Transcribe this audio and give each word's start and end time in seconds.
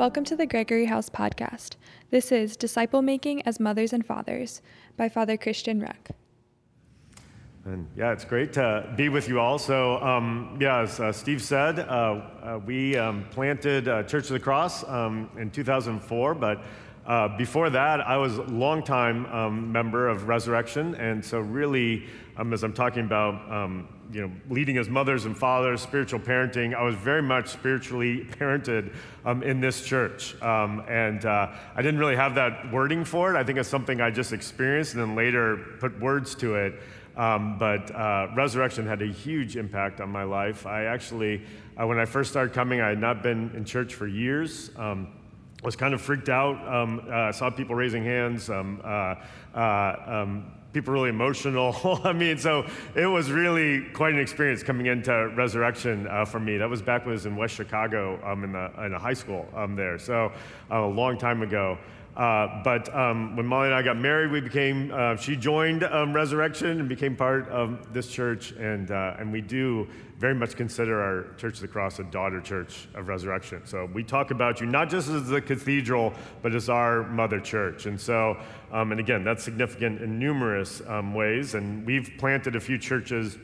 Welcome 0.00 0.24
to 0.24 0.34
the 0.34 0.46
Gregory 0.46 0.86
House 0.86 1.10
podcast. 1.10 1.72
This 2.08 2.32
is 2.32 2.56
Disciple 2.56 3.02
Making 3.02 3.42
as 3.42 3.60
Mothers 3.60 3.92
and 3.92 4.02
Fathers 4.06 4.62
by 4.96 5.10
Father 5.10 5.36
Christian 5.36 5.78
Ruch. 5.78 6.12
And 7.66 7.86
yeah, 7.94 8.10
it's 8.10 8.24
great 8.24 8.50
to 8.54 8.90
be 8.96 9.10
with 9.10 9.28
you 9.28 9.38
all. 9.38 9.58
So, 9.58 10.02
um, 10.02 10.56
yeah, 10.58 10.78
as 10.78 10.98
uh, 11.00 11.12
Steve 11.12 11.42
said, 11.42 11.80
uh, 11.80 11.82
uh, 11.82 12.60
we 12.64 12.96
um, 12.96 13.26
planted 13.30 13.88
uh, 13.88 14.02
Church 14.04 14.24
of 14.24 14.32
the 14.32 14.40
Cross 14.40 14.88
um, 14.88 15.28
in 15.38 15.50
2004, 15.50 16.34
but 16.34 16.62
uh, 17.04 17.36
before 17.36 17.68
that, 17.68 18.00
I 18.00 18.16
was 18.16 18.38
a 18.38 18.42
longtime 18.44 19.26
um, 19.26 19.70
member 19.70 20.08
of 20.08 20.28
Resurrection, 20.28 20.94
and 20.94 21.22
so 21.22 21.40
really, 21.40 22.06
um, 22.38 22.54
as 22.54 22.64
I'm 22.64 22.72
talking 22.72 23.04
about, 23.04 23.52
um, 23.52 23.86
you 24.12 24.22
know, 24.22 24.32
leading 24.48 24.76
as 24.78 24.88
mothers 24.88 25.24
and 25.24 25.36
fathers, 25.36 25.80
spiritual 25.80 26.20
parenting, 26.20 26.74
I 26.74 26.82
was 26.82 26.94
very 26.94 27.22
much 27.22 27.48
spiritually 27.48 28.26
parented 28.38 28.92
um, 29.24 29.42
in 29.42 29.60
this 29.60 29.84
church, 29.84 30.40
um, 30.42 30.84
and 30.88 31.24
uh, 31.24 31.52
I 31.74 31.82
didn't 31.82 32.00
really 32.00 32.16
have 32.16 32.34
that 32.34 32.72
wording 32.72 33.04
for 33.04 33.34
it. 33.34 33.38
I 33.38 33.44
think 33.44 33.58
it's 33.58 33.68
something 33.68 34.00
I 34.00 34.10
just 34.10 34.32
experienced 34.32 34.94
and 34.94 35.02
then 35.02 35.14
later 35.14 35.76
put 35.78 35.98
words 36.00 36.34
to 36.36 36.56
it. 36.56 36.74
Um, 37.16 37.58
but 37.58 37.94
uh, 37.94 38.28
resurrection 38.34 38.86
had 38.86 39.02
a 39.02 39.06
huge 39.06 39.56
impact 39.56 40.00
on 40.00 40.08
my 40.08 40.22
life. 40.22 40.64
I 40.64 40.84
actually, 40.84 41.42
uh, 41.76 41.86
when 41.86 41.98
I 41.98 42.04
first 42.04 42.30
started 42.30 42.54
coming, 42.54 42.80
I 42.80 42.88
had 42.88 43.00
not 43.00 43.22
been 43.22 43.50
in 43.54 43.64
church 43.64 43.94
for 43.94 44.06
years 44.06 44.70
was 45.62 45.76
kind 45.76 45.94
of 45.94 46.00
freaked 46.00 46.28
out. 46.28 46.56
Um, 46.66 47.06
uh, 47.10 47.32
saw 47.32 47.50
people 47.50 47.74
raising 47.74 48.04
hands, 48.04 48.48
um, 48.50 48.80
uh, 48.84 49.14
uh, 49.54 49.96
um, 50.06 50.52
people 50.72 50.92
really 50.92 51.10
emotional. 51.10 52.00
I 52.04 52.12
mean, 52.12 52.38
so 52.38 52.66
it 52.94 53.06
was 53.06 53.30
really 53.30 53.82
quite 53.90 54.14
an 54.14 54.20
experience 54.20 54.62
coming 54.62 54.86
into 54.86 55.28
Resurrection 55.34 56.06
uh, 56.06 56.24
for 56.24 56.40
me. 56.40 56.56
That 56.58 56.70
was 56.70 56.82
back 56.82 57.04
when 57.04 57.12
I 57.12 57.14
was 57.14 57.26
in 57.26 57.36
West 57.36 57.54
Chicago 57.54 58.20
um, 58.24 58.44
in, 58.44 58.52
the, 58.52 58.72
in 58.84 58.94
a 58.94 58.98
high 58.98 59.14
school 59.14 59.48
um, 59.54 59.76
there, 59.76 59.98
so 59.98 60.32
uh, 60.70 60.80
a 60.80 60.86
long 60.86 61.18
time 61.18 61.42
ago. 61.42 61.78
Uh, 62.16 62.62
but 62.64 62.94
um, 62.94 63.36
when 63.36 63.46
Molly 63.46 63.66
and 63.66 63.74
I 63.74 63.82
got 63.82 63.96
married, 63.96 64.30
we 64.30 64.40
became, 64.40 64.92
uh, 64.92 65.16
she 65.16 65.36
joined 65.36 65.84
um, 65.84 66.12
Resurrection 66.12 66.80
and 66.80 66.88
became 66.88 67.16
part 67.16 67.48
of 67.48 67.92
this 67.92 68.08
church. 68.08 68.52
And, 68.52 68.90
uh, 68.90 69.14
and 69.18 69.32
we 69.32 69.40
do 69.40 69.88
very 70.18 70.34
much 70.34 70.54
consider 70.54 71.00
our 71.00 71.34
Church 71.38 71.54
of 71.54 71.60
the 71.60 71.68
Cross 71.68 71.98
a 71.98 72.04
daughter 72.04 72.40
church 72.40 72.88
of 72.94 73.08
Resurrection. 73.08 73.62
So 73.64 73.88
we 73.94 74.04
talk 74.04 74.32
about 74.32 74.60
you 74.60 74.66
not 74.66 74.90
just 74.90 75.08
as 75.08 75.28
the 75.28 75.40
cathedral, 75.40 76.12
but 76.42 76.54
as 76.54 76.68
our 76.68 77.04
mother 77.04 77.40
church. 77.40 77.86
And 77.86 77.98
so, 77.98 78.36
um, 78.72 78.92
and 78.92 79.00
again, 79.00 79.24
that's 79.24 79.42
significant 79.42 80.00
in 80.00 80.18
numerous 80.18 80.82
um, 80.86 81.14
ways. 81.14 81.54
And 81.54 81.84
we've 81.86 82.12
planted 82.18 82.56
a 82.56 82.60
few 82.60 82.78
churches 82.78 83.38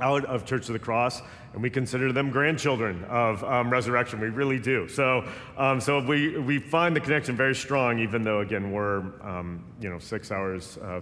out 0.00 0.24
of 0.26 0.44
Church 0.44 0.68
of 0.68 0.74
the 0.74 0.78
Cross, 0.78 1.22
and 1.52 1.62
we 1.62 1.70
consider 1.70 2.12
them 2.12 2.30
grandchildren 2.30 3.04
of 3.04 3.42
um, 3.44 3.70
resurrection. 3.70 4.20
We 4.20 4.28
really 4.28 4.58
do. 4.58 4.86
So, 4.88 5.28
um, 5.56 5.80
so 5.80 6.00
we, 6.00 6.38
we 6.38 6.58
find 6.58 6.94
the 6.94 7.00
connection 7.00 7.36
very 7.36 7.54
strong, 7.54 7.98
even 7.98 8.22
though, 8.22 8.40
again, 8.40 8.70
we're, 8.70 8.98
um, 9.22 9.64
you 9.80 9.90
know, 9.90 9.98
six 9.98 10.30
hours, 10.30 10.78
uh, 10.78 11.00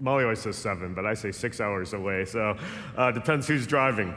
Molly 0.00 0.24
always 0.24 0.40
says 0.40 0.56
seven, 0.56 0.94
but 0.94 1.06
I 1.06 1.14
say 1.14 1.32
six 1.32 1.60
hours 1.60 1.92
away. 1.92 2.24
So 2.24 2.56
uh, 2.96 3.10
depends 3.10 3.46
who's 3.46 3.66
driving. 3.66 4.14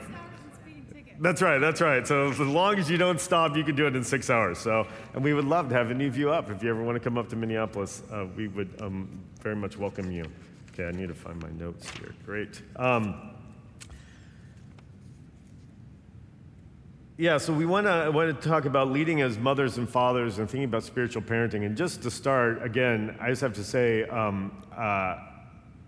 That's 1.22 1.42
right, 1.42 1.59
that's 1.59 1.81
right. 1.81 2.08
So 2.08 2.30
as 2.30 2.39
long 2.39 2.80
as 2.80 2.89
you 2.89 2.98
don't 2.98 3.20
stop, 3.20 3.58
you 3.58 3.64
can 3.66 3.75
do 3.75 3.86
it 3.88 3.95
in 3.95 4.06
six 4.06 4.30
hours. 4.30 4.58
So, 4.58 4.88
and 5.14 5.22
we 5.22 5.34
would 5.34 5.44
love 5.44 5.67
to 5.70 5.75
have 5.75 5.92
any 5.92 6.06
of 6.06 6.17
you 6.17 6.31
up. 6.31 6.50
If 6.50 6.64
you 6.64 6.70
ever 6.70 6.81
want 6.81 6.95
to 6.95 7.00
come 7.02 7.17
up 7.17 7.28
to 7.30 7.36
Minneapolis, 7.36 8.03
uh, 8.09 8.25
we 8.38 8.48
would 8.48 8.70
um, 8.81 9.22
very 9.42 9.56
much 9.56 9.78
welcome 9.78 10.12
you. 10.12 10.25
Okay, 10.72 10.86
I 10.86 10.92
need 10.92 11.09
to 11.09 11.14
find 11.14 11.42
my 11.42 11.50
notes 11.52 11.90
here. 11.97 12.16
Great. 12.25 12.62
Um, 12.78 13.34
Yeah, 17.22 17.38
so 17.38 17.52
we 17.52 17.66
want 17.66 17.86
to 17.86 18.09
want 18.14 18.42
to 18.42 18.47
talk 18.47 18.64
about 18.64 18.92
leading 18.92 19.19
as 19.19 19.38
mothers 19.38 19.78
and 19.78 19.90
fathers 19.90 20.40
and 20.40 20.50
thinking 20.50 20.63
about 20.63 20.84
spiritual 20.84 21.22
parenting. 21.22 21.66
And 21.66 21.75
just 21.75 22.01
to 22.03 22.09
start, 22.09 22.63
again, 22.63 23.18
I 23.19 23.28
just 23.28 23.41
have 23.41 23.51
to 23.56 23.63
say, 23.66 24.03
um, 24.06 24.63
uh, 24.74 25.18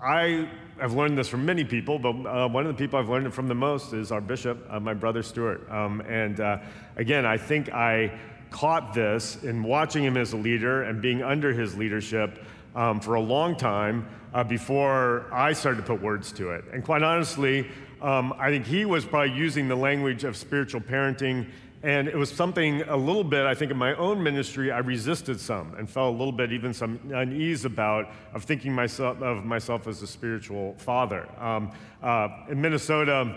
I 0.04 0.50
have 0.80 0.94
learned 0.94 1.16
this 1.16 1.28
from 1.28 1.46
many 1.46 1.64
people, 1.64 2.00
but 2.00 2.26
uh, 2.26 2.50
one 2.50 2.66
of 2.66 2.76
the 2.76 2.84
people 2.84 2.98
I've 2.98 3.10
learned 3.10 3.28
it 3.28 3.34
from 3.34 3.48
the 3.48 3.54
most 3.54 3.94
is 3.94 4.12
our 4.12 4.20
bishop, 4.20 4.66
uh, 4.68 4.80
my 4.80 4.96
brother 4.96 5.22
Stuart. 5.22 5.70
Um, 5.70 6.02
and 6.02 6.40
uh, 6.40 6.58
again, 6.96 7.24
I 7.24 7.38
think 7.38 7.72
I 7.72 8.12
caught 8.50 8.96
this 8.96 9.44
in 9.44 9.62
watching 9.62 10.04
him 10.04 10.18
as 10.18 10.34
a 10.34 10.38
leader 10.38 10.84
and 10.84 11.04
being 11.04 11.22
under 11.22 11.54
his 11.54 11.78
leadership 11.78 12.44
um, 12.76 13.00
for 13.00 13.14
a 13.14 13.22
long 13.22 13.56
time 13.56 14.08
uh, 14.34 14.44
before 14.44 15.32
I 15.32 15.54
started 15.54 15.82
to 15.82 15.84
put 15.86 16.02
words 16.02 16.32
to 16.34 16.50
it. 16.50 16.66
And 16.74 16.84
quite 16.84 17.04
honestly, 17.04 17.70
um, 18.02 18.34
I 18.40 18.50
think 18.50 18.66
he 18.66 18.86
was 18.86 19.06
probably 19.06 19.36
using 19.36 19.68
the 19.68 19.76
language 19.76 20.24
of 20.24 20.36
spiritual 20.36 20.82
parenting, 20.82 21.46
and 21.84 22.08
it 22.08 22.16
was 22.16 22.30
something 22.30 22.84
a 22.84 22.96
little 22.96 23.24
bit, 23.24 23.46
I 23.46 23.56
think, 23.56 23.72
in 23.72 23.78
my 23.78 23.96
own 23.96 24.22
ministry, 24.22 24.72
I 24.72 24.80
resisted 24.80 25.40
some 25.40 25.74
and 25.76 25.90
felt 25.90 26.14
a 26.14 26.18
little 26.18 26.32
bit 26.32 26.52
even 26.52 26.74
some 26.74 27.00
unease 27.12 27.66
about 27.66 28.12
of 28.34 28.44
thinking 28.44 28.74
myself 28.74 29.22
of 29.22 29.44
myself 29.46 29.88
as 29.88 30.02
a 30.04 30.08
spiritual 30.08 30.76
father. 30.78 31.28
Um, 31.40 31.72
uh, 32.04 32.30
in 32.50 32.62
Minnesota, 32.62 33.36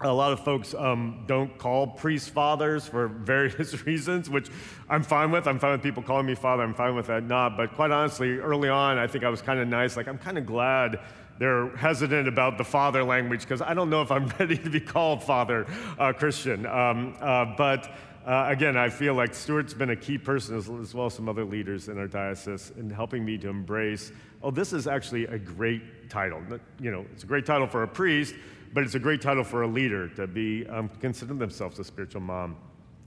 a 0.00 0.12
lot 0.12 0.32
of 0.32 0.44
folks 0.44 0.74
um, 0.74 1.24
don't 1.26 1.56
call 1.58 1.86
priests 1.86 2.28
fathers 2.28 2.86
for 2.86 3.08
various 3.08 3.84
reasons, 3.86 4.30
which 4.30 4.48
I'm 4.88 5.02
fine 5.02 5.30
with. 5.30 5.46
I'm 5.46 5.58
fine 5.58 5.72
with 5.72 5.82
people 5.82 6.02
calling 6.02 6.26
me 6.26 6.34
father. 6.34 6.62
I'm 6.62 6.74
fine 6.74 6.94
with 6.94 7.06
that 7.06 7.24
not. 7.24 7.56
But 7.56 7.74
quite 7.74 7.90
honestly, 7.90 8.36
early 8.36 8.68
on, 8.68 8.98
I 8.98 9.06
think 9.06 9.24
I 9.24 9.28
was 9.28 9.42
kind 9.42 9.58
of 9.58 9.66
nice. 9.66 9.96
Like, 9.96 10.06
I'm 10.06 10.18
kind 10.18 10.38
of 10.38 10.46
glad 10.46 11.00
they're 11.38 11.74
hesitant 11.76 12.26
about 12.26 12.58
the 12.58 12.64
father 12.64 13.04
language 13.04 13.42
because 13.42 13.62
I 13.62 13.74
don't 13.74 13.90
know 13.90 14.02
if 14.02 14.10
I'm 14.10 14.26
ready 14.38 14.58
to 14.58 14.70
be 14.70 14.80
called 14.80 15.22
father 15.22 15.66
uh, 15.98 16.12
Christian. 16.12 16.66
Um, 16.66 17.16
uh, 17.20 17.54
but 17.56 17.90
uh, 18.26 18.46
again, 18.48 18.76
I 18.76 18.90
feel 18.90 19.14
like 19.14 19.34
Stuart's 19.34 19.72
been 19.72 19.90
a 19.90 19.96
key 19.96 20.18
person 20.18 20.56
as, 20.56 20.68
as, 20.68 20.94
well 20.94 21.06
as 21.06 21.14
some 21.14 21.28
other 21.28 21.44
leaders 21.44 21.88
in 21.88 21.96
our 21.98 22.06
diocese 22.06 22.72
in 22.76 22.90
helping 22.90 23.24
me 23.24 23.38
to 23.38 23.48
embrace. 23.48 24.12
Oh, 24.42 24.50
this 24.50 24.72
is 24.72 24.86
actually 24.86 25.24
a 25.26 25.38
great 25.38 26.10
title. 26.10 26.42
You 26.78 26.90
know, 26.90 27.06
it's 27.12 27.22
a 27.22 27.26
great 27.26 27.46
title 27.46 27.66
for 27.66 27.84
a 27.84 27.88
priest, 27.88 28.34
but 28.74 28.82
it's 28.82 28.94
a 28.94 28.98
great 28.98 29.22
title 29.22 29.44
for 29.44 29.62
a 29.62 29.66
leader 29.66 30.08
to 30.10 30.26
be 30.26 30.66
um, 30.66 30.90
consider 31.00 31.34
themselves 31.34 31.78
a 31.78 31.84
spiritual 31.84 32.20
mom 32.20 32.56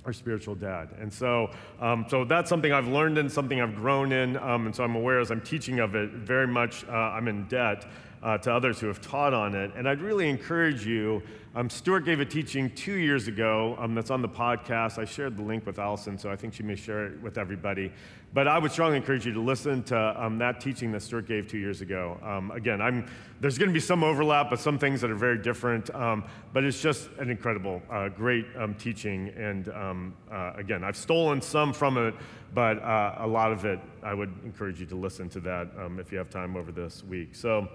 or 0.06 0.14
spiritual 0.14 0.56
dad. 0.56 0.90
And 1.00 1.14
so, 1.14 1.52
um, 1.80 2.06
so 2.10 2.26
that's 2.26 2.50
something 2.50 2.72
I've 2.72 2.88
learned 2.88 3.20
and 3.20 3.32
something 3.32 3.62
I've 3.62 3.76
grown 3.76 4.12
in. 4.12 4.38
Um, 4.38 4.66
and 4.66 4.76
so 4.76 4.84
I'm 4.84 4.96
aware 4.96 5.20
as 5.20 5.30
I'm 5.30 5.42
teaching 5.42 5.80
of 5.80 5.94
it, 5.94 6.10
very 6.10 6.48
much 6.48 6.84
uh, 6.86 6.92
I'm 6.92 7.28
in 7.28 7.46
debt 7.48 7.86
uh, 8.24 8.38
to 8.38 8.54
others 8.54 8.80
who 8.80 8.88
have 8.88 9.02
taught 9.02 9.34
on 9.34 9.56
it. 9.56 9.72
And 9.76 9.88
I'd 9.88 10.02
really 10.02 10.30
encourage 10.30 10.86
you. 10.86 11.22
Um, 11.54 11.70
Stuart 11.70 12.06
gave 12.06 12.22
a 12.22 12.26
teaching 12.26 12.70
two 12.76 12.94
years 12.94 13.28
ago 13.28 13.76
um, 13.78 13.94
that's 13.94 14.10
on 14.10 14.22
the 14.22 14.30
podcast. 14.30 14.98
I 14.98 15.06
shared 15.06 15.36
the 15.36 15.44
link 15.44 15.66
with 15.66 15.80
Allison, 15.80 16.18
so 16.18 16.32
I 16.32 16.36
think 16.36 16.54
she 16.54 16.64
may 16.64 16.76
share 16.76 17.08
it 17.08 17.22
with 17.22 17.38
everybody. 17.38 17.92
But 18.34 18.48
I 18.48 18.58
would 18.58 18.72
strongly 18.72 18.96
encourage 18.96 19.26
you 19.26 19.34
to 19.34 19.42
listen 19.42 19.84
to 19.84 20.24
um, 20.24 20.38
that 20.38 20.62
teaching 20.62 20.94
that 20.94 21.02
Stuart 21.02 21.28
gave 21.28 21.48
two 21.48 21.58
years 21.58 21.82
ago. 21.82 22.18
Um, 22.24 22.52
again, 22.52 22.80
I'm, 22.80 23.06
there's 23.42 23.58
going 23.58 23.68
to 23.68 23.74
be 23.74 23.82
some 23.82 24.02
overlap, 24.02 24.50
but 24.50 24.62
some 24.62 24.80
things 24.80 25.02
that 25.02 25.12
are 25.12 25.16
very 25.16 25.38
different. 25.38 25.94
Um, 25.94 26.24
but 26.54 26.64
it's 26.64 26.82
just 26.82 27.10
an 27.20 27.30
incredible, 27.30 27.82
uh, 27.92 28.08
great 28.08 28.46
um, 28.58 28.76
teaching. 28.76 29.34
And 29.36 29.68
uh, 29.68 30.54
again, 30.56 30.86
I've 30.86 30.96
stolen 30.96 31.42
some 31.42 31.74
from 31.74 31.98
it, 31.98 32.14
but 32.54 32.82
uh, 32.82 33.16
a 33.18 33.28
lot 33.28 33.52
of 33.52 33.66
it, 33.66 33.80
I 34.02 34.14
would 34.14 34.34
encourage 34.46 34.80
you 34.80 34.86
to 34.86 34.96
listen 34.96 35.28
to 35.30 35.42
that 35.42 35.68
if 36.00 36.14
you 36.14 36.18
have 36.18 36.30
time 36.30 36.56
over 36.56 36.72
this 36.72 37.04
week. 37.04 37.36
So. 37.36 37.68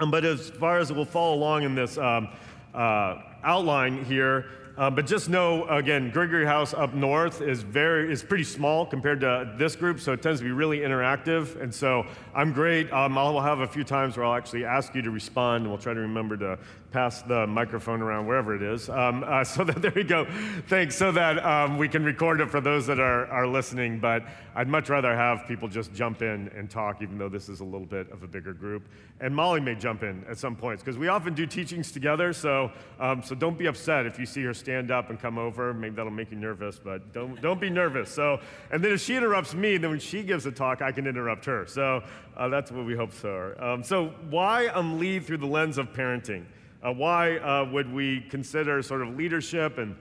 Um, 0.00 0.10
but 0.10 0.24
as 0.24 0.50
far 0.50 0.78
as 0.78 0.92
we'll 0.92 1.04
follow 1.04 1.34
along 1.34 1.62
in 1.62 1.74
this 1.76 1.96
um, 1.98 2.28
uh, 2.74 3.22
outline 3.44 4.04
here, 4.04 4.46
uh, 4.76 4.90
but 4.90 5.06
just 5.06 5.28
know 5.28 5.68
again, 5.68 6.10
Gregory 6.10 6.44
House 6.44 6.74
up 6.74 6.94
north 6.94 7.40
is 7.40 7.62
very 7.62 8.12
is 8.12 8.24
pretty 8.24 8.42
small 8.42 8.84
compared 8.84 9.20
to 9.20 9.54
this 9.56 9.76
group, 9.76 10.00
so 10.00 10.12
it 10.12 10.20
tends 10.20 10.40
to 10.40 10.44
be 10.44 10.50
really 10.50 10.78
interactive. 10.80 11.60
And 11.62 11.72
so 11.72 12.04
I'm 12.34 12.52
great. 12.52 12.92
Um, 12.92 13.16
I'll 13.16 13.40
have 13.40 13.60
a 13.60 13.68
few 13.68 13.84
times 13.84 14.16
where 14.16 14.26
I'll 14.26 14.34
actually 14.34 14.64
ask 14.64 14.92
you 14.96 15.02
to 15.02 15.12
respond, 15.12 15.62
and 15.62 15.70
we'll 15.70 15.80
try 15.80 15.94
to 15.94 16.00
remember 16.00 16.36
to 16.38 16.58
pass 16.94 17.22
the 17.22 17.44
microphone 17.48 18.00
around 18.00 18.24
wherever 18.24 18.54
it 18.54 18.62
is. 18.62 18.88
Um, 18.88 19.24
uh, 19.26 19.42
so 19.54 19.64
that 19.64 19.82
there 19.82 19.92
we 19.94 20.04
go. 20.04 20.26
Thanks. 20.68 20.94
So 20.94 21.10
that 21.10 21.44
um, 21.44 21.76
we 21.76 21.88
can 21.88 22.04
record 22.04 22.40
it 22.40 22.48
for 22.48 22.60
those 22.60 22.86
that 22.86 23.00
are, 23.00 23.26
are 23.26 23.48
listening. 23.48 23.98
But 23.98 24.22
I'd 24.54 24.68
much 24.68 24.88
rather 24.88 25.14
have 25.14 25.44
people 25.48 25.66
just 25.66 25.92
jump 25.92 26.22
in 26.22 26.48
and 26.56 26.70
talk, 26.70 27.02
even 27.02 27.18
though 27.18 27.28
this 27.28 27.48
is 27.48 27.58
a 27.58 27.64
little 27.64 27.86
bit 27.86 28.12
of 28.12 28.22
a 28.22 28.28
bigger 28.28 28.52
group. 28.52 28.88
And 29.20 29.34
Molly 29.34 29.60
may 29.60 29.74
jump 29.74 30.04
in 30.04 30.24
at 30.30 30.38
some 30.38 30.54
points 30.54 30.84
because 30.84 30.96
we 30.96 31.08
often 31.08 31.34
do 31.34 31.46
teachings 31.46 31.90
together. 31.90 32.32
So 32.32 32.70
um, 33.00 33.24
so 33.24 33.34
don't 33.34 33.58
be 33.58 33.66
upset 33.66 34.06
if 34.06 34.16
you 34.16 34.24
see 34.24 34.44
her 34.44 34.54
stand 34.54 34.92
up 34.92 35.10
and 35.10 35.18
come 35.18 35.36
over. 35.36 35.74
Maybe 35.74 35.96
that'll 35.96 36.12
make 36.12 36.30
you 36.30 36.38
nervous, 36.38 36.78
but 36.78 37.12
don't 37.12 37.42
don't 37.42 37.60
be 37.60 37.70
nervous. 37.70 38.08
So 38.08 38.38
and 38.70 38.84
then 38.84 38.92
if 38.92 39.00
she 39.00 39.16
interrupts 39.16 39.52
me, 39.52 39.78
then 39.78 39.90
when 39.90 39.98
she 39.98 40.22
gives 40.22 40.46
a 40.46 40.52
talk, 40.52 40.80
I 40.80 40.92
can 40.92 41.08
interrupt 41.08 41.44
her. 41.46 41.66
So 41.66 42.04
uh, 42.36 42.46
that's 42.48 42.70
what 42.70 42.86
we 42.86 42.94
hope 42.94 43.12
so. 43.12 43.52
Um, 43.58 43.82
so 43.82 44.14
why 44.30 44.68
um, 44.68 45.00
lead 45.00 45.26
through 45.26 45.38
the 45.38 45.46
lens 45.46 45.76
of 45.76 45.92
parenting? 45.92 46.44
Uh, 46.84 46.92
why 46.92 47.38
uh, 47.38 47.64
would 47.72 47.90
we 47.90 48.20
consider 48.28 48.82
sort 48.82 49.00
of 49.00 49.16
leadership 49.16 49.78
and 49.78 49.96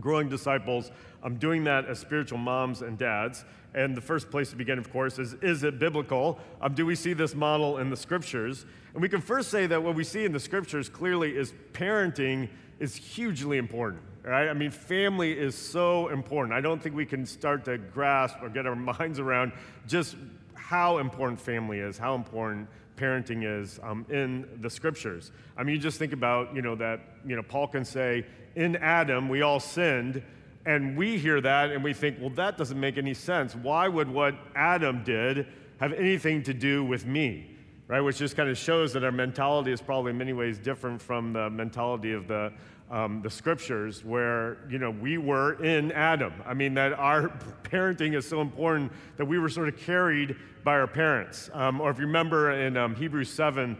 growing 0.00 0.28
disciples 0.28 0.90
um, 1.22 1.36
doing 1.36 1.62
that 1.64 1.84
as 1.84 1.98
spiritual 1.98 2.38
moms 2.38 2.80
and 2.80 2.96
dads? 2.96 3.44
And 3.74 3.94
the 3.94 4.00
first 4.00 4.30
place 4.30 4.50
to 4.50 4.56
begin, 4.56 4.78
of 4.78 4.90
course, 4.90 5.18
is 5.18 5.34
is 5.42 5.64
it 5.64 5.78
biblical? 5.78 6.38
Um, 6.62 6.74
do 6.74 6.86
we 6.86 6.94
see 6.94 7.12
this 7.12 7.34
model 7.34 7.78
in 7.78 7.90
the 7.90 7.96
scriptures? 7.96 8.64
And 8.94 9.02
we 9.02 9.08
can 9.08 9.20
first 9.20 9.50
say 9.50 9.66
that 9.66 9.82
what 9.82 9.94
we 9.94 10.04
see 10.04 10.24
in 10.24 10.32
the 10.32 10.40
scriptures 10.40 10.88
clearly 10.88 11.36
is 11.36 11.52
parenting 11.72 12.48
is 12.78 12.96
hugely 12.96 13.58
important. 13.58 14.02
right? 14.22 14.48
I 14.48 14.54
mean, 14.54 14.70
family 14.70 15.32
is 15.32 15.54
so 15.54 16.08
important. 16.08 16.54
I 16.54 16.60
don't 16.60 16.80
think 16.80 16.94
we 16.94 17.04
can 17.04 17.26
start 17.26 17.64
to 17.66 17.76
grasp 17.76 18.36
or 18.40 18.48
get 18.48 18.66
our 18.66 18.76
minds 18.98 19.18
around 19.18 19.52
just 19.86 20.16
how 20.54 20.98
important 20.98 21.38
family 21.38 21.80
is, 21.80 21.98
how 21.98 22.14
important 22.14 22.68
parenting 22.96 23.42
is 23.44 23.80
um, 23.82 24.06
in 24.08 24.48
the 24.60 24.70
scriptures. 24.70 25.32
I 25.56 25.62
mean, 25.62 25.74
you 25.74 25.80
just 25.80 25.98
think 25.98 26.12
about, 26.12 26.54
you 26.54 26.62
know, 26.62 26.74
that, 26.76 27.00
you 27.26 27.36
know, 27.36 27.42
Paul 27.42 27.68
can 27.68 27.84
say, 27.84 28.24
in 28.54 28.76
Adam, 28.76 29.28
we 29.28 29.42
all 29.42 29.60
sinned, 29.60 30.22
and 30.66 30.96
we 30.96 31.18
hear 31.18 31.40
that 31.40 31.72
and 31.72 31.84
we 31.84 31.92
think, 31.92 32.18
well, 32.20 32.30
that 32.30 32.56
doesn't 32.56 32.78
make 32.78 32.96
any 32.96 33.14
sense. 33.14 33.54
Why 33.54 33.88
would 33.88 34.08
what 34.08 34.34
Adam 34.54 35.04
did 35.04 35.46
have 35.78 35.92
anything 35.92 36.42
to 36.44 36.54
do 36.54 36.84
with 36.84 37.04
me? 37.06 37.50
Right? 37.86 38.00
Which 38.00 38.16
just 38.16 38.34
kind 38.34 38.48
of 38.48 38.56
shows 38.56 38.94
that 38.94 39.04
our 39.04 39.12
mentality 39.12 39.70
is 39.70 39.82
probably 39.82 40.10
in 40.12 40.18
many 40.18 40.32
ways 40.32 40.58
different 40.58 41.02
from 41.02 41.34
the 41.34 41.50
mentality 41.50 42.12
of 42.12 42.26
the, 42.26 42.52
um, 42.90 43.22
the 43.22 43.30
scriptures, 43.30 44.04
where, 44.04 44.58
you 44.68 44.78
know, 44.78 44.90
we 44.90 45.18
were 45.18 45.62
in 45.64 45.90
Adam. 45.92 46.32
I 46.46 46.54
mean, 46.54 46.74
that 46.74 46.92
our 46.92 47.28
parenting 47.64 48.14
is 48.14 48.28
so 48.28 48.40
important 48.40 48.92
that 49.16 49.24
we 49.24 49.38
were 49.38 49.48
sort 49.48 49.68
of 49.68 49.76
carried 49.78 50.36
by 50.62 50.74
our 50.74 50.86
parents. 50.86 51.50
Um, 51.52 51.80
or 51.80 51.90
if 51.90 51.98
you 51.98 52.06
remember 52.06 52.52
in 52.52 52.76
um, 52.76 52.94
Hebrews 52.94 53.30
7, 53.30 53.76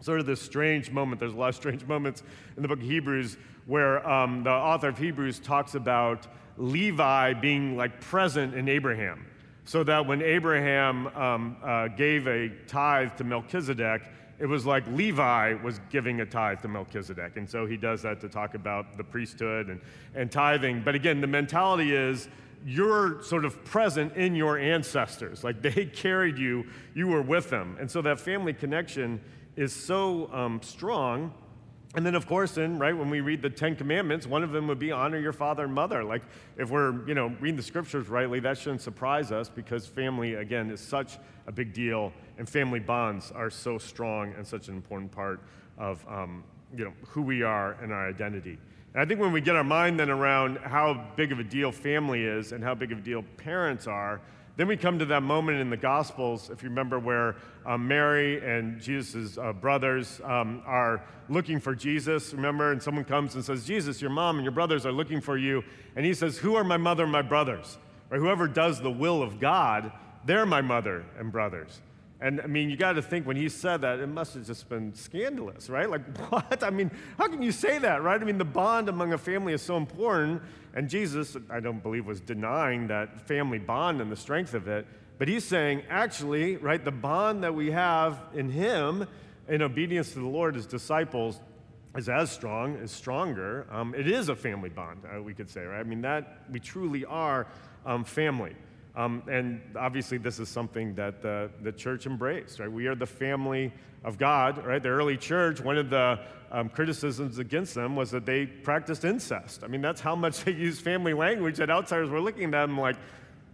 sort 0.00 0.20
of 0.20 0.26
this 0.26 0.40
strange 0.40 0.90
moment, 0.90 1.20
there's 1.20 1.32
a 1.32 1.36
lot 1.36 1.50
of 1.50 1.54
strange 1.54 1.84
moments 1.84 2.22
in 2.56 2.62
the 2.62 2.68
book 2.68 2.80
of 2.80 2.84
Hebrews 2.84 3.36
where 3.66 4.06
um, 4.08 4.42
the 4.42 4.50
author 4.50 4.88
of 4.88 4.98
Hebrews 4.98 5.38
talks 5.38 5.74
about 5.74 6.26
Levi 6.56 7.34
being 7.34 7.76
like 7.76 8.00
present 8.00 8.54
in 8.54 8.68
Abraham. 8.68 9.26
So 9.64 9.84
that 9.84 10.06
when 10.06 10.22
Abraham 10.22 11.06
um, 11.08 11.56
uh, 11.62 11.88
gave 11.88 12.26
a 12.26 12.48
tithe 12.66 13.16
to 13.18 13.24
Melchizedek, 13.24 14.02
it 14.40 14.46
was 14.46 14.64
like 14.64 14.86
Levi 14.88 15.52
was 15.62 15.80
giving 15.90 16.22
a 16.22 16.26
tithe 16.26 16.62
to 16.62 16.68
Melchizedek. 16.68 17.36
And 17.36 17.48
so 17.48 17.66
he 17.66 17.76
does 17.76 18.00
that 18.02 18.20
to 18.22 18.28
talk 18.28 18.54
about 18.54 18.96
the 18.96 19.04
priesthood 19.04 19.68
and, 19.68 19.80
and 20.14 20.32
tithing. 20.32 20.80
But 20.82 20.94
again, 20.94 21.20
the 21.20 21.26
mentality 21.26 21.94
is 21.94 22.26
you're 22.64 23.22
sort 23.22 23.44
of 23.44 23.62
present 23.66 24.14
in 24.16 24.34
your 24.34 24.58
ancestors. 24.58 25.44
Like 25.44 25.60
they 25.60 25.84
carried 25.92 26.38
you, 26.38 26.64
you 26.94 27.06
were 27.06 27.20
with 27.20 27.50
them. 27.50 27.76
And 27.78 27.90
so 27.90 28.00
that 28.00 28.18
family 28.18 28.54
connection 28.54 29.20
is 29.56 29.74
so 29.74 30.32
um, 30.32 30.60
strong 30.62 31.34
and 31.96 32.06
then, 32.06 32.14
of 32.14 32.26
course, 32.26 32.52
then, 32.52 32.78
right, 32.78 32.96
when 32.96 33.10
we 33.10 33.20
read 33.20 33.42
the 33.42 33.50
Ten 33.50 33.74
Commandments, 33.74 34.24
one 34.26 34.44
of 34.44 34.52
them 34.52 34.68
would 34.68 34.78
be 34.78 34.92
honor 34.92 35.18
your 35.18 35.32
father 35.32 35.64
and 35.64 35.74
mother. 35.74 36.04
Like, 36.04 36.22
if 36.56 36.70
we're, 36.70 37.06
you 37.08 37.14
know, 37.14 37.34
reading 37.40 37.56
the 37.56 37.64
scriptures 37.64 38.08
rightly, 38.08 38.38
that 38.40 38.58
shouldn't 38.58 38.80
surprise 38.80 39.32
us 39.32 39.48
because 39.48 39.86
family, 39.86 40.34
again, 40.34 40.70
is 40.70 40.80
such 40.80 41.18
a 41.48 41.52
big 41.52 41.72
deal, 41.72 42.12
and 42.38 42.48
family 42.48 42.78
bonds 42.78 43.32
are 43.32 43.50
so 43.50 43.76
strong 43.76 44.32
and 44.36 44.46
such 44.46 44.68
an 44.68 44.76
important 44.76 45.10
part 45.10 45.40
of, 45.78 46.04
um, 46.08 46.44
you 46.76 46.84
know, 46.84 46.92
who 47.08 47.22
we 47.22 47.42
are 47.42 47.72
and 47.82 47.92
our 47.92 48.08
identity. 48.08 48.56
And 48.92 49.02
I 49.02 49.04
think 49.04 49.20
when 49.20 49.32
we 49.32 49.40
get 49.40 49.56
our 49.56 49.64
mind 49.64 49.98
then 49.98 50.10
around 50.10 50.58
how 50.58 51.06
big 51.16 51.32
of 51.32 51.38
a 51.38 51.44
deal 51.44 51.72
family 51.72 52.24
is 52.24 52.52
and 52.52 52.62
how 52.62 52.74
big 52.74 52.92
of 52.92 52.98
a 52.98 53.02
deal 53.02 53.24
parents 53.36 53.86
are, 53.86 54.20
then 54.60 54.68
we 54.68 54.76
come 54.76 54.98
to 54.98 55.06
that 55.06 55.22
moment 55.22 55.58
in 55.58 55.70
the 55.70 55.76
Gospels, 55.78 56.50
if 56.50 56.62
you 56.62 56.68
remember, 56.68 56.98
where 56.98 57.36
um, 57.64 57.88
Mary 57.88 58.46
and 58.46 58.78
Jesus' 58.78 59.38
uh, 59.38 59.54
brothers 59.54 60.20
um, 60.22 60.62
are 60.66 61.02
looking 61.30 61.58
for 61.58 61.74
Jesus, 61.74 62.34
remember? 62.34 62.70
And 62.70 62.82
someone 62.82 63.06
comes 63.06 63.36
and 63.36 63.42
says, 63.42 63.64
Jesus, 63.64 64.02
your 64.02 64.10
mom 64.10 64.36
and 64.36 64.44
your 64.44 64.52
brothers 64.52 64.84
are 64.84 64.92
looking 64.92 65.22
for 65.22 65.38
you. 65.38 65.64
And 65.96 66.04
he 66.04 66.12
says, 66.12 66.36
Who 66.36 66.56
are 66.56 66.64
my 66.64 66.76
mother 66.76 67.04
and 67.04 67.12
my 67.12 67.22
brothers? 67.22 67.78
Right? 68.10 68.18
Whoever 68.18 68.46
does 68.46 68.82
the 68.82 68.90
will 68.90 69.22
of 69.22 69.40
God, 69.40 69.92
they're 70.26 70.44
my 70.44 70.60
mother 70.60 71.06
and 71.18 71.32
brothers. 71.32 71.80
And 72.22 72.40
I 72.40 72.46
mean, 72.46 72.68
you 72.68 72.76
got 72.76 72.92
to 72.92 73.02
think 73.02 73.26
when 73.26 73.36
he 73.36 73.48
said 73.48 73.80
that, 73.80 73.98
it 73.98 74.06
must 74.06 74.34
have 74.34 74.46
just 74.46 74.68
been 74.68 74.94
scandalous, 74.94 75.70
right? 75.70 75.88
Like, 75.88 76.02
what? 76.30 76.62
I 76.62 76.70
mean, 76.70 76.90
how 77.16 77.28
can 77.28 77.42
you 77.42 77.52
say 77.52 77.78
that, 77.78 78.02
right? 78.02 78.20
I 78.20 78.24
mean, 78.24 78.38
the 78.38 78.44
bond 78.44 78.88
among 78.88 79.14
a 79.14 79.18
family 79.18 79.54
is 79.54 79.62
so 79.62 79.76
important. 79.76 80.42
And 80.74 80.88
Jesus, 80.88 81.36
I 81.48 81.60
don't 81.60 81.82
believe, 81.82 82.06
was 82.06 82.20
denying 82.20 82.88
that 82.88 83.26
family 83.26 83.58
bond 83.58 84.00
and 84.00 84.12
the 84.12 84.16
strength 84.16 84.54
of 84.54 84.68
it. 84.68 84.86
But 85.18 85.28
he's 85.28 85.44
saying, 85.44 85.82
actually, 85.88 86.56
right, 86.56 86.82
the 86.84 86.90
bond 86.90 87.42
that 87.42 87.54
we 87.54 87.70
have 87.70 88.20
in 88.34 88.50
him 88.50 89.06
in 89.48 89.62
obedience 89.62 90.12
to 90.12 90.20
the 90.20 90.26
Lord 90.26 90.56
as 90.56 90.66
disciples 90.66 91.40
is 91.96 92.08
as 92.08 92.30
strong, 92.30 92.76
is 92.76 92.90
stronger. 92.90 93.66
Um, 93.70 93.94
it 93.94 94.06
is 94.06 94.28
a 94.28 94.36
family 94.36 94.68
bond, 94.68 95.02
uh, 95.04 95.22
we 95.22 95.34
could 95.34 95.50
say, 95.50 95.62
right? 95.62 95.80
I 95.80 95.82
mean, 95.82 96.02
that 96.02 96.44
we 96.50 96.60
truly 96.60 97.04
are 97.04 97.46
um, 97.84 98.04
family. 98.04 98.54
Um, 98.96 99.22
and 99.30 99.60
obviously, 99.76 100.18
this 100.18 100.38
is 100.38 100.48
something 100.48 100.94
that 100.94 101.22
the, 101.22 101.50
the 101.62 101.72
church 101.72 102.06
embraced, 102.06 102.58
right? 102.58 102.70
We 102.70 102.86
are 102.86 102.94
the 102.94 103.06
family 103.06 103.72
of 104.04 104.18
God, 104.18 104.64
right? 104.64 104.82
The 104.82 104.88
early 104.88 105.16
church, 105.16 105.60
one 105.60 105.76
of 105.76 105.90
the 105.90 106.18
um, 106.50 106.68
criticisms 106.68 107.38
against 107.38 107.74
them 107.74 107.94
was 107.94 108.10
that 108.10 108.26
they 108.26 108.46
practiced 108.46 109.04
incest. 109.04 109.62
I 109.62 109.68
mean, 109.68 109.80
that's 109.80 110.00
how 110.00 110.16
much 110.16 110.44
they 110.44 110.52
used 110.52 110.82
family 110.82 111.14
language 111.14 111.56
that 111.58 111.70
outsiders 111.70 112.10
were 112.10 112.20
looking 112.20 112.54
at 112.54 112.66
them 112.66 112.78
like, 112.78 112.96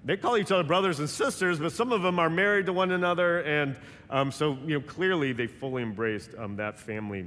they 0.05 0.17
call 0.17 0.37
each 0.39 0.53
other 0.53 0.63
brothers 0.63 1.01
and 1.01 1.11
sisters, 1.11 1.59
but 1.59 1.73
some 1.73 1.91
of 1.91 2.01
them 2.03 2.21
are 2.21 2.31
married 2.31 2.67
to 2.67 2.73
one 2.73 2.93
another. 2.93 3.41
And 3.41 3.77
um, 4.09 4.31
so, 4.31 4.57
you 4.65 4.79
know, 4.79 4.81
clearly 4.81 5.33
they 5.33 5.49
fully 5.49 5.83
embraced 5.83 6.31
um, 6.39 6.55
that 6.57 6.79
family 6.79 7.27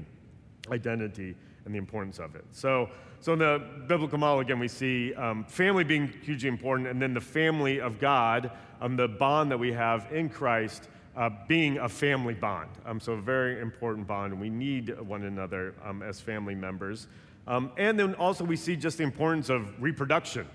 identity 0.71 1.35
and 1.65 1.73
the 1.73 1.77
importance 1.77 2.19
of 2.19 2.35
it. 2.35 2.45
So, 2.51 2.89
so 3.21 3.33
in 3.33 3.39
the 3.39 3.61
biblical 3.87 4.17
model, 4.17 4.39
again, 4.39 4.59
we 4.59 4.69
see 4.69 5.13
um, 5.15 5.43
family 5.43 5.83
being 5.83 6.07
hugely 6.23 6.47
important, 6.47 6.87
and 6.87 7.01
then 7.01 7.13
the 7.13 7.21
family 7.21 7.81
of 7.81 7.99
God, 7.99 8.51
um, 8.79 8.95
the 8.95 9.09
bond 9.09 9.51
that 9.51 9.57
we 9.57 9.73
have 9.73 10.07
in 10.11 10.29
Christ, 10.29 10.87
uh, 11.17 11.29
being 11.49 11.79
a 11.79 11.89
family 11.89 12.33
bond. 12.33 12.69
Um, 12.85 12.99
so 12.99 13.13
a 13.13 13.21
very 13.21 13.59
important 13.59 14.07
bond, 14.07 14.31
and 14.31 14.41
we 14.41 14.49
need 14.49 14.97
one 15.01 15.23
another 15.23 15.75
um, 15.83 16.01
as 16.01 16.21
family 16.21 16.55
members. 16.55 17.07
Um, 17.45 17.71
and 17.77 17.99
then 17.99 18.13
also 18.15 18.45
we 18.45 18.55
see 18.55 18.77
just 18.77 18.99
the 18.99 19.03
importance 19.03 19.49
of 19.49 19.81
reproduction, 19.81 20.47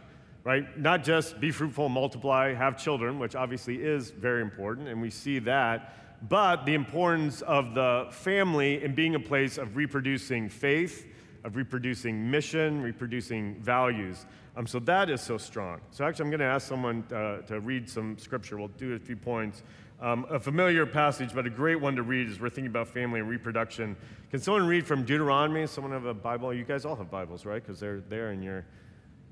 right? 0.43 0.79
Not 0.79 1.05
just 1.05 1.39
be 1.41 1.51
fruitful, 1.51 1.91
multiply, 1.91 2.55
have 2.55 2.79
children, 2.79 3.19
which 3.19 3.35
obviously 3.35 3.83
is 3.83 4.11
very 4.11 4.41
important, 4.41 4.89
and 4.89 5.03
we 5.03 5.11
see 5.11 5.39
that, 5.41 6.29
but 6.31 6.65
the 6.65 6.73
importance 6.73 7.43
of 7.43 7.75
the 7.75 8.07
family 8.11 8.83
in 8.83 8.95
being 8.95 9.17
a 9.17 9.21
place 9.21 9.59
of 9.59 9.77
reproducing 9.77 10.49
faith, 10.49 11.07
of 11.45 11.57
reproducing 11.57 12.31
mission, 12.31 12.83
reproducing 12.83 13.55
values. 13.57 14.27
Um, 14.57 14.67
so 14.67 14.79
that 14.81 15.11
is 15.11 15.21
so 15.21 15.37
strong. 15.37 15.81
So 15.91 16.05
actually, 16.05 16.25
I'm 16.25 16.31
going 16.31 16.41
to 16.41 16.47
ask 16.47 16.67
someone 16.67 17.05
uh, 17.13 17.39
to 17.47 17.61
read 17.61 17.89
some 17.89 18.17
scripture. 18.19 18.57
We'll 18.57 18.69
do 18.69 18.95
a 18.95 18.99
few 18.99 19.17
points. 19.17 19.63
Um, 20.01 20.27
a 20.31 20.41
familiar 20.41 20.87
passage, 20.87 21.35
but 21.35 21.47
a 21.47 21.51
great 21.51 21.81
one 21.81 21.97
to 21.97 22.03
read 22.03 22.29
as 22.29 22.41
we're 22.41 22.51
thinking 22.51 22.71
about 22.71 22.89
family 22.89 23.21
and 23.21 23.29
reproduction. 23.29 23.97
Can 24.31 24.41
someone 24.41 24.67
read 24.67 24.87
from 24.87 25.05
Deuteronomy? 25.05 25.67
Someone 25.67 25.93
have 25.93 26.05
a 26.05 26.15
Bible? 26.15 26.53
You 26.53 26.65
guys 26.65 26.85
all 26.85 26.97
have 26.97 27.11
Bibles, 27.11 27.45
right? 27.45 27.63
Because 27.63 27.79
they're 27.79 28.01
there 28.01 28.31
and 28.31 28.43
your, 28.43 28.67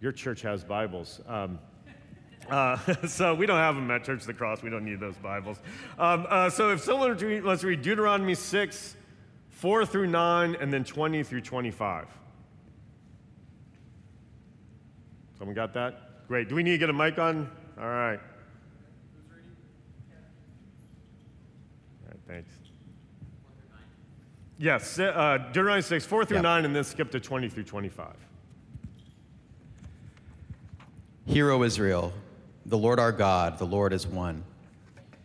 your 0.00 0.12
church 0.12 0.42
has 0.42 0.64
Bibles. 0.64 1.20
Um, 1.26 1.58
uh, 2.48 2.76
so 3.06 3.34
we 3.34 3.46
don't 3.46 3.58
have 3.58 3.75
them 3.75 3.90
at 3.90 4.04
Church 4.04 4.20
of 4.20 4.26
the 4.26 4.34
Cross. 4.34 4.62
We 4.62 4.70
don't 4.70 4.84
need 4.84 5.00
those 5.00 5.16
Bibles. 5.16 5.58
Um, 5.98 6.26
uh, 6.28 6.50
so 6.50 6.70
if 6.70 6.80
someone, 6.80 7.16
let's 7.44 7.64
read 7.64 7.82
Deuteronomy 7.82 8.34
6, 8.34 8.96
4 9.62 9.87
through 9.87 10.09
9, 10.09 10.57
and 10.59 10.73
then 10.73 10.83
20 10.83 11.23
through 11.23 11.40
25. 11.40 12.09
Someone 15.38 15.54
got 15.54 15.73
that? 15.75 16.26
Great. 16.26 16.49
Do 16.49 16.57
we 16.57 16.64
need 16.64 16.73
to 16.73 16.78
get 16.78 16.90
a 16.90 16.92
mic 16.92 17.16
on? 17.21 17.49
All 17.78 17.87
right. 17.87 18.19
All 22.00 22.09
right, 22.09 22.19
thanks. 22.26 22.50
Yes, 24.59 24.99
uh, 24.99 25.38
Deuteronomy 25.52 25.83
6, 25.83 26.07
4 26.07 26.25
through 26.25 26.38
yep. 26.38 26.42
9, 26.42 26.64
and 26.64 26.75
then 26.75 26.83
skip 26.83 27.12
to 27.12 27.21
20 27.21 27.49
through 27.49 27.62
25. 27.62 28.16
Hear, 31.26 31.52
O 31.52 31.62
Israel, 31.62 32.12
the 32.66 32.76
Lord 32.78 32.99
our 32.99 33.12
God, 33.12 33.59
the 33.59 33.66
Lord 33.66 33.92
is 33.92 34.09
one. 34.09 34.42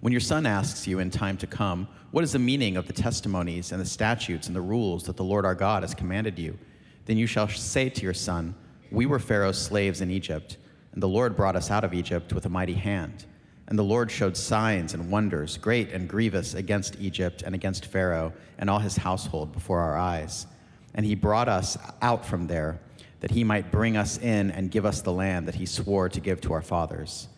When 0.00 0.12
your 0.12 0.20
son 0.20 0.46
asks 0.46 0.86
you 0.86 0.98
in 0.98 1.10
time 1.10 1.36
to 1.38 1.46
come, 1.46 1.86
What 2.10 2.24
is 2.24 2.32
the 2.32 2.38
meaning 2.38 2.76
of 2.76 2.86
the 2.86 2.92
testimonies 2.92 3.70
and 3.70 3.80
the 3.80 3.86
statutes 3.86 4.46
and 4.46 4.56
the 4.56 4.60
rules 4.60 5.04
that 5.04 5.16
the 5.16 5.24
Lord 5.24 5.44
our 5.44 5.54
God 5.54 5.82
has 5.82 5.94
commanded 5.94 6.38
you? 6.38 6.58
Then 7.04 7.18
you 7.18 7.26
shall 7.26 7.48
say 7.48 7.90
to 7.90 8.02
your 8.02 8.14
son, 8.14 8.54
We 8.90 9.04
were 9.04 9.18
Pharaoh's 9.18 9.60
slaves 9.60 10.00
in 10.00 10.10
Egypt, 10.10 10.56
and 10.92 11.02
the 11.02 11.08
Lord 11.08 11.36
brought 11.36 11.56
us 11.56 11.70
out 11.70 11.84
of 11.84 11.92
Egypt 11.92 12.32
with 12.32 12.46
a 12.46 12.50
mighty 12.50 12.74
hand. 12.74 13.26
And 13.66 13.78
the 13.78 13.84
Lord 13.84 14.10
showed 14.10 14.36
signs 14.36 14.94
and 14.94 15.10
wonders, 15.10 15.56
great 15.56 15.92
and 15.92 16.08
grievous, 16.08 16.54
against 16.54 16.98
Egypt 16.98 17.42
and 17.42 17.54
against 17.54 17.86
Pharaoh 17.86 18.32
and 18.58 18.68
all 18.68 18.80
his 18.80 18.96
household 18.96 19.52
before 19.52 19.80
our 19.80 19.96
eyes. 19.96 20.46
And 20.94 21.06
he 21.06 21.14
brought 21.14 21.48
us 21.48 21.78
out 22.02 22.24
from 22.24 22.46
there 22.46 22.80
that 23.20 23.30
he 23.30 23.44
might 23.44 23.70
bring 23.70 23.96
us 23.96 24.18
in 24.18 24.50
and 24.50 24.70
give 24.70 24.86
us 24.86 25.02
the 25.02 25.12
land 25.12 25.46
that 25.46 25.54
he 25.54 25.66
swore 25.66 26.08
to 26.08 26.20
give 26.20 26.40
to 26.40 26.52
our 26.52 26.62
fathers. 26.62 27.28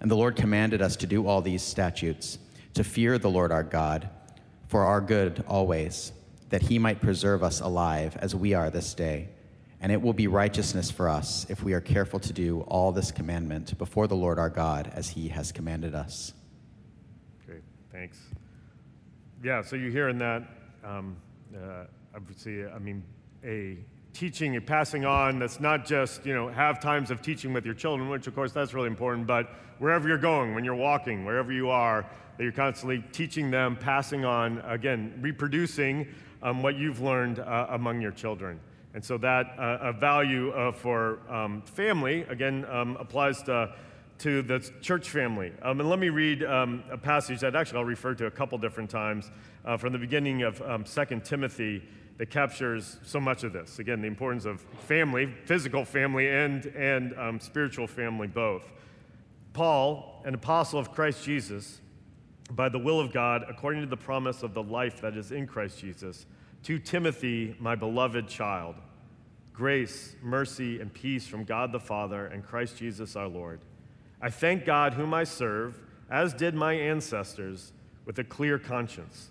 And 0.00 0.10
the 0.10 0.16
Lord 0.16 0.36
commanded 0.36 0.80
us 0.80 0.96
to 0.96 1.06
do 1.06 1.26
all 1.26 1.42
these 1.42 1.62
statutes, 1.62 2.38
to 2.74 2.84
fear 2.84 3.18
the 3.18 3.30
Lord 3.30 3.50
our 3.50 3.62
God, 3.62 4.08
for 4.68 4.84
our 4.84 5.00
good 5.00 5.44
always, 5.48 6.12
that 6.50 6.62
he 6.62 6.78
might 6.78 7.00
preserve 7.00 7.42
us 7.42 7.60
alive 7.60 8.16
as 8.20 8.34
we 8.34 8.54
are 8.54 8.70
this 8.70 8.94
day. 8.94 9.28
And 9.80 9.92
it 9.92 10.00
will 10.02 10.12
be 10.12 10.26
righteousness 10.26 10.90
for 10.90 11.08
us 11.08 11.46
if 11.48 11.62
we 11.62 11.72
are 11.72 11.80
careful 11.80 12.18
to 12.20 12.32
do 12.32 12.62
all 12.62 12.90
this 12.92 13.10
commandment 13.10 13.76
before 13.78 14.06
the 14.06 14.16
Lord 14.16 14.38
our 14.38 14.50
God 14.50 14.90
as 14.94 15.08
he 15.08 15.28
has 15.28 15.52
commanded 15.52 15.94
us. 15.94 16.32
Great, 17.46 17.62
thanks. 17.92 18.18
Yeah, 19.42 19.62
so 19.62 19.76
you 19.76 19.90
hear 19.90 20.08
in 20.08 20.18
that, 20.18 20.42
um, 20.84 21.16
uh, 21.56 21.84
obviously, 22.14 22.66
I 22.66 22.78
mean, 22.78 23.04
a 23.44 23.78
teaching 24.12 24.56
and 24.56 24.66
passing 24.66 25.04
on 25.04 25.38
that's 25.38 25.60
not 25.60 25.86
just, 25.86 26.24
you 26.26 26.34
know, 26.34 26.48
have 26.48 26.80
times 26.80 27.10
of 27.10 27.22
teaching 27.22 27.52
with 27.52 27.64
your 27.64 27.74
children, 27.74 28.08
which 28.08 28.26
of 28.26 28.34
course 28.34 28.52
that's 28.52 28.74
really 28.74 28.88
important, 28.88 29.26
but 29.26 29.50
wherever 29.78 30.08
you're 30.08 30.18
going, 30.18 30.54
when 30.54 30.64
you're 30.64 30.74
walking, 30.74 31.24
wherever 31.24 31.52
you 31.52 31.70
are, 31.70 32.04
that 32.36 32.42
you're 32.42 32.52
constantly 32.52 33.04
teaching 33.12 33.50
them, 33.50 33.76
passing 33.76 34.24
on, 34.24 34.58
again, 34.60 35.18
reproducing 35.20 36.06
um, 36.42 36.62
what 36.62 36.76
you've 36.76 37.00
learned 37.00 37.40
uh, 37.40 37.66
among 37.70 38.00
your 38.00 38.12
children. 38.12 38.60
And 38.94 39.04
so 39.04 39.18
that 39.18 39.56
uh, 39.58 39.92
value 39.92 40.50
uh, 40.50 40.72
for 40.72 41.20
um, 41.30 41.62
family, 41.62 42.22
again, 42.22 42.64
um, 42.70 42.96
applies 42.98 43.42
to, 43.44 43.74
to 44.18 44.42
the 44.42 44.58
church 44.80 45.10
family. 45.10 45.52
Um, 45.62 45.80
and 45.80 45.88
let 45.88 45.98
me 45.98 46.08
read 46.08 46.42
um, 46.42 46.82
a 46.90 46.98
passage 46.98 47.40
that 47.40 47.54
actually 47.54 47.78
I'll 47.78 47.84
refer 47.84 48.14
to 48.14 48.26
a 48.26 48.30
couple 48.30 48.56
different 48.58 48.90
times 48.90 49.30
uh, 49.64 49.76
from 49.76 49.92
the 49.92 49.98
beginning 49.98 50.42
of 50.42 50.60
um, 50.62 50.84
2 50.84 51.20
Timothy 51.22 51.82
that 52.18 52.30
captures 52.30 52.98
so 53.04 53.20
much 53.20 53.44
of 53.44 53.52
this. 53.52 53.78
Again, 53.78 54.00
the 54.00 54.08
importance 54.08 54.44
of 54.44 54.60
family, 54.60 55.32
physical 55.44 55.84
family, 55.84 56.28
and, 56.28 56.66
and 56.66 57.16
um, 57.16 57.40
spiritual 57.40 57.86
family 57.86 58.26
both. 58.26 58.64
Paul, 59.52 60.20
an 60.24 60.34
apostle 60.34 60.80
of 60.80 60.92
Christ 60.92 61.24
Jesus, 61.24 61.80
by 62.50 62.68
the 62.68 62.78
will 62.78 62.98
of 62.98 63.12
God, 63.12 63.44
according 63.48 63.82
to 63.82 63.86
the 63.86 63.96
promise 63.96 64.42
of 64.42 64.52
the 64.52 64.62
life 64.62 65.00
that 65.00 65.16
is 65.16 65.30
in 65.30 65.46
Christ 65.46 65.78
Jesus, 65.78 66.26
to 66.64 66.78
Timothy, 66.78 67.56
my 67.60 67.76
beloved 67.76 68.26
child, 68.26 68.74
grace, 69.52 70.16
mercy, 70.20 70.80
and 70.80 70.92
peace 70.92 71.26
from 71.26 71.44
God 71.44 71.70
the 71.70 71.80
Father 71.80 72.26
and 72.26 72.44
Christ 72.44 72.78
Jesus 72.78 73.14
our 73.14 73.28
Lord. 73.28 73.60
I 74.20 74.30
thank 74.30 74.64
God, 74.64 74.94
whom 74.94 75.14
I 75.14 75.22
serve, 75.22 75.80
as 76.10 76.34
did 76.34 76.54
my 76.54 76.72
ancestors, 76.72 77.72
with 78.04 78.18
a 78.18 78.24
clear 78.24 78.58
conscience 78.58 79.30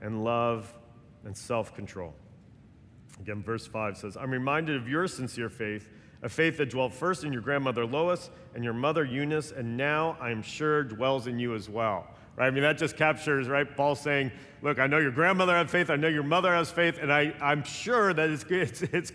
and 0.00 0.24
love 0.24 0.72
and 1.24 1.36
self 1.36 1.74
control. 1.74 2.14
Again, 3.20 3.42
verse 3.42 3.66
5 3.66 3.96
says, 3.96 4.16
I'm 4.16 4.30
reminded 4.30 4.76
of 4.76 4.88
your 4.88 5.06
sincere 5.06 5.50
faith, 5.50 5.88
a 6.22 6.28
faith 6.28 6.56
that 6.56 6.70
dwelt 6.70 6.94
first 6.94 7.24
in 7.24 7.32
your 7.32 7.42
grandmother 7.42 7.84
Lois 7.84 8.30
and 8.54 8.64
your 8.64 8.72
mother 8.72 9.04
Eunice, 9.04 9.52
and 9.52 9.76
now 9.76 10.16
I 10.20 10.30
am 10.30 10.42
sure 10.42 10.82
dwells 10.82 11.26
in 11.26 11.38
you 11.38 11.54
as 11.54 11.68
well. 11.68 12.08
Right? 12.40 12.46
I 12.46 12.50
mean, 12.52 12.62
that 12.62 12.78
just 12.78 12.96
captures, 12.96 13.48
right? 13.48 13.66
Paul 13.76 13.94
saying, 13.94 14.32
Look, 14.62 14.78
I 14.78 14.86
know 14.86 14.96
your 14.96 15.10
grandmother 15.10 15.54
had 15.54 15.70
faith, 15.70 15.90
I 15.90 15.96
know 15.96 16.08
your 16.08 16.22
mother 16.22 16.52
has 16.54 16.70
faith, 16.70 16.98
and 17.00 17.12
I, 17.12 17.34
I'm 17.40 17.62
sure 17.64 18.12
that 18.12 18.30
it's, 18.30 18.44
it's, 18.48 18.82
it's, 18.82 19.12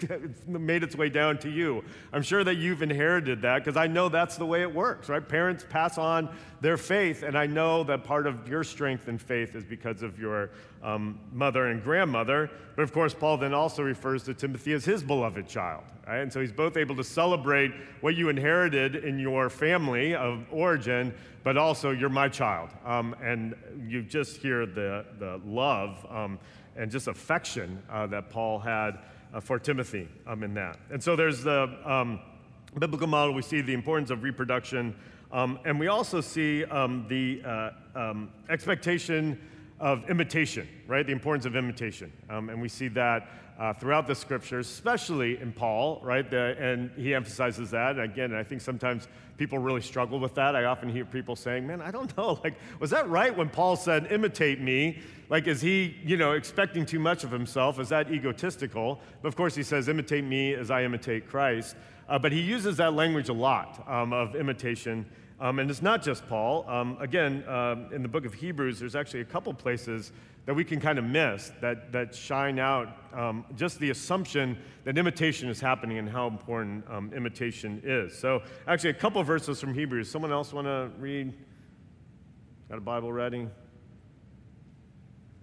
made 0.48 0.84
its 0.84 0.96
way 0.96 1.10
down 1.10 1.40
to 1.40 1.50
you. 1.50 1.84
I'm 2.14 2.22
sure 2.22 2.44
that 2.44 2.56
you've 2.56 2.82
inherited 2.84 3.42
that 3.44 3.64
because 3.64 3.78
I 3.78 3.88
know 3.88 4.10
that's 4.10 4.38
the 4.38 4.46
way 4.46 4.62
it 4.62 4.74
works, 4.74 5.10
right? 5.10 5.28
Parents 5.28 5.66
pass 5.68 5.98
on 5.98 6.30
their 6.62 6.78
faith, 6.78 7.24
and 7.24 7.38
I 7.38 7.46
know 7.48 7.84
that 7.86 8.04
part 8.04 8.28
of 8.28 8.48
your 8.48 8.64
strength 8.64 9.08
in 9.08 9.18
faith 9.18 9.56
is 9.56 9.64
because 9.64 10.02
of 10.02 10.20
your 10.20 10.52
um, 10.84 11.20
mother 11.32 11.68
and 11.68 11.84
grandmother. 11.84 12.50
But 12.76 12.84
of 12.84 12.94
course, 12.94 13.14
Paul 13.14 13.38
then 13.38 13.54
also 13.54 13.84
refers 13.84 14.24
to 14.24 14.34
Timothy 14.34 14.74
as 14.74 14.86
his 14.86 15.04
beloved 15.04 15.48
child. 15.48 15.84
Right? 16.08 16.20
And 16.20 16.32
so 16.32 16.42
he's 16.42 16.52
both 16.52 16.78
able 16.78 16.96
to 16.96 17.04
celebrate 17.04 17.72
what 18.02 18.16
you 18.16 18.30
inherited 18.30 18.96
in 18.96 19.18
your 19.18 19.50
family 19.50 20.14
of 20.16 20.46
origin, 20.52 21.14
but 21.46 21.58
also 21.58 21.92
you're 21.92 22.10
my 22.10 22.28
child. 22.28 22.72
Um, 22.84 23.16
and 23.22 23.54
you 23.88 24.02
just 24.02 24.38
hear 24.38 24.66
the, 24.66 25.06
the 25.20 25.40
love 25.46 26.04
um, 26.10 26.40
and 26.76 26.90
just 26.90 27.08
affection 27.08 27.82
uh, 27.88 28.08
that 28.08 28.32
Paul 28.32 28.58
had 28.58 28.98
uh, 29.32 29.40
for 29.40 29.60
Timothy 29.60 30.08
um, 30.26 30.42
in 30.42 30.56
that. 30.56 30.80
And 30.92 31.02
so 31.02 31.16
there's 31.16 31.44
the 31.44 31.72
um, 31.86 32.20
biblical 32.80 33.06
model. 33.06 33.36
We 33.36 33.44
see 33.44 33.62
the 33.62 33.76
importance 33.76 34.10
of 34.10 34.24
reproduction. 34.24 34.96
Um, 35.32 35.60
and 35.66 35.80
we 35.80 35.88
also 35.88 36.20
see 36.20 36.66
um, 36.66 37.06
the 37.10 37.44
uh, 37.46 38.16
expectation 38.50 39.40
of 39.80 40.10
imitation, 40.10 40.68
right? 40.88 41.06
The 41.06 41.12
importance 41.12 41.46
of 41.46 41.56
imitation. 41.56 42.12
Um, 42.30 42.50
and 42.50 42.62
we 42.62 42.70
see 42.70 42.88
that 42.90 43.28
uh, 43.58 43.74
throughout 43.74 44.08
the 44.08 44.16
scriptures, 44.16 44.70
especially 44.70 45.40
in 45.40 45.52
Paul, 45.52 46.02
right? 46.04 46.30
The, 46.30 46.58
and 46.60 46.92
he 46.98 47.14
emphasizes 47.14 47.72
that. 47.72 47.92
And 47.92 48.02
again, 48.02 48.34
I 48.34 48.44
think 48.44 48.62
sometimes 48.62 49.08
people 49.38 49.60
really 49.60 49.82
struggle 49.82 50.20
with 50.20 50.36
that. 50.36 50.56
I 50.56 50.66
often 50.66 50.90
hear 50.90 51.06
people 51.06 51.36
saying, 51.36 51.66
man, 51.66 51.82
I 51.82 51.92
don't 51.92 52.16
know, 52.18 52.40
like, 52.44 52.56
was 52.80 52.90
that 52.90 53.10
right 53.10 53.36
when 53.36 53.50
Paul 53.50 53.76
said, 53.76 54.12
imitate 54.12 54.60
me? 54.60 55.00
Like, 55.30 55.48
is 55.48 55.62
he, 55.62 55.96
you 56.06 56.18
know, 56.18 56.34
expecting 56.34 56.86
too 56.86 57.00
much 57.00 57.24
of 57.24 57.32
himself? 57.32 57.80
Is 57.80 57.90
that 57.90 58.12
egotistical? 58.12 59.00
But 59.22 59.28
of 59.28 59.36
course, 59.36 59.56
he 59.56 59.64
says, 59.64 59.88
imitate 59.90 60.24
me 60.24 60.54
as 60.54 60.70
I 60.70 60.84
imitate 60.84 61.28
Christ. 61.28 61.76
Uh, 62.08 62.20
but 62.20 62.32
he 62.32 62.42
uses 62.42 62.78
that 62.78 62.94
language 62.94 63.30
a 63.30 63.34
lot 63.34 63.84
um, 63.90 64.14
of 64.14 64.36
imitation. 64.36 65.06
Um, 65.40 65.60
and 65.60 65.70
it's 65.70 65.82
not 65.82 66.02
just 66.02 66.28
Paul. 66.28 66.68
Um, 66.70 66.98
again, 67.00 67.44
um, 67.48 67.90
in 67.94 68.02
the 68.02 68.08
book 68.08 68.26
of 68.26 68.34
Hebrews, 68.34 68.80
there's 68.80 68.96
actually 68.96 69.22
a 69.22 69.26
couple 69.26 69.54
places 69.54 70.14
that 70.46 70.54
we 70.54 70.64
can 70.64 70.80
kind 70.80 70.98
of 70.98 71.06
miss 71.06 71.52
that, 71.60 71.92
that 71.92 72.16
shine 72.16 72.60
out 72.60 72.98
um, 73.14 73.46
just 73.56 73.80
the 73.80 73.90
assumption 73.90 74.58
that 74.84 74.98
imitation 74.98 75.50
is 75.50 75.60
happening 75.60 75.98
and 75.98 76.08
how 76.08 76.28
important 76.28 76.86
um, 76.90 77.12
imitation 77.14 77.82
is. 77.84 78.18
So, 78.18 78.44
actually, 78.68 78.92
a 78.92 78.96
couple 78.96 79.22
verses 79.24 79.60
from 79.60 79.74
Hebrews. 79.74 80.10
Someone 80.10 80.32
else 80.32 80.54
want 80.54 80.68
to 80.68 80.92
read? 81.00 81.34
Got 82.70 82.78
a 82.78 82.82
Bible 82.82 83.12
ready? 83.12 83.48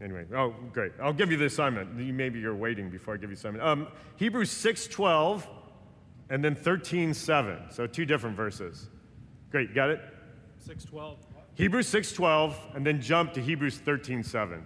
Anyway, 0.01 0.25
oh, 0.35 0.55
great. 0.73 0.93
I'll 1.01 1.13
give 1.13 1.31
you 1.31 1.37
the 1.37 1.45
assignment. 1.47 1.95
Maybe 1.95 2.41
you're 2.41 2.57
waiting 2.57 2.89
before 2.91 3.15
I 3.15 3.17
give 3.19 3.31
you 3.31 3.37
assignment. 3.37 3.65
Um, 3.65 3.89
Hebrews 4.17 4.51
6 4.51 4.87
12 4.87 5.47
and 6.31 6.43
then 6.43 6.55
13 6.55 7.13
7. 7.13 7.59
So, 7.71 7.87
two 7.87 8.05
different 8.05 8.37
verses. 8.37 8.89
Great, 9.53 9.75
got 9.75 9.91
it? 9.91 10.01
6:12. 10.67 11.19
Hebrews 11.55 11.87
6:12 11.87 12.57
and 12.75 12.87
then 12.87 13.03
jump 13.03 13.35
to 13.35 13.43
Hebrews 13.43 13.79
13:7. 13.79 14.65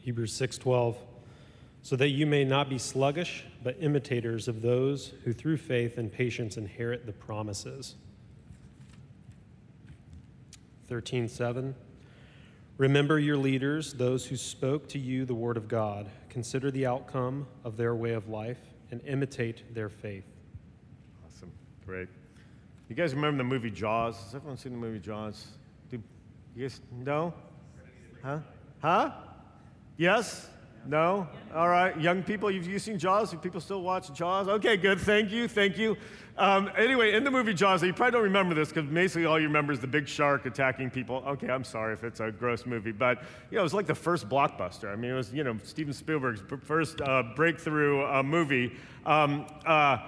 Hebrews 0.00 0.32
6:12 0.32 0.98
so 1.82 1.94
that 1.94 2.08
you 2.08 2.26
may 2.26 2.44
not 2.44 2.68
be 2.68 2.76
sluggish 2.76 3.44
but 3.62 3.76
imitators 3.78 4.48
of 4.48 4.62
those 4.62 5.12
who 5.24 5.32
through 5.32 5.58
faith 5.58 5.96
and 5.96 6.12
patience 6.12 6.56
inherit 6.56 7.06
the 7.06 7.12
promises. 7.12 7.94
13:7 10.88 11.76
Remember 12.78 13.16
your 13.20 13.36
leaders, 13.36 13.92
those 13.92 14.26
who 14.26 14.36
spoke 14.36 14.88
to 14.88 14.98
you 14.98 15.24
the 15.24 15.34
word 15.34 15.56
of 15.56 15.68
God. 15.68 16.10
Consider 16.30 16.70
the 16.70 16.86
outcome 16.86 17.46
of 17.64 17.76
their 17.76 17.94
way 17.94 18.12
of 18.12 18.28
life 18.28 18.60
and 18.90 19.00
imitate 19.04 19.74
their 19.74 19.88
faith. 19.88 20.24
Awesome. 21.26 21.50
Great. 21.84 22.08
You 22.88 22.96
guys 22.96 23.14
remember 23.14 23.38
the 23.38 23.44
movie 23.44 23.70
Jaws? 23.70 24.16
Has 24.24 24.34
everyone 24.34 24.56
seen 24.56 24.72
the 24.72 24.78
movie 24.78 25.00
Jaws? 25.00 25.46
Do 25.90 26.00
you 26.56 26.62
guys 26.62 26.80
know? 26.92 27.34
Huh? 28.22 28.38
Huh? 28.80 29.10
Yes? 29.96 30.48
No? 30.86 31.28
All 31.54 31.68
right. 31.68 31.98
Young 32.00 32.22
people, 32.22 32.50
you've 32.50 32.66
you 32.66 32.78
seen 32.78 32.98
Jaws? 32.98 33.30
Do 33.30 33.36
people 33.36 33.60
still 33.60 33.82
watch 33.82 34.12
Jaws? 34.14 34.48
Okay, 34.48 34.76
good. 34.76 34.98
Thank 34.98 35.30
you. 35.30 35.46
Thank 35.46 35.76
you. 35.76 35.96
Um, 36.38 36.70
anyway, 36.76 37.12
in 37.12 37.22
the 37.22 37.30
movie 37.30 37.52
Jaws, 37.52 37.82
you 37.82 37.92
probably 37.92 38.12
don't 38.12 38.22
remember 38.22 38.54
this 38.54 38.70
because 38.70 38.88
basically 38.90 39.26
all 39.26 39.38
you 39.38 39.46
remember 39.46 39.72
is 39.74 39.80
the 39.80 39.86
big 39.86 40.08
shark 40.08 40.46
attacking 40.46 40.90
people. 40.90 41.22
Okay, 41.26 41.48
I'm 41.48 41.64
sorry 41.64 41.92
if 41.92 42.02
it's 42.02 42.20
a 42.20 42.30
gross 42.30 42.64
movie, 42.64 42.92
but 42.92 43.22
you 43.50 43.56
know, 43.56 43.60
it 43.60 43.62
was 43.62 43.74
like 43.74 43.86
the 43.86 43.94
first 43.94 44.28
blockbuster. 44.28 44.90
I 44.90 44.96
mean, 44.96 45.10
it 45.10 45.14
was 45.14 45.32
you 45.34 45.44
know 45.44 45.58
Steven 45.62 45.92
Spielberg's 45.92 46.42
first 46.64 47.02
uh, 47.02 47.24
breakthrough 47.36 48.02
uh, 48.06 48.22
movie. 48.22 48.72
Um, 49.04 49.46
uh, 49.66 49.98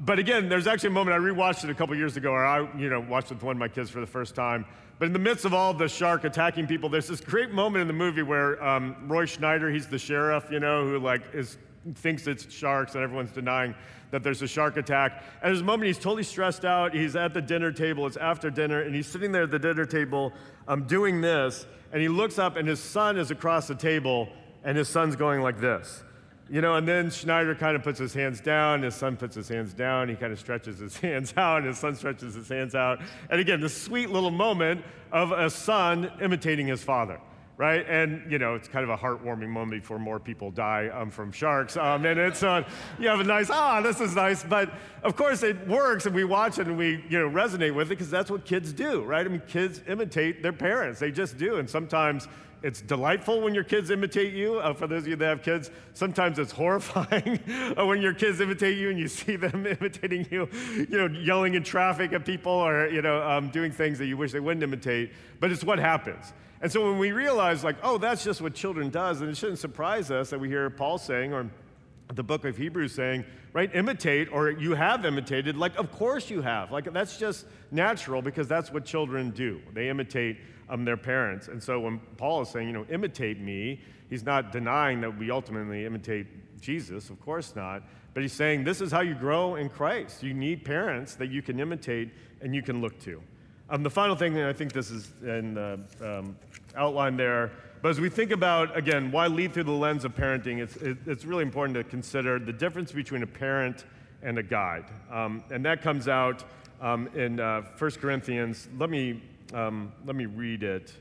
but 0.00 0.18
again, 0.18 0.48
there's 0.48 0.66
actually 0.66 0.90
a 0.90 0.92
moment 0.92 1.16
I 1.16 1.20
rewatched 1.20 1.64
it 1.64 1.70
a 1.70 1.74
couple 1.74 1.96
years 1.96 2.18
ago, 2.18 2.32
or 2.32 2.44
I 2.44 2.68
you 2.76 2.90
know 2.90 3.00
watched 3.00 3.30
it 3.30 3.34
with 3.34 3.44
one 3.44 3.56
of 3.56 3.60
my 3.60 3.68
kids 3.68 3.88
for 3.88 4.00
the 4.00 4.06
first 4.06 4.34
time 4.34 4.66
but 4.98 5.06
in 5.06 5.12
the 5.12 5.18
midst 5.18 5.44
of 5.44 5.54
all 5.54 5.72
the 5.72 5.88
shark 5.88 6.24
attacking 6.24 6.66
people, 6.66 6.88
there's 6.88 7.08
this 7.08 7.20
great 7.20 7.50
moment 7.50 7.82
in 7.82 7.86
the 7.86 7.94
movie 7.94 8.22
where 8.22 8.62
um, 8.62 8.96
Roy 9.06 9.26
Schneider, 9.26 9.70
he's 9.70 9.86
the 9.86 9.98
sheriff, 9.98 10.48
you 10.50 10.60
know, 10.60 10.84
who 10.84 10.98
like 10.98 11.22
is 11.32 11.58
thinks 11.94 12.26
it's 12.26 12.52
sharks 12.52 12.94
and 12.94 13.04
everyone's 13.04 13.30
denying 13.30 13.74
that 14.10 14.22
there's 14.22 14.42
a 14.42 14.48
shark 14.48 14.76
attack. 14.76 15.22
And 15.42 15.50
there's 15.50 15.60
a 15.60 15.64
moment 15.64 15.86
he's 15.86 15.98
totally 15.98 16.22
stressed 16.22 16.64
out. 16.64 16.94
He's 16.94 17.16
at 17.16 17.34
the 17.34 17.42
dinner 17.42 17.72
table. 17.72 18.06
It's 18.06 18.16
after 18.16 18.50
dinner, 18.50 18.82
and 18.82 18.94
he's 18.94 19.06
sitting 19.06 19.32
there 19.32 19.44
at 19.44 19.50
the 19.50 19.58
dinner 19.58 19.84
table 19.84 20.32
um, 20.66 20.84
doing 20.84 21.20
this. 21.20 21.66
And 21.92 22.02
he 22.02 22.08
looks 22.08 22.38
up, 22.38 22.56
and 22.56 22.66
his 22.66 22.80
son 22.80 23.16
is 23.16 23.30
across 23.30 23.68
the 23.68 23.74
table, 23.74 24.28
and 24.64 24.76
his 24.76 24.88
son's 24.88 25.16
going 25.16 25.42
like 25.42 25.60
this. 25.60 26.02
You 26.50 26.62
know, 26.62 26.76
and 26.76 26.88
then 26.88 27.10
Schneider 27.10 27.54
kind 27.54 27.76
of 27.76 27.82
puts 27.82 27.98
his 27.98 28.14
hands 28.14 28.40
down, 28.40 28.82
his 28.82 28.94
son 28.94 29.16
puts 29.16 29.34
his 29.34 29.48
hands 29.48 29.74
down, 29.74 30.08
he 30.08 30.14
kind 30.14 30.32
of 30.32 30.38
stretches 30.38 30.78
his 30.78 30.96
hands 31.00 31.34
out, 31.36 31.58
and 31.58 31.66
his 31.66 31.78
son 31.78 31.94
stretches 31.94 32.34
his 32.34 32.48
hands 32.48 32.74
out. 32.74 33.00
And 33.30 33.40
again, 33.40 33.60
this 33.60 33.80
sweet 33.80 34.10
little 34.10 34.30
moment 34.30 34.82
of 35.12 35.32
a 35.32 35.50
son 35.50 36.10
imitating 36.20 36.66
his 36.66 36.82
father 36.82 37.20
right? 37.58 37.84
And 37.88 38.30
you 38.30 38.38
know, 38.38 38.54
it's 38.54 38.68
kind 38.68 38.84
of 38.84 38.90
a 38.90 38.96
heartwarming 38.96 39.48
moment 39.48 39.82
before 39.82 39.98
more 39.98 40.18
people 40.18 40.50
die 40.50 40.88
um, 40.88 41.10
from 41.10 41.32
sharks. 41.32 41.76
Um, 41.76 42.06
and 42.06 42.18
it's 42.18 42.42
uh, 42.42 42.62
you 42.98 43.08
have 43.08 43.20
a 43.20 43.24
nice, 43.24 43.50
ah, 43.50 43.80
this 43.82 44.00
is 44.00 44.14
nice. 44.14 44.42
But 44.44 44.70
of 45.02 45.16
course, 45.16 45.42
it 45.42 45.66
works, 45.66 46.06
and 46.06 46.14
we 46.14 46.24
watch 46.24 46.58
it 46.58 46.68
and 46.68 46.78
we 46.78 47.04
you 47.08 47.18
know 47.18 47.28
resonate 47.28 47.74
with 47.74 47.88
it 47.88 47.90
because 47.90 48.10
that's 48.10 48.30
what 48.30 48.46
kids 48.46 48.72
do, 48.72 49.02
right? 49.02 49.26
I 49.26 49.28
mean, 49.28 49.42
kids 49.46 49.82
imitate 49.86 50.42
their 50.42 50.52
parents; 50.52 51.00
they 51.00 51.10
just 51.10 51.36
do. 51.36 51.56
And 51.56 51.68
sometimes 51.68 52.28
it's 52.62 52.80
delightful 52.80 53.40
when 53.40 53.54
your 53.54 53.64
kids 53.64 53.90
imitate 53.90 54.34
you. 54.34 54.58
Uh, 54.58 54.74
for 54.74 54.86
those 54.86 55.02
of 55.02 55.08
you 55.08 55.16
that 55.16 55.26
have 55.26 55.42
kids, 55.42 55.70
sometimes 55.94 56.38
it's 56.38 56.52
horrifying 56.52 57.36
when 57.76 58.02
your 58.02 58.14
kids 58.14 58.40
imitate 58.40 58.76
you 58.76 58.90
and 58.90 58.98
you 58.98 59.08
see 59.08 59.36
them 59.36 59.66
imitating 59.80 60.26
you, 60.30 60.48
you 60.74 60.86
know, 60.90 61.06
yelling 61.06 61.54
in 61.54 61.62
traffic 61.62 62.12
at 62.12 62.24
people 62.24 62.52
or 62.52 62.88
you 62.88 63.02
know, 63.02 63.22
um, 63.22 63.50
doing 63.50 63.70
things 63.70 63.98
that 63.98 64.06
you 64.06 64.16
wish 64.16 64.32
they 64.32 64.40
wouldn't 64.40 64.62
imitate. 64.62 65.12
But 65.40 65.52
it's 65.52 65.62
what 65.62 65.78
happens. 65.78 66.32
And 66.60 66.70
so 66.70 66.84
when 66.90 66.98
we 66.98 67.12
realize, 67.12 67.62
like, 67.62 67.76
oh, 67.82 67.98
that's 67.98 68.24
just 68.24 68.40
what 68.40 68.54
children 68.54 68.90
does, 68.90 69.20
and 69.20 69.30
it 69.30 69.36
shouldn't 69.36 69.60
surprise 69.60 70.10
us 70.10 70.30
that 70.30 70.40
we 70.40 70.48
hear 70.48 70.68
Paul 70.70 70.98
saying, 70.98 71.32
or 71.32 71.48
the 72.14 72.22
book 72.24 72.44
of 72.44 72.56
Hebrews 72.56 72.92
saying, 72.92 73.24
right, 73.52 73.70
imitate, 73.74 74.28
or 74.32 74.50
you 74.50 74.74
have 74.74 75.04
imitated, 75.04 75.56
like, 75.56 75.76
of 75.76 75.92
course 75.92 76.30
you 76.30 76.42
have. 76.42 76.72
Like, 76.72 76.92
that's 76.92 77.16
just 77.16 77.46
natural 77.70 78.22
because 78.22 78.48
that's 78.48 78.72
what 78.72 78.84
children 78.84 79.30
do. 79.30 79.60
They 79.72 79.88
imitate 79.88 80.38
um, 80.68 80.84
their 80.84 80.96
parents. 80.96 81.48
And 81.48 81.62
so 81.62 81.80
when 81.80 81.98
Paul 82.16 82.42
is 82.42 82.48
saying, 82.48 82.66
you 82.66 82.72
know, 82.72 82.86
imitate 82.90 83.40
me, 83.40 83.80
he's 84.10 84.24
not 84.24 84.52
denying 84.52 85.00
that 85.00 85.16
we 85.16 85.30
ultimately 85.30 85.86
imitate 85.86 86.26
Jesus, 86.60 87.10
of 87.10 87.20
course 87.20 87.54
not. 87.54 87.82
But 88.14 88.22
he's 88.22 88.32
saying 88.32 88.64
this 88.64 88.80
is 88.80 88.90
how 88.90 89.00
you 89.00 89.14
grow 89.14 89.56
in 89.56 89.68
Christ. 89.68 90.22
You 90.22 90.34
need 90.34 90.64
parents 90.64 91.14
that 91.16 91.30
you 91.30 91.42
can 91.42 91.60
imitate 91.60 92.10
and 92.40 92.54
you 92.54 92.62
can 92.62 92.80
look 92.80 92.98
to. 93.00 93.22
Um, 93.70 93.82
the 93.82 93.90
final 93.90 94.16
thing, 94.16 94.36
and 94.36 94.46
I 94.46 94.52
think 94.52 94.72
this 94.72 94.90
is 94.90 95.12
in 95.22 95.54
the 95.54 95.78
um, 96.00 96.36
outline 96.74 97.16
there, 97.16 97.52
but 97.82 97.90
as 97.90 98.00
we 98.00 98.08
think 98.08 98.32
about, 98.32 98.76
again, 98.76 99.12
why 99.12 99.28
lead 99.28 99.52
through 99.52 99.64
the 99.64 99.70
lens 99.72 100.04
of 100.04 100.16
parenting, 100.16 100.58
it's, 100.58 100.76
it, 100.76 100.96
it's 101.06 101.24
really 101.24 101.42
important 101.42 101.76
to 101.76 101.84
consider 101.84 102.38
the 102.38 102.52
difference 102.52 102.90
between 102.90 103.22
a 103.22 103.26
parent 103.26 103.84
and 104.22 104.38
a 104.38 104.42
guide. 104.42 104.86
Um, 105.10 105.44
and 105.50 105.64
that 105.64 105.82
comes 105.82 106.08
out 106.08 106.44
um, 106.80 107.08
in 107.14 107.38
uh, 107.38 107.62
1 107.76 107.90
Corinthians. 107.92 108.68
Let 108.78 108.90
me, 108.90 109.22
um, 109.54 109.92
let 110.04 110.16
me 110.16 110.26
read 110.26 110.62
it. 110.62 110.92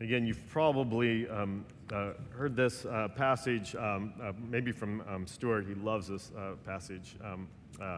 Again, 0.00 0.26
you've 0.26 0.48
probably 0.48 1.28
um, 1.28 1.66
uh, 1.92 2.12
heard 2.30 2.56
this 2.56 2.86
uh, 2.86 3.08
passage, 3.08 3.74
um, 3.76 4.14
uh, 4.22 4.32
maybe 4.48 4.72
from 4.72 5.02
um, 5.06 5.26
Stuart. 5.26 5.66
He 5.68 5.74
loves 5.74 6.08
this 6.08 6.32
uh, 6.36 6.52
passage. 6.64 7.16
Um, 7.22 7.48
1 7.76 7.88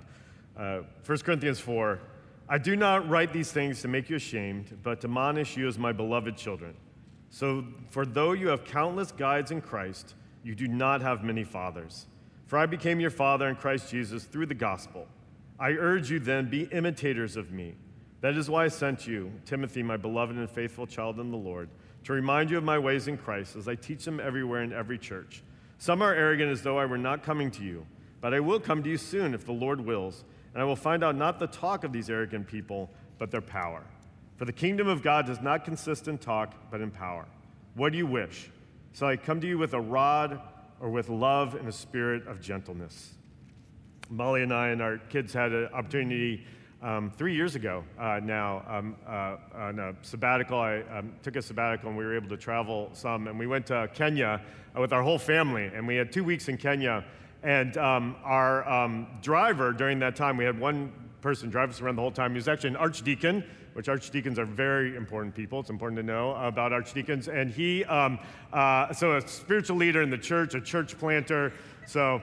uh, 0.58 0.60
uh, 0.60 0.82
Corinthians 1.04 1.60
4 1.60 2.00
I 2.48 2.58
do 2.58 2.76
not 2.76 3.08
write 3.08 3.32
these 3.32 3.52
things 3.52 3.80
to 3.82 3.88
make 3.88 4.10
you 4.10 4.16
ashamed, 4.16 4.76
but 4.82 5.00
to 5.02 5.06
admonish 5.06 5.56
you 5.56 5.68
as 5.68 5.78
my 5.78 5.92
beloved 5.92 6.36
children. 6.36 6.74
So, 7.30 7.64
for 7.88 8.04
though 8.04 8.32
you 8.32 8.48
have 8.48 8.64
countless 8.64 9.10
guides 9.12 9.52
in 9.52 9.60
Christ, 9.62 10.14
you 10.42 10.54
do 10.54 10.68
not 10.68 11.02
have 11.02 11.22
many 11.22 11.44
fathers. 11.44 12.06
For 12.46 12.58
I 12.58 12.66
became 12.66 13.00
your 13.00 13.10
father 13.10 13.48
in 13.48 13.56
Christ 13.56 13.90
Jesus 13.90 14.24
through 14.24 14.46
the 14.46 14.54
gospel. 14.54 15.06
I 15.58 15.70
urge 15.70 16.10
you 16.10 16.18
then, 16.18 16.50
be 16.50 16.64
imitators 16.64 17.36
of 17.36 17.52
me. 17.52 17.74
That 18.20 18.36
is 18.36 18.50
why 18.50 18.64
I 18.64 18.68
sent 18.68 19.06
you, 19.06 19.32
Timothy, 19.44 19.82
my 19.82 19.96
beloved 19.96 20.36
and 20.36 20.50
faithful 20.50 20.86
child 20.86 21.18
in 21.18 21.30
the 21.30 21.36
Lord 21.36 21.68
to 22.04 22.12
remind 22.12 22.50
you 22.50 22.58
of 22.58 22.64
my 22.64 22.78
ways 22.78 23.08
in 23.08 23.16
Christ 23.16 23.56
as 23.56 23.68
I 23.68 23.74
teach 23.74 24.04
them 24.04 24.20
everywhere 24.20 24.62
in 24.62 24.72
every 24.72 24.98
church. 24.98 25.42
Some 25.78 26.02
are 26.02 26.14
arrogant 26.14 26.50
as 26.50 26.62
though 26.62 26.78
I 26.78 26.86
were 26.86 26.98
not 26.98 27.22
coming 27.22 27.50
to 27.52 27.64
you, 27.64 27.86
but 28.20 28.34
I 28.34 28.40
will 28.40 28.60
come 28.60 28.82
to 28.82 28.90
you 28.90 28.96
soon 28.96 29.34
if 29.34 29.44
the 29.44 29.52
Lord 29.52 29.80
wills, 29.80 30.24
and 30.52 30.62
I 30.62 30.64
will 30.64 30.76
find 30.76 31.02
out 31.02 31.16
not 31.16 31.38
the 31.38 31.46
talk 31.46 31.84
of 31.84 31.92
these 31.92 32.10
arrogant 32.10 32.46
people, 32.46 32.90
but 33.18 33.30
their 33.30 33.40
power. 33.40 33.82
For 34.36 34.44
the 34.44 34.52
kingdom 34.52 34.88
of 34.88 35.02
God 35.02 35.26
does 35.26 35.40
not 35.40 35.64
consist 35.64 36.08
in 36.08 36.18
talk, 36.18 36.54
but 36.70 36.80
in 36.80 36.90
power. 36.90 37.26
What 37.74 37.92
do 37.92 37.98
you 37.98 38.06
wish? 38.06 38.50
Shall 38.94 39.08
I 39.08 39.16
come 39.16 39.40
to 39.40 39.46
you 39.46 39.56
with 39.56 39.72
a 39.72 39.80
rod 39.80 40.38
or 40.78 40.90
with 40.90 41.08
love 41.08 41.54
and 41.54 41.66
a 41.66 41.72
spirit 41.72 42.26
of 42.26 42.42
gentleness? 42.42 43.14
Molly 44.10 44.42
and 44.42 44.52
I 44.52 44.68
and 44.68 44.82
our 44.82 44.98
kids 44.98 45.32
had 45.32 45.52
an 45.52 45.68
opportunity 45.72 46.44
um, 46.82 47.10
three 47.16 47.34
years 47.34 47.54
ago 47.54 47.84
uh, 47.98 48.20
now 48.22 48.62
um, 48.68 48.96
uh, 49.08 49.36
on 49.54 49.78
a 49.78 49.94
sabbatical. 50.02 50.58
I 50.58 50.82
um, 50.92 51.14
took 51.22 51.36
a 51.36 51.42
sabbatical 51.42 51.88
and 51.88 51.96
we 51.96 52.04
were 52.04 52.14
able 52.14 52.28
to 52.28 52.36
travel 52.36 52.90
some. 52.92 53.28
And 53.28 53.38
we 53.38 53.46
went 53.46 53.66
to 53.68 53.88
Kenya 53.94 54.42
uh, 54.76 54.80
with 54.82 54.92
our 54.92 55.02
whole 55.02 55.18
family. 55.18 55.70
And 55.74 55.86
we 55.86 55.96
had 55.96 56.12
two 56.12 56.24
weeks 56.24 56.48
in 56.48 56.58
Kenya. 56.58 57.02
And 57.42 57.78
um, 57.78 58.16
our 58.24 58.68
um, 58.68 59.06
driver 59.22 59.72
during 59.72 60.00
that 60.00 60.16
time, 60.16 60.36
we 60.36 60.44
had 60.44 60.60
one 60.60 60.92
person 61.22 61.48
drive 61.48 61.70
us 61.70 61.80
around 61.80 61.96
the 61.96 62.02
whole 62.02 62.10
time. 62.10 62.32
He 62.32 62.36
was 62.36 62.48
actually 62.48 62.70
an 62.70 62.76
archdeacon, 62.76 63.44
which 63.72 63.88
archdeacons 63.88 64.38
are 64.38 64.44
very 64.44 64.96
important 64.96 65.34
people. 65.34 65.60
It's 65.60 65.70
important 65.70 65.96
to 65.96 66.02
know 66.02 66.32
about 66.32 66.72
archdeacons. 66.72 67.28
And 67.28 67.50
he, 67.50 67.84
um, 67.84 68.18
uh, 68.52 68.92
so 68.92 69.16
a 69.16 69.26
spiritual 69.26 69.76
leader 69.76 70.02
in 70.02 70.10
the 70.10 70.18
church, 70.18 70.54
a 70.54 70.60
church 70.60 70.98
planter. 70.98 71.52
So, 71.86 72.20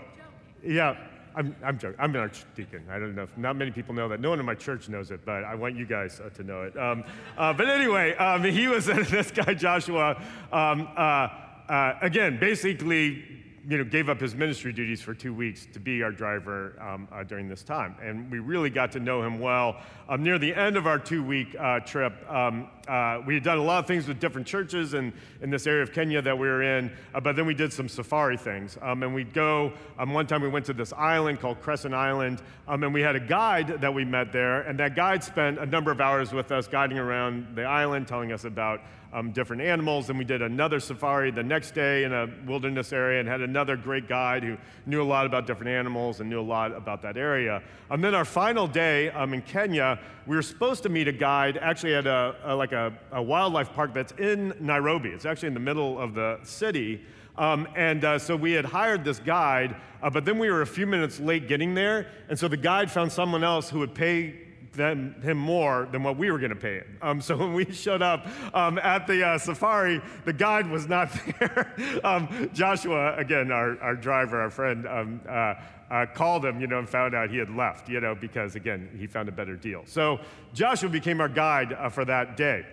yeah. 0.63 0.95
I'm, 1.35 1.55
I'm 1.63 1.77
joking. 1.77 1.97
I'm 1.99 2.13
an 2.15 2.21
archdeacon. 2.21 2.83
I 2.89 2.97
don't 2.97 3.15
know 3.15 3.23
if 3.23 3.37
not 3.37 3.55
many 3.55 3.71
people 3.71 3.93
know 3.93 4.09
that. 4.09 4.19
No 4.19 4.31
one 4.31 4.39
in 4.39 4.45
my 4.45 4.55
church 4.55 4.89
knows 4.89 5.11
it, 5.11 5.23
but 5.25 5.43
I 5.43 5.53
want 5.55 5.75
you 5.75 5.85
guys 5.85 6.19
uh, 6.19 6.29
to 6.31 6.43
know 6.43 6.63
it. 6.63 6.75
Um, 6.75 7.03
uh, 7.37 7.53
but 7.53 7.69
anyway, 7.69 8.15
um, 8.15 8.43
he 8.43 8.67
was 8.67 8.85
this 8.87 9.29
guy 9.31 9.53
Joshua. 9.53 10.21
Um, 10.51 10.89
uh, 10.97 11.29
uh 11.69 11.93
again, 12.01 12.39
basically 12.39 13.38
you 13.69 13.77
know, 13.77 13.83
gave 13.83 14.09
up 14.09 14.19
his 14.19 14.33
ministry 14.33 14.73
duties 14.73 14.99
for 14.99 15.13
two 15.13 15.31
weeks 15.31 15.67
to 15.73 15.79
be 15.79 16.01
our 16.01 16.11
driver 16.11 16.73
um, 16.81 17.07
uh, 17.11 17.23
during 17.23 17.47
this 17.47 17.61
time. 17.61 17.95
And 18.01 18.31
we 18.31 18.39
really 18.39 18.71
got 18.71 18.91
to 18.93 18.99
know 18.99 19.21
him 19.21 19.39
well. 19.39 19.79
Um, 20.07 20.23
near 20.23 20.39
the 20.39 20.55
end 20.55 20.75
of 20.75 20.87
our 20.87 20.97
two 20.97 21.23
week 21.23 21.55
uh, 21.59 21.79
trip, 21.81 22.13
um, 22.27 22.67
uh, 22.87 23.21
we 23.27 23.35
had 23.35 23.43
done 23.43 23.59
a 23.59 23.63
lot 23.63 23.77
of 23.77 23.85
things 23.85 24.07
with 24.07 24.19
different 24.19 24.47
churches 24.47 24.95
in, 24.95 25.13
in 25.41 25.51
this 25.51 25.67
area 25.67 25.83
of 25.83 25.93
Kenya 25.93 26.19
that 26.19 26.35
we 26.35 26.47
were 26.47 26.63
in, 26.63 26.91
uh, 27.13 27.19
but 27.19 27.35
then 27.35 27.45
we 27.45 27.53
did 27.53 27.71
some 27.71 27.87
safari 27.87 28.37
things. 28.37 28.75
Um, 28.81 29.03
and 29.03 29.13
we'd 29.13 29.35
go, 29.35 29.71
um, 29.99 30.13
one 30.13 30.25
time 30.25 30.41
we 30.41 30.49
went 30.49 30.65
to 30.65 30.73
this 30.73 30.91
island 30.93 31.39
called 31.39 31.61
Crescent 31.61 31.93
Island, 31.93 32.41
um, 32.67 32.83
and 32.83 32.91
we 32.91 33.01
had 33.01 33.15
a 33.15 33.19
guide 33.19 33.81
that 33.81 33.93
we 33.93 34.03
met 34.03 34.33
there, 34.33 34.61
and 34.61 34.79
that 34.79 34.95
guide 34.95 35.23
spent 35.23 35.59
a 35.59 35.65
number 35.67 35.91
of 35.91 36.01
hours 36.01 36.33
with 36.33 36.51
us 36.51 36.67
guiding 36.67 36.97
around 36.97 37.55
the 37.55 37.65
island, 37.65 38.07
telling 38.07 38.31
us 38.31 38.45
about 38.45 38.81
um, 39.13 39.31
different 39.31 39.61
animals. 39.61 40.09
And 40.09 40.19
we 40.19 40.25
did 40.25 40.41
another 40.41 40.79
safari 40.79 41.31
the 41.31 41.43
next 41.43 41.71
day 41.71 42.03
in 42.03 42.13
a 42.13 42.27
wilderness 42.45 42.93
area 42.93 43.19
and 43.19 43.27
had 43.27 43.41
another 43.41 43.75
great 43.75 44.07
guide 44.07 44.43
who 44.43 44.57
knew 44.85 45.01
a 45.01 45.03
lot 45.03 45.25
about 45.25 45.47
different 45.47 45.69
animals 45.69 46.19
and 46.19 46.29
knew 46.29 46.39
a 46.39 46.41
lot 46.41 46.75
about 46.75 47.01
that 47.01 47.17
area. 47.17 47.61
And 47.89 48.03
then 48.03 48.13
our 48.13 48.25
final 48.25 48.67
day 48.67 49.09
um, 49.11 49.33
in 49.33 49.41
Kenya, 49.41 49.99
we 50.27 50.35
were 50.35 50.41
supposed 50.41 50.83
to 50.83 50.89
meet 50.89 51.07
a 51.07 51.11
guide 51.11 51.57
actually 51.57 51.95
at 51.95 52.05
a, 52.05 52.35
a 52.43 52.55
like 52.55 52.71
a, 52.71 52.93
a, 53.11 53.21
wildlife 53.21 53.73
park 53.73 53.93
that's 53.93 54.13
in 54.13 54.53
Nairobi. 54.59 55.09
It's 55.09 55.25
actually 55.25 55.47
in 55.47 55.53
the 55.53 55.59
middle 55.59 55.99
of 55.99 56.13
the 56.13 56.39
city. 56.43 57.01
Um, 57.37 57.67
and 57.75 58.03
uh, 58.03 58.19
so 58.19 58.35
we 58.35 58.51
had 58.51 58.65
hired 58.65 59.05
this 59.05 59.19
guide, 59.19 59.75
uh, 60.03 60.09
but 60.09 60.25
then 60.25 60.37
we 60.37 60.49
were 60.49 60.61
a 60.61 60.67
few 60.67 60.85
minutes 60.85 61.19
late 61.19 61.47
getting 61.47 61.73
there. 61.73 62.07
And 62.27 62.37
so 62.37 62.47
the 62.47 62.57
guide 62.57 62.91
found 62.91 63.11
someone 63.11 63.43
else 63.43 63.69
who 63.69 63.79
would 63.79 63.95
pay 63.95 64.48
them, 64.79 65.15
him 65.21 65.37
more 65.37 65.87
than 65.91 66.01
what 66.01 66.17
we 66.17 66.31
were 66.31 66.39
going 66.39 66.49
to 66.49 66.55
pay 66.55 66.75
him. 66.75 66.97
Um, 67.01 67.21
so 67.21 67.37
when 67.37 67.53
we 67.53 67.71
showed 67.71 68.01
up 68.01 68.25
um, 68.55 68.79
at 68.79 69.05
the 69.05 69.25
uh, 69.25 69.37
safari, 69.37 70.01
the 70.25 70.33
guide 70.33 70.67
was 70.67 70.87
not 70.87 71.11
there. 71.39 72.01
um, 72.03 72.49
Joshua, 72.53 73.15
again, 73.17 73.51
our, 73.51 73.79
our 73.81 73.95
driver, 73.95 74.41
our 74.41 74.49
friend, 74.49 74.87
um, 74.87 75.21
uh, 75.29 75.55
uh, 75.91 76.05
called 76.13 76.45
him, 76.45 76.61
you 76.61 76.67
know, 76.67 76.79
and 76.79 76.89
found 76.89 77.13
out 77.13 77.29
he 77.29 77.37
had 77.37 77.49
left, 77.49 77.89
you 77.89 77.99
know, 77.99 78.15
because 78.15 78.55
again, 78.55 78.89
he 78.97 79.07
found 79.07 79.27
a 79.27 79.31
better 79.31 79.55
deal. 79.55 79.83
So 79.85 80.19
Joshua 80.53 80.89
became 80.89 81.19
our 81.19 81.29
guide 81.29 81.73
uh, 81.73 81.89
for 81.89 82.05
that 82.05 82.37
day. 82.37 82.65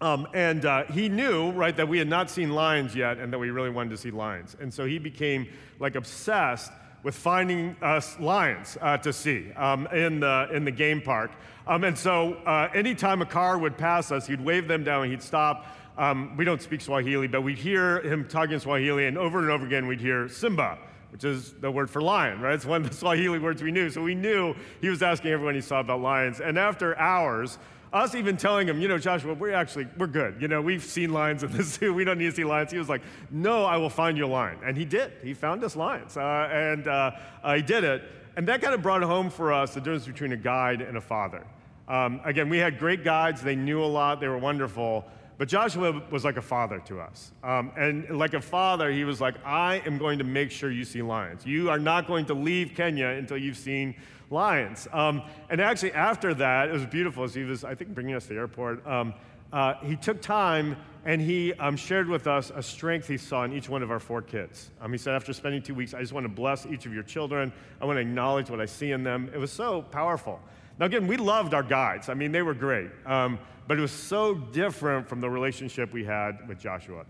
Um, 0.00 0.28
and 0.32 0.64
uh, 0.64 0.84
he 0.84 1.08
knew, 1.08 1.50
right, 1.52 1.76
that 1.76 1.88
we 1.88 1.98
had 1.98 2.08
not 2.08 2.30
seen 2.30 2.50
lions 2.50 2.94
yet 2.94 3.18
and 3.18 3.32
that 3.32 3.38
we 3.38 3.50
really 3.50 3.70
wanted 3.70 3.90
to 3.90 3.96
see 3.96 4.10
lions. 4.10 4.56
And 4.60 4.72
so 4.72 4.84
he 4.86 4.98
became 4.98 5.48
like 5.78 5.94
obsessed 5.94 6.72
with 7.08 7.16
finding 7.16 7.74
us 7.80 8.20
lions 8.20 8.76
uh, 8.82 8.98
to 8.98 9.14
see 9.14 9.50
um, 9.56 9.86
in, 9.94 10.20
the, 10.20 10.46
in 10.52 10.62
the 10.62 10.70
game 10.70 11.00
park. 11.00 11.30
Um, 11.66 11.84
and 11.84 11.96
so 11.96 12.34
uh, 12.44 12.68
anytime 12.74 13.22
a 13.22 13.24
car 13.24 13.56
would 13.56 13.78
pass 13.78 14.12
us, 14.12 14.26
he'd 14.26 14.42
wave 14.42 14.68
them 14.68 14.84
down, 14.84 15.04
and 15.04 15.10
he'd 15.10 15.22
stop. 15.22 15.74
Um, 15.96 16.36
we 16.36 16.44
don't 16.44 16.60
speak 16.60 16.82
Swahili, 16.82 17.26
but 17.26 17.40
we'd 17.40 17.56
hear 17.56 18.02
him 18.02 18.28
talking 18.28 18.58
Swahili, 18.58 19.06
and 19.06 19.16
over 19.16 19.38
and 19.38 19.48
over 19.48 19.64
again, 19.64 19.86
we'd 19.86 20.02
hear 20.02 20.28
Simba, 20.28 20.76
which 21.10 21.24
is 21.24 21.54
the 21.54 21.70
word 21.70 21.88
for 21.88 22.02
lion, 22.02 22.42
right? 22.42 22.52
It's 22.52 22.66
one 22.66 22.82
of 22.84 22.90
the 22.90 22.94
Swahili 23.02 23.38
words 23.38 23.62
we 23.62 23.72
knew. 23.72 23.88
So 23.88 24.02
we 24.02 24.14
knew 24.14 24.54
he 24.82 24.90
was 24.90 25.02
asking 25.02 25.30
everyone 25.30 25.54
he 25.54 25.62
saw 25.62 25.80
about 25.80 26.02
lions. 26.02 26.40
And 26.40 26.58
after 26.58 26.94
hours, 26.98 27.58
us 27.92 28.14
even 28.14 28.36
telling 28.36 28.68
him, 28.68 28.80
you 28.80 28.88
know, 28.88 28.98
Joshua, 28.98 29.34
we're 29.34 29.54
actually, 29.54 29.86
we're 29.96 30.06
good. 30.06 30.40
You 30.40 30.48
know, 30.48 30.60
we've 30.60 30.82
seen 30.82 31.12
lions 31.12 31.42
in 31.42 31.52
the 31.52 31.62
zoo. 31.62 31.94
We 31.98 32.04
don't 32.04 32.18
need 32.18 32.30
to 32.30 32.36
see 32.36 32.44
lions. 32.44 32.70
He 32.70 32.78
was 32.78 32.88
like, 32.88 33.02
no, 33.30 33.64
I 33.64 33.76
will 33.76 33.90
find 33.90 34.16
you 34.16 34.26
a 34.26 34.28
lion. 34.28 34.58
And 34.64 34.76
he 34.76 34.84
did. 34.84 35.12
He 35.22 35.34
found 35.34 35.64
us 35.64 35.74
lions. 35.74 36.16
Uh, 36.16 36.48
and 36.52 36.86
uh, 36.86 37.10
uh, 37.42 37.54
he 37.56 37.62
did 37.62 37.84
it. 37.84 38.02
And 38.36 38.46
that 38.46 38.62
kind 38.62 38.74
of 38.74 38.82
brought 38.82 39.02
home 39.02 39.30
for 39.30 39.52
us 39.52 39.74
the 39.74 39.80
difference 39.80 40.06
between 40.06 40.32
a 40.32 40.36
guide 40.36 40.80
and 40.80 40.96
a 40.96 41.00
father. 41.00 41.44
Um, 41.88 42.20
again, 42.24 42.48
we 42.48 42.58
had 42.58 42.78
great 42.78 43.02
guides. 43.02 43.40
They 43.42 43.56
knew 43.56 43.82
a 43.82 43.86
lot. 43.86 44.20
They 44.20 44.28
were 44.28 44.38
wonderful. 44.38 45.04
But 45.38 45.48
Joshua 45.48 46.02
was 46.10 46.24
like 46.24 46.36
a 46.36 46.42
father 46.42 46.80
to 46.86 47.00
us. 47.00 47.32
Um, 47.44 47.72
and 47.76 48.18
like 48.18 48.34
a 48.34 48.40
father, 48.40 48.90
he 48.90 49.04
was 49.04 49.20
like, 49.20 49.36
I 49.46 49.82
am 49.86 49.96
going 49.96 50.18
to 50.18 50.24
make 50.24 50.50
sure 50.50 50.70
you 50.70 50.84
see 50.84 51.00
lions. 51.00 51.46
You 51.46 51.70
are 51.70 51.78
not 51.78 52.06
going 52.06 52.26
to 52.26 52.34
leave 52.34 52.72
Kenya 52.74 53.06
until 53.06 53.38
you've 53.38 53.56
seen 53.56 53.94
lions. 54.30 54.88
Um, 54.92 55.22
and 55.50 55.60
actually, 55.60 55.92
after 55.92 56.34
that, 56.34 56.68
it 56.68 56.72
was 56.72 56.86
beautiful 56.86 57.24
as 57.24 57.34
he 57.34 57.44
was, 57.44 57.64
I 57.64 57.74
think, 57.74 57.94
bringing 57.94 58.14
us 58.14 58.24
to 58.24 58.30
the 58.30 58.36
airport. 58.36 58.86
Um, 58.86 59.14
uh, 59.52 59.74
he 59.82 59.96
took 59.96 60.20
time 60.20 60.76
and 61.04 61.22
he 61.22 61.54
um, 61.54 61.76
shared 61.76 62.08
with 62.08 62.26
us 62.26 62.52
a 62.54 62.62
strength 62.62 63.08
he 63.08 63.16
saw 63.16 63.44
in 63.44 63.52
each 63.52 63.68
one 63.68 63.82
of 63.82 63.90
our 63.90 64.00
four 64.00 64.20
kids. 64.20 64.70
Um, 64.80 64.92
he 64.92 64.98
said, 64.98 65.14
after 65.14 65.32
spending 65.32 65.62
two 65.62 65.74
weeks, 65.74 65.94
I 65.94 66.00
just 66.00 66.12
want 66.12 66.24
to 66.24 66.32
bless 66.32 66.66
each 66.66 66.84
of 66.84 66.92
your 66.92 67.02
children. 67.02 67.52
I 67.80 67.86
want 67.86 67.96
to 67.96 68.02
acknowledge 68.02 68.50
what 68.50 68.60
I 68.60 68.66
see 68.66 68.92
in 68.92 69.04
them. 69.04 69.30
It 69.32 69.38
was 69.38 69.50
so 69.50 69.82
powerful. 69.82 70.38
Now, 70.78 70.86
again, 70.86 71.06
we 71.06 71.16
loved 71.16 71.54
our 71.54 71.62
guides. 71.62 72.08
I 72.08 72.14
mean, 72.14 72.30
they 72.30 72.42
were 72.42 72.54
great. 72.54 72.90
Um, 73.06 73.38
but 73.66 73.78
it 73.78 73.80
was 73.80 73.92
so 73.92 74.34
different 74.34 75.08
from 75.08 75.20
the 75.20 75.30
relationship 75.30 75.92
we 75.92 76.04
had 76.04 76.46
with 76.48 76.58
Joshua. 76.58 77.04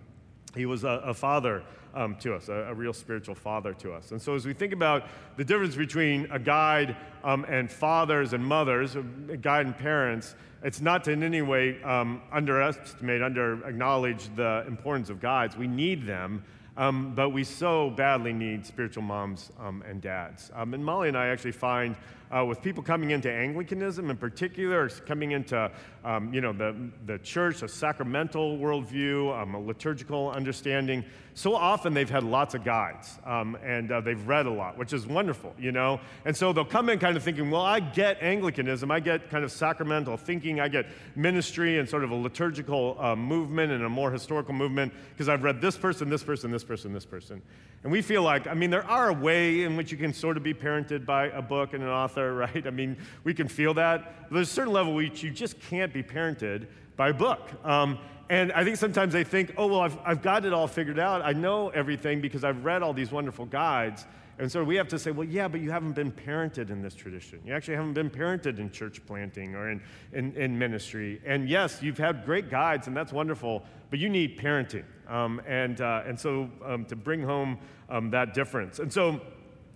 He 0.54 0.66
was 0.66 0.84
a, 0.84 1.02
a 1.04 1.14
father 1.14 1.62
um, 1.98 2.14
to 2.16 2.34
us, 2.34 2.48
a, 2.48 2.52
a, 2.52 2.74
real 2.74 2.92
spiritual 2.92 3.34
father 3.34 3.74
to 3.74 3.92
us. 3.92 4.12
And 4.12 4.22
so, 4.22 4.34
as 4.36 4.46
we 4.46 4.54
think 4.54 4.72
about 4.72 5.08
the 5.36 5.44
difference 5.44 5.74
between 5.74 6.30
a 6.30 6.38
guide 6.38 6.96
um, 7.24 7.44
and 7.48 7.70
fathers 7.70 8.32
and 8.32 8.44
mothers, 8.44 8.94
a 8.94 9.02
guide 9.36 9.66
and 9.66 9.76
parents, 9.76 10.36
it's 10.62 10.80
not 10.80 11.02
to 11.04 11.10
in 11.10 11.24
any 11.24 11.42
way 11.42 11.82
um, 11.82 12.22
underestimate, 12.32 13.20
under 13.20 13.66
acknowledge 13.66 14.32
the 14.36 14.64
importance 14.68 15.10
of 15.10 15.20
guides. 15.20 15.56
We 15.56 15.66
need 15.66 16.06
them, 16.06 16.44
um, 16.76 17.14
but 17.16 17.30
we 17.30 17.42
so 17.42 17.90
badly 17.90 18.32
need 18.32 18.64
spiritual 18.64 19.02
moms 19.02 19.50
um, 19.58 19.82
and 19.88 20.00
dads. 20.00 20.52
Um, 20.54 20.74
and 20.74 20.84
Molly 20.84 21.08
and 21.08 21.18
I 21.18 21.26
actually 21.26 21.52
find 21.52 21.96
uh, 22.30 22.44
with 22.44 22.62
people 22.62 22.82
coming 22.82 23.10
into 23.10 23.30
Anglicanism 23.30 24.10
in 24.10 24.16
particular, 24.16 24.88
coming 24.88 25.32
into 25.32 25.70
um, 26.04 26.32
you 26.32 26.40
know, 26.40 26.52
the, 26.52 26.74
the 27.06 27.18
church, 27.18 27.62
a 27.62 27.68
sacramental 27.68 28.58
worldview, 28.58 29.40
um, 29.40 29.54
a 29.54 29.60
liturgical 29.60 30.30
understanding, 30.30 31.04
so 31.38 31.54
often 31.54 31.94
they've 31.94 32.10
had 32.10 32.24
lots 32.24 32.56
of 32.56 32.64
guides 32.64 33.16
um, 33.24 33.56
and 33.62 33.92
uh, 33.92 34.00
they've 34.00 34.26
read 34.26 34.46
a 34.46 34.50
lot, 34.50 34.76
which 34.76 34.92
is 34.92 35.06
wonderful, 35.06 35.54
you 35.56 35.70
know? 35.70 36.00
And 36.24 36.36
so 36.36 36.52
they'll 36.52 36.64
come 36.64 36.88
in 36.88 36.98
kind 36.98 37.16
of 37.16 37.22
thinking, 37.22 37.48
well, 37.48 37.62
I 37.62 37.78
get 37.78 38.20
Anglicanism, 38.20 38.90
I 38.90 38.98
get 38.98 39.30
kind 39.30 39.44
of 39.44 39.52
sacramental 39.52 40.16
thinking, 40.16 40.58
I 40.58 40.66
get 40.66 40.86
ministry 41.14 41.78
and 41.78 41.88
sort 41.88 42.02
of 42.02 42.10
a 42.10 42.14
liturgical 42.16 42.96
uh, 42.98 43.14
movement 43.14 43.70
and 43.70 43.84
a 43.84 43.88
more 43.88 44.10
historical 44.10 44.52
movement 44.52 44.92
because 45.10 45.28
I've 45.28 45.44
read 45.44 45.60
this 45.60 45.76
person, 45.76 46.10
this 46.10 46.24
person, 46.24 46.50
this 46.50 46.64
person, 46.64 46.92
this 46.92 47.06
person. 47.06 47.40
And 47.84 47.92
we 47.92 48.02
feel 48.02 48.24
like, 48.24 48.48
I 48.48 48.54
mean, 48.54 48.70
there 48.70 48.84
are 48.84 49.10
a 49.10 49.12
way 49.12 49.62
in 49.62 49.76
which 49.76 49.92
you 49.92 49.96
can 49.96 50.12
sort 50.12 50.36
of 50.36 50.42
be 50.42 50.54
parented 50.54 51.06
by 51.06 51.26
a 51.26 51.40
book 51.40 51.72
and 51.72 51.84
an 51.84 51.88
author, 51.88 52.17
right? 52.34 52.66
I 52.66 52.70
mean, 52.70 52.96
we 53.24 53.34
can 53.34 53.48
feel 53.48 53.74
that. 53.74 54.30
There's 54.30 54.50
a 54.50 54.52
certain 54.52 54.72
level 54.72 54.94
which 54.94 55.22
you 55.22 55.30
just 55.30 55.60
can't 55.60 55.92
be 55.92 56.02
parented 56.02 56.66
by 56.96 57.10
a 57.10 57.14
book. 57.14 57.50
Um, 57.64 57.98
and 58.30 58.52
I 58.52 58.62
think 58.64 58.76
sometimes 58.76 59.12
they 59.12 59.24
think, 59.24 59.54
oh, 59.56 59.66
well, 59.68 59.80
I've, 59.80 59.98
I've 60.04 60.22
got 60.22 60.44
it 60.44 60.52
all 60.52 60.66
figured 60.66 60.98
out. 60.98 61.22
I 61.22 61.32
know 61.32 61.70
everything 61.70 62.20
because 62.20 62.44
I've 62.44 62.64
read 62.64 62.82
all 62.82 62.92
these 62.92 63.10
wonderful 63.10 63.46
guides. 63.46 64.04
And 64.38 64.50
so 64.50 64.62
we 64.62 64.76
have 64.76 64.86
to 64.88 64.98
say, 64.98 65.10
well, 65.10 65.26
yeah, 65.26 65.48
but 65.48 65.60
you 65.60 65.70
haven't 65.70 65.94
been 65.94 66.12
parented 66.12 66.70
in 66.70 66.80
this 66.80 66.94
tradition. 66.94 67.40
You 67.44 67.54
actually 67.54 67.74
haven't 67.74 67.94
been 67.94 68.10
parented 68.10 68.58
in 68.58 68.70
church 68.70 69.04
planting 69.04 69.54
or 69.54 69.70
in, 69.70 69.80
in, 70.12 70.32
in 70.36 70.58
ministry. 70.58 71.20
And 71.26 71.48
yes, 71.48 71.82
you've 71.82 71.98
had 71.98 72.24
great 72.24 72.48
guides, 72.48 72.86
and 72.86 72.96
that's 72.96 73.12
wonderful, 73.12 73.64
but 73.90 73.98
you 73.98 74.08
need 74.08 74.38
parenting. 74.38 74.84
Um, 75.08 75.42
and, 75.46 75.80
uh, 75.80 76.02
and 76.06 76.18
so 76.18 76.50
um, 76.64 76.84
to 76.84 76.94
bring 76.94 77.22
home 77.22 77.58
um, 77.88 78.10
that 78.10 78.34
difference. 78.34 78.78
And 78.78 78.92
so 78.92 79.20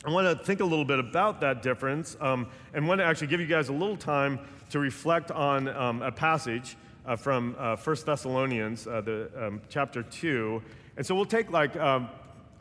I 0.04 0.10
want 0.10 0.26
to 0.26 0.44
think 0.44 0.60
a 0.60 0.64
little 0.64 0.84
bit 0.84 0.98
about 0.98 1.40
that 1.42 1.62
difference 1.62 2.16
um, 2.20 2.48
and 2.74 2.88
want 2.88 2.98
to 2.98 3.04
actually 3.04 3.28
give 3.28 3.40
you 3.40 3.46
guys 3.46 3.68
a 3.68 3.72
little 3.72 3.96
time 3.96 4.40
to 4.70 4.80
reflect 4.80 5.30
on 5.30 5.68
um, 5.68 6.02
a 6.02 6.10
passage 6.10 6.76
uh, 7.06 7.14
from 7.14 7.54
uh, 7.56 7.76
1 7.76 7.96
Thessalonians, 8.04 8.88
uh, 8.88 9.00
the, 9.00 9.30
um, 9.36 9.60
chapter 9.68 10.02
2. 10.02 10.60
And 10.96 11.06
so 11.06 11.14
we'll 11.14 11.24
take 11.24 11.52
like, 11.52 11.76
um, 11.76 12.08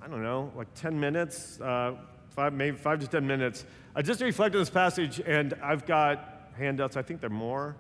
I 0.03 0.07
don't 0.07 0.21
know, 0.21 0.51
like 0.55 0.67
10 0.75 0.99
minutes, 0.99 1.59
uh, 1.61 1.95
five, 2.29 2.53
maybe 2.53 2.77
five 2.77 2.99
to 2.99 3.07
10 3.07 3.25
minutes, 3.25 3.65
just 4.03 4.19
to 4.19 4.25
reflect 4.25 4.53
on 4.53 4.61
this 4.61 4.69
passage. 4.69 5.19
And 5.19 5.55
I've 5.63 5.87
got 5.87 6.51
handouts, 6.55 6.95
I 6.95 7.01
think 7.01 7.21
they're 7.21 7.29
more 7.31 7.75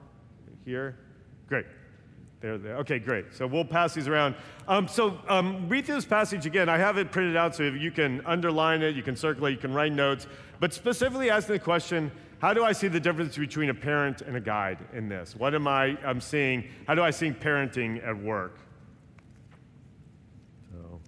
here. 0.65 0.97
Great. 1.47 1.65
There, 2.41 2.57
there. 2.57 2.77
Okay, 2.77 2.97
great. 2.97 3.33
So 3.33 3.45
we'll 3.45 3.63
pass 3.63 3.93
these 3.93 4.07
around. 4.07 4.33
Um, 4.67 4.87
so 4.87 5.19
um, 5.27 5.69
read 5.69 5.85
through 5.85 5.95
this 5.95 6.05
passage 6.05 6.47
again. 6.47 6.69
I 6.69 6.77
have 6.79 6.97
it 6.97 7.11
printed 7.11 7.35
out 7.35 7.55
so 7.55 7.63
you 7.63 7.91
can 7.91 8.25
underline 8.25 8.81
it, 8.81 8.95
you 8.95 9.03
can 9.03 9.15
circle 9.15 9.45
it, 9.45 9.51
you 9.51 9.57
can 9.57 9.73
write 9.73 9.93
notes. 9.93 10.25
But 10.59 10.73
specifically 10.73 11.29
asking 11.29 11.53
the 11.53 11.59
question, 11.59 12.11
how 12.39 12.55
do 12.55 12.63
I 12.63 12.71
see 12.71 12.87
the 12.87 12.99
difference 12.99 13.37
between 13.37 13.69
a 13.69 13.75
parent 13.75 14.21
and 14.21 14.35
a 14.35 14.41
guide 14.41 14.79
in 14.93 15.07
this? 15.07 15.35
What 15.35 15.53
am 15.53 15.67
I 15.67 15.95
I'm 16.03 16.19
seeing? 16.19 16.67
How 16.87 16.95
do 16.95 17.03
I 17.03 17.11
see 17.11 17.29
parenting 17.29 18.05
at 18.05 18.17
work? 18.17 18.57
So 20.73 20.99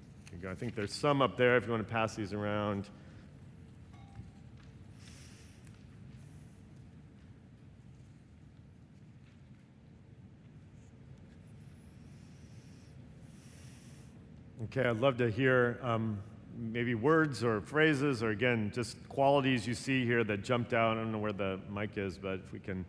I 0.47 0.53
think 0.53 0.75
there's 0.75 0.93
some 0.93 1.21
up 1.21 1.35
there 1.35 1.57
if 1.57 1.65
you 1.65 1.71
want 1.71 1.87
to 1.87 1.91
pass 1.91 2.15
these 2.15 2.33
around. 2.33 2.89
Okay, 14.75 14.89
I'd 14.89 14.99
love 14.99 15.17
to 15.17 15.29
hear 15.29 15.77
um, 15.83 16.17
maybe 16.57 16.95
words 16.95 17.43
or 17.43 17.61
phrases 17.61 18.23
or 18.23 18.31
again 18.31 18.71
just 18.73 18.97
qualities 19.07 19.67
you 19.67 19.75
see 19.75 20.03
here 20.03 20.23
that 20.23 20.43
jumped 20.43 20.73
out. 20.73 20.97
I 20.97 21.01
don't 21.01 21.11
know 21.11 21.19
where 21.19 21.31
the 21.31 21.59
mic 21.69 21.91
is 21.95 22.17
but 22.17 22.39
if 22.43 22.51
we 22.51 22.57
can 22.57 22.83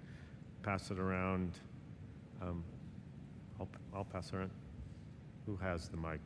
pass 0.63 0.91
it 0.91 0.99
around 0.99 1.53
um, 2.41 2.65
I'll, 3.61 3.69
I'll 3.95 4.05
pass 4.05 4.29
it 4.29 4.37
around. 4.37 4.51
Who 5.45 5.57
has 5.57 5.91
the 5.91 5.99
mic? 5.99 6.21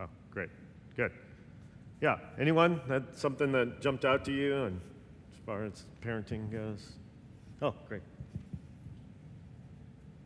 Oh 0.00 0.06
great 0.30 0.48
good. 0.96 1.12
Yeah 2.00 2.16
anyone? 2.38 2.80
That 2.88 3.18
something 3.18 3.52
that 3.52 3.82
jumped 3.82 4.06
out 4.06 4.24
to 4.24 4.32
you 4.32 4.64
and 4.64 4.80
as 5.34 5.40
far 5.44 5.64
as 5.66 5.84
parenting 6.02 6.50
goes? 6.50 6.92
Oh 7.60 7.74
great 7.86 8.00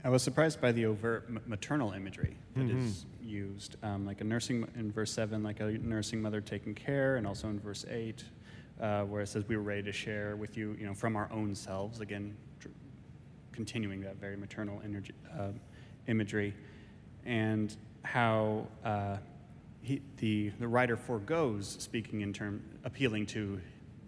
I 0.04 0.10
was 0.10 0.22
surprised 0.22 0.60
by 0.60 0.70
the 0.70 0.84
overt 0.84 1.48
maternal 1.48 1.92
imagery 1.92 2.36
that 2.54 2.66
mm-hmm. 2.66 2.86
is 2.86 3.06
used, 3.22 3.76
um, 3.82 4.04
like 4.04 4.20
a 4.20 4.24
nursing 4.24 4.68
in 4.76 4.92
verse 4.92 5.10
seven, 5.10 5.42
like 5.42 5.60
a 5.60 5.70
nursing 5.78 6.20
mother 6.20 6.42
taking 6.42 6.74
care, 6.74 7.16
and 7.16 7.26
also 7.26 7.48
in 7.48 7.58
verse 7.58 7.86
eight, 7.90 8.22
uh, 8.82 9.04
where 9.04 9.22
it 9.22 9.28
says 9.28 9.48
we 9.48 9.56
were 9.56 9.62
ready 9.62 9.82
to 9.82 9.92
share 9.92 10.36
with 10.36 10.58
you, 10.58 10.76
you 10.78 10.84
know, 10.84 10.92
from 10.92 11.16
our 11.16 11.32
own 11.32 11.54
selves. 11.54 12.00
Again, 12.00 12.36
tr- 12.60 12.68
continuing 13.50 14.02
that 14.02 14.16
very 14.16 14.36
maternal 14.36 14.82
energy, 14.84 15.14
uh, 15.38 15.52
imagery, 16.06 16.54
and 17.24 17.74
how 18.02 18.66
uh, 18.84 19.16
he, 19.80 20.02
the 20.18 20.50
the 20.60 20.68
writer 20.68 20.98
foregoes 20.98 21.76
speaking 21.80 22.20
in 22.20 22.34
term 22.34 22.62
appealing 22.84 23.24
to 23.24 23.58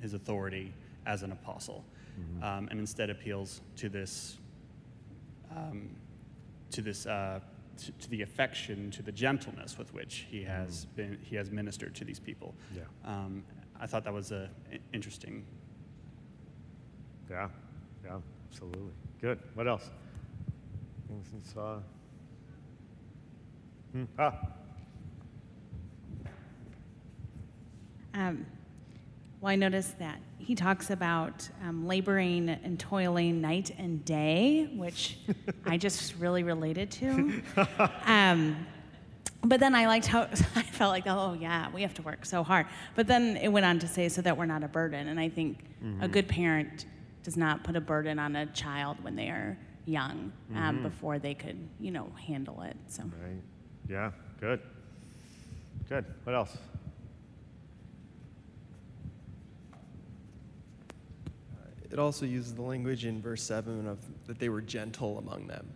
his 0.03 0.13
authority 0.13 0.75
as 1.07 1.23
an 1.23 1.33
apostle, 1.33 1.87
mm-hmm. 2.21 2.45
um, 2.45 2.69
and 2.71 2.79
instead 2.79 3.09
appeals 3.09 3.63
to 3.77 3.89
this 3.89 4.37
um, 5.57 5.91
to 6.71 6.83
this 6.83 7.07
uh, 7.07 7.41
to, 7.79 7.93
to, 7.93 8.11
the 8.11 8.23
affection, 8.23 8.91
to 8.91 9.03
the 9.03 9.13
gentleness 9.13 9.77
with 9.79 9.93
which 9.93 10.27
he 10.31 10.43
has 10.45 10.87
mm. 10.87 10.97
been 10.97 11.19
he 11.23 11.37
has 11.37 11.51
ministered 11.51 11.95
to 11.97 12.05
these 12.05 12.21
people. 12.21 12.55
Yeah. 12.75 12.83
Um, 13.05 13.45
I 13.79 13.87
thought 13.87 14.05
that 14.05 14.13
was 14.13 14.33
a 14.33 14.49
interesting. 14.93 15.45
Yeah, 17.31 17.49
yeah, 18.05 18.19
absolutely. 18.49 18.93
Good. 19.21 19.39
What 19.55 19.67
else? 19.67 19.91
Things 21.09 21.27
you 21.33 21.41
saw. 21.53 21.79
Hmm. 23.93 24.05
Ah. 24.19 24.35
Um, 28.15 28.47
well, 29.41 29.53
I 29.53 29.57
noticed 29.57 29.99
that 29.99 30.19
he 30.39 30.55
talks 30.55 30.91
about 30.91 31.49
um, 31.63 31.87
laboring 31.87 32.49
and 32.49 32.79
toiling 32.79 33.41
night 33.41 33.75
and 33.79 34.05
day, 34.05 34.71
which 34.75 35.19
I 35.65 35.77
just 35.77 36.15
really 36.17 36.43
related 36.43 36.91
to. 36.93 37.43
Um, 38.07 38.67
but 39.43 39.61
then 39.61 39.75
I 39.75 39.87
liked 39.87 40.07
how 40.07 40.23
I 40.55 40.63
felt 40.63 40.91
like, 40.91 41.05
oh, 41.07 41.37
yeah, 41.39 41.71
we 41.73 41.83
have 41.83 41.95
to 41.95 42.03
work 42.03 42.25
so 42.25 42.43
hard. 42.43 42.67
But 42.95 43.07
then 43.07 43.37
it 43.37 43.49
went 43.49 43.67
on 43.67 43.79
to 43.81 43.89
say, 43.89 44.09
so 44.09 44.23
that 44.23 44.37
we're 44.37 44.47
not 44.47 44.65
a 44.65 44.69
burden. 44.69 45.09
And 45.09 45.21
I 45.21 45.29
think 45.29 45.65
mm-hmm. 45.83 46.03
a 46.03 46.09
good 46.09 46.29
parent 46.29 46.87
does 47.23 47.37
not 47.37 47.65
put 47.65 47.77
a 47.77 47.81
burden 47.81 48.19
on 48.19 48.37
a 48.37 48.47
child 48.47 49.03
when 49.03 49.17
they 49.17 49.29
are 49.29 49.59
young 49.85 50.33
um, 50.55 50.57
mm-hmm. 50.57 50.83
before 50.83 51.19
they 51.19 51.35
could, 51.35 51.59
you 51.81 51.91
know, 51.91 52.11
handle 52.27 52.63
it. 52.63 52.77
So. 52.89 53.03
Right. 53.05 53.43
Yeah, 53.89 54.11
good. 54.41 54.61
Good. 55.89 56.05
What 56.25 56.35
else? 56.35 56.57
It 61.97 61.99
also 61.99 62.27
uses 62.27 62.53
the 62.55 62.61
language 62.61 63.07
in 63.07 63.23
verse 63.23 63.43
7 63.43 63.89
of 63.89 63.97
that 64.27 64.39
they 64.39 64.51
were 64.51 64.61
gentle 64.61 65.17
among 65.19 65.47
them. 65.47 65.67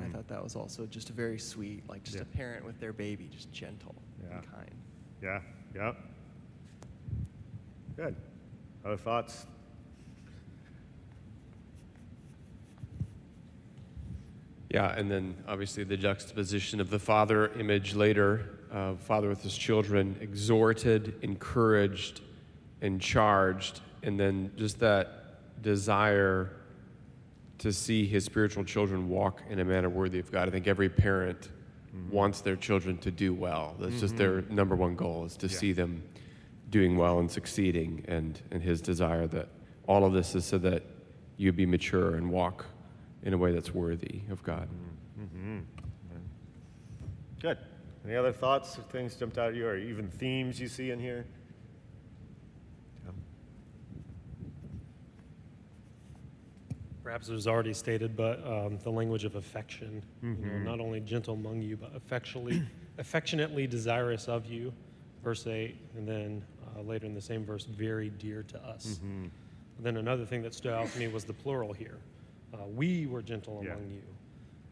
I 0.00 0.06
thought 0.08 0.28
that 0.28 0.40
was 0.40 0.54
also 0.54 0.86
just 0.86 1.10
a 1.10 1.12
very 1.12 1.36
sweet, 1.36 1.82
like 1.88 2.04
just 2.04 2.14
Yeah. 2.16 2.22
a 2.22 2.26
parent 2.26 2.64
with 2.64 2.78
their 2.78 2.92
baby, 2.92 3.26
just 3.28 3.50
gentle 3.50 3.96
Yeah. 4.22 4.38
and 4.38 4.52
kind. 4.52 4.70
Yeah, 5.20 5.40
yeah. 5.74 5.94
Good. 7.96 8.14
Other 8.84 8.96
thoughts? 8.96 9.46
Yeah, 14.70 14.96
and 14.96 15.10
then 15.10 15.34
obviously 15.48 15.82
the 15.82 15.96
juxtaposition 15.96 16.80
of 16.80 16.88
the 16.88 17.00
father 17.00 17.48
image 17.58 17.96
later, 17.96 18.48
uh, 18.70 18.94
father 18.94 19.28
with 19.28 19.42
his 19.42 19.56
children, 19.56 20.16
exhorted, 20.20 21.16
encouraged, 21.22 22.20
and 22.80 23.00
charged, 23.00 23.80
and 24.04 24.20
then 24.20 24.52
just 24.56 24.78
that 24.78 25.23
desire 25.62 26.50
to 27.58 27.72
see 27.72 28.06
his 28.06 28.24
spiritual 28.24 28.64
children 28.64 29.08
walk 29.08 29.42
in 29.48 29.58
a 29.60 29.64
manner 29.64 29.88
worthy 29.88 30.18
of 30.18 30.30
God. 30.30 30.48
I 30.48 30.50
think 30.50 30.66
every 30.66 30.88
parent 30.88 31.50
mm-hmm. 31.94 32.10
wants 32.10 32.40
their 32.40 32.56
children 32.56 32.98
to 32.98 33.10
do 33.10 33.32
well. 33.32 33.76
That's 33.78 34.00
just 34.00 34.14
mm-hmm. 34.14 34.18
their 34.18 34.42
number 34.50 34.76
one 34.76 34.96
goal 34.96 35.24
is 35.24 35.36
to 35.38 35.48
see 35.48 35.72
them 35.72 36.02
doing 36.70 36.96
well 36.96 37.20
and 37.20 37.30
succeeding, 37.30 38.04
and, 38.08 38.40
and 38.50 38.62
his 38.62 38.80
desire 38.80 39.26
that 39.28 39.48
all 39.86 40.04
of 40.04 40.12
this 40.12 40.34
is 40.34 40.44
so 40.44 40.58
that 40.58 40.82
you 41.36 41.52
be 41.52 41.66
mature 41.66 42.16
and 42.16 42.30
walk 42.30 42.66
in 43.22 43.32
a 43.32 43.38
way 43.38 43.52
that's 43.52 43.72
worthy 43.72 44.22
of 44.30 44.42
God. 44.42 44.68
Mm-hmm. 45.18 45.60
Good. 47.40 47.58
Any 48.04 48.16
other 48.16 48.32
thoughts 48.32 48.78
or 48.78 48.82
things 48.82 49.14
jumped 49.14 49.38
out 49.38 49.50
at 49.50 49.54
you, 49.54 49.66
or 49.66 49.76
even 49.76 50.08
themes 50.08 50.58
you 50.60 50.68
see 50.68 50.90
in 50.90 50.98
here? 50.98 51.26
Perhaps 57.04 57.28
it 57.28 57.32
was 57.34 57.46
already 57.46 57.74
stated, 57.74 58.16
but 58.16 58.44
um, 58.46 58.78
the 58.82 58.90
language 58.90 59.24
of 59.24 59.36
affection, 59.36 60.02
you 60.22 60.30
know, 60.30 60.58
not 60.64 60.80
only 60.80 61.00
gentle 61.00 61.34
among 61.34 61.60
you, 61.60 61.76
but 61.76 61.94
affectionately, 61.94 62.62
affectionately 62.98 63.66
desirous 63.66 64.26
of 64.26 64.46
you, 64.46 64.72
verse 65.22 65.46
8, 65.46 65.76
and 65.98 66.08
then 66.08 66.42
uh, 66.76 66.80
later 66.80 67.04
in 67.04 67.14
the 67.14 67.20
same 67.20 67.44
verse, 67.44 67.66
very 67.66 68.08
dear 68.08 68.42
to 68.44 68.58
us. 68.66 69.00
Then 69.80 69.98
another 69.98 70.24
thing 70.24 70.42
that 70.44 70.54
stood 70.54 70.72
out 70.72 70.88
to 70.88 70.98
me 70.98 71.08
was 71.08 71.24
the 71.24 71.32
plural 71.34 71.74
here. 71.74 71.98
Uh, 72.54 72.58
we 72.74 73.04
were 73.06 73.20
gentle 73.20 73.60
Yeah. 73.62 73.72
among 73.72 73.90
you. 73.90 74.02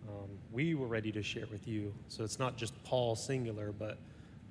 Um, 0.08 0.28
we 0.52 0.74
were 0.74 0.86
ready 0.86 1.12
to 1.12 1.22
share 1.22 1.46
with 1.52 1.68
you. 1.68 1.92
So 2.08 2.24
it's 2.24 2.38
not 2.38 2.56
just 2.56 2.72
Paul 2.84 3.14
singular, 3.14 3.72
but 3.72 3.98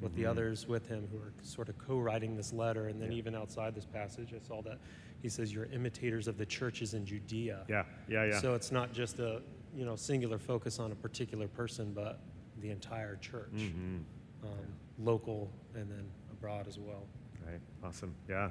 with 0.01 0.13
the 0.15 0.25
others 0.25 0.67
with 0.67 0.87
him 0.87 1.07
who 1.11 1.17
are 1.19 1.31
sort 1.43 1.69
of 1.69 1.77
co-writing 1.79 2.35
this 2.35 2.53
letter. 2.53 2.87
And 2.89 3.01
then 3.01 3.11
even 3.11 3.33
outside 3.35 3.73
this 3.75 3.85
passage, 3.85 4.33
I 4.35 4.39
saw 4.47 4.61
that 4.63 4.77
he 5.21 5.29
says, 5.29 5.53
"You're 5.53 5.65
imitators 5.65 6.27
of 6.27 6.37
the 6.37 6.45
churches 6.45 6.93
in 6.93 7.05
Judea." 7.05 7.65
Yeah, 7.69 7.83
yeah, 8.07 8.25
yeah. 8.25 8.39
So 8.39 8.53
it's 8.55 8.71
not 8.71 8.91
just 8.93 9.19
a 9.19 9.41
you 9.75 9.85
know 9.85 9.95
singular 9.95 10.37
focus 10.39 10.79
on 10.79 10.91
a 10.91 10.95
particular 10.95 11.47
person, 11.47 11.93
but 11.93 12.19
the 12.59 12.69
entire 12.69 13.15
church, 13.17 13.51
Mm-hmm. 13.55 13.97
um, 14.43 14.51
local 14.99 15.51
and 15.75 15.89
then 15.89 16.05
abroad 16.31 16.67
as 16.67 16.77
well. 16.77 17.03
Right. 17.45 17.59
Awesome. 17.83 18.13
Yeah. 18.29 18.49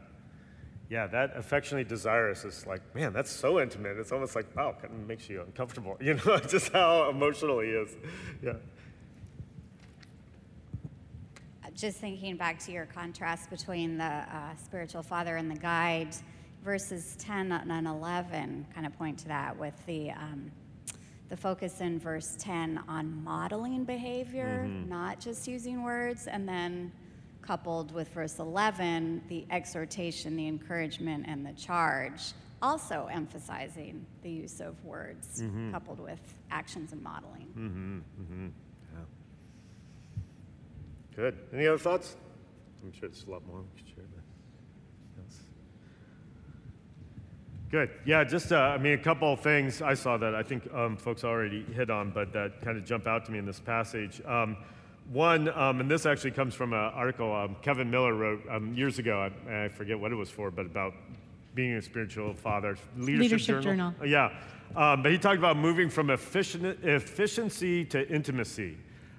Yeah, 0.88 1.06
that 1.06 1.36
affectionately 1.36 1.84
desirous 1.88 2.44
is 2.44 2.66
like, 2.66 2.80
man, 2.96 3.12
that's 3.12 3.30
so 3.30 3.60
intimate. 3.60 3.96
It's 3.98 4.10
almost 4.10 4.34
like, 4.34 4.56
wow, 4.56 4.72
kind 4.72 4.92
of 4.92 5.06
makes 5.06 5.28
you 5.28 5.40
uncomfortable. 5.42 5.96
You 6.00 6.14
know, 6.14 6.38
just 6.48 6.72
how 6.72 7.08
emotional 7.08 7.60
he 7.60 7.68
is. 7.68 7.96
Yeah. 8.42 8.54
Just 11.76 11.98
thinking 11.98 12.36
back 12.36 12.58
to 12.66 12.72
your 12.72 12.84
contrast 12.86 13.48
between 13.48 13.96
the 13.96 14.04
uh, 14.04 14.54
spiritual 14.56 15.02
father 15.02 15.36
and 15.36 15.50
the 15.50 15.54
guide, 15.54 16.14
verses 16.62 17.16
10 17.18 17.52
and 17.52 17.86
11 17.86 18.66
kind 18.74 18.86
of 18.86 18.96
point 18.98 19.18
to 19.18 19.28
that 19.28 19.58
with 19.58 19.74
the, 19.86 20.10
um, 20.10 20.50
the 21.28 21.36
focus 21.36 21.80
in 21.80 21.98
verse 21.98 22.36
10 22.38 22.80
on 22.88 23.22
modeling 23.24 23.84
behavior, 23.84 24.66
mm-hmm. 24.66 24.88
not 24.88 25.20
just 25.20 25.48
using 25.48 25.82
words, 25.82 26.26
and 26.26 26.48
then 26.48 26.92
coupled 27.42 27.92
with 27.92 28.08
verse 28.08 28.38
11, 28.38 29.22
the 29.28 29.46
exhortation, 29.50 30.36
the 30.36 30.46
encouragement, 30.46 31.24
and 31.26 31.44
the 31.44 31.52
charge, 31.54 32.32
also 32.62 33.08
emphasizing 33.10 34.04
the 34.22 34.30
use 34.30 34.60
of 34.60 34.82
words 34.84 35.42
mm-hmm. 35.42 35.72
coupled 35.72 35.98
with 35.98 36.20
actions 36.50 36.92
and 36.92 37.02
modeling. 37.02 37.46
Mm-hmm, 37.56 37.98
Good. 41.16 41.36
Any 41.52 41.66
other 41.66 41.78
thoughts? 41.78 42.16
I'm 42.82 42.92
sure 42.92 43.08
there's 43.08 43.24
a 43.26 43.30
lot 43.30 43.46
more 43.46 43.60
we 43.60 43.82
could 43.82 43.88
share 43.88 44.04
there. 44.10 44.22
Yes. 45.18 45.40
Good. 47.70 47.90
Yeah, 48.04 48.24
just, 48.24 48.50
uh, 48.50 48.56
I 48.56 48.78
mean, 48.78 48.94
a 48.94 48.98
couple 48.98 49.32
of 49.32 49.40
things 49.40 49.80
I 49.80 49.94
saw 49.94 50.16
that 50.16 50.34
I 50.34 50.42
think 50.42 50.68
um, 50.74 50.96
folks 50.96 51.22
already 51.22 51.62
hit 51.62 51.88
on, 51.88 52.10
but 52.10 52.32
that 52.32 52.60
kind 52.62 52.76
of 52.76 52.84
jump 52.84 53.06
out 53.06 53.24
to 53.26 53.32
me 53.32 53.38
in 53.38 53.46
this 53.46 53.60
passage. 53.60 54.20
Um, 54.26 54.56
one, 55.12 55.48
um, 55.50 55.80
and 55.80 55.88
this 55.88 56.04
actually 56.04 56.32
comes 56.32 56.52
from 56.52 56.72
an 56.72 56.78
article 56.78 57.32
um, 57.32 57.54
Kevin 57.62 57.88
Miller 57.88 58.14
wrote 58.14 58.42
um, 58.50 58.74
years 58.74 58.98
ago. 58.98 59.30
I, 59.48 59.64
I 59.64 59.68
forget 59.68 59.98
what 59.98 60.10
it 60.10 60.16
was 60.16 60.28
for, 60.28 60.50
but 60.50 60.66
about 60.66 60.94
being 61.54 61.74
a 61.74 61.82
spiritual 61.82 62.34
father. 62.34 62.76
Leadership, 62.96 63.22
Leadership 63.22 63.62
Journal. 63.62 63.94
Uh, 64.00 64.04
Yeah. 64.04 64.32
Um, 64.74 65.02
but 65.02 65.12
he 65.12 65.18
talked 65.18 65.38
about 65.38 65.56
moving 65.56 65.88
from 65.90 66.10
efficient, 66.10 66.64
efficiency 66.84 67.84
to 67.86 68.08
intimacy. 68.08 68.78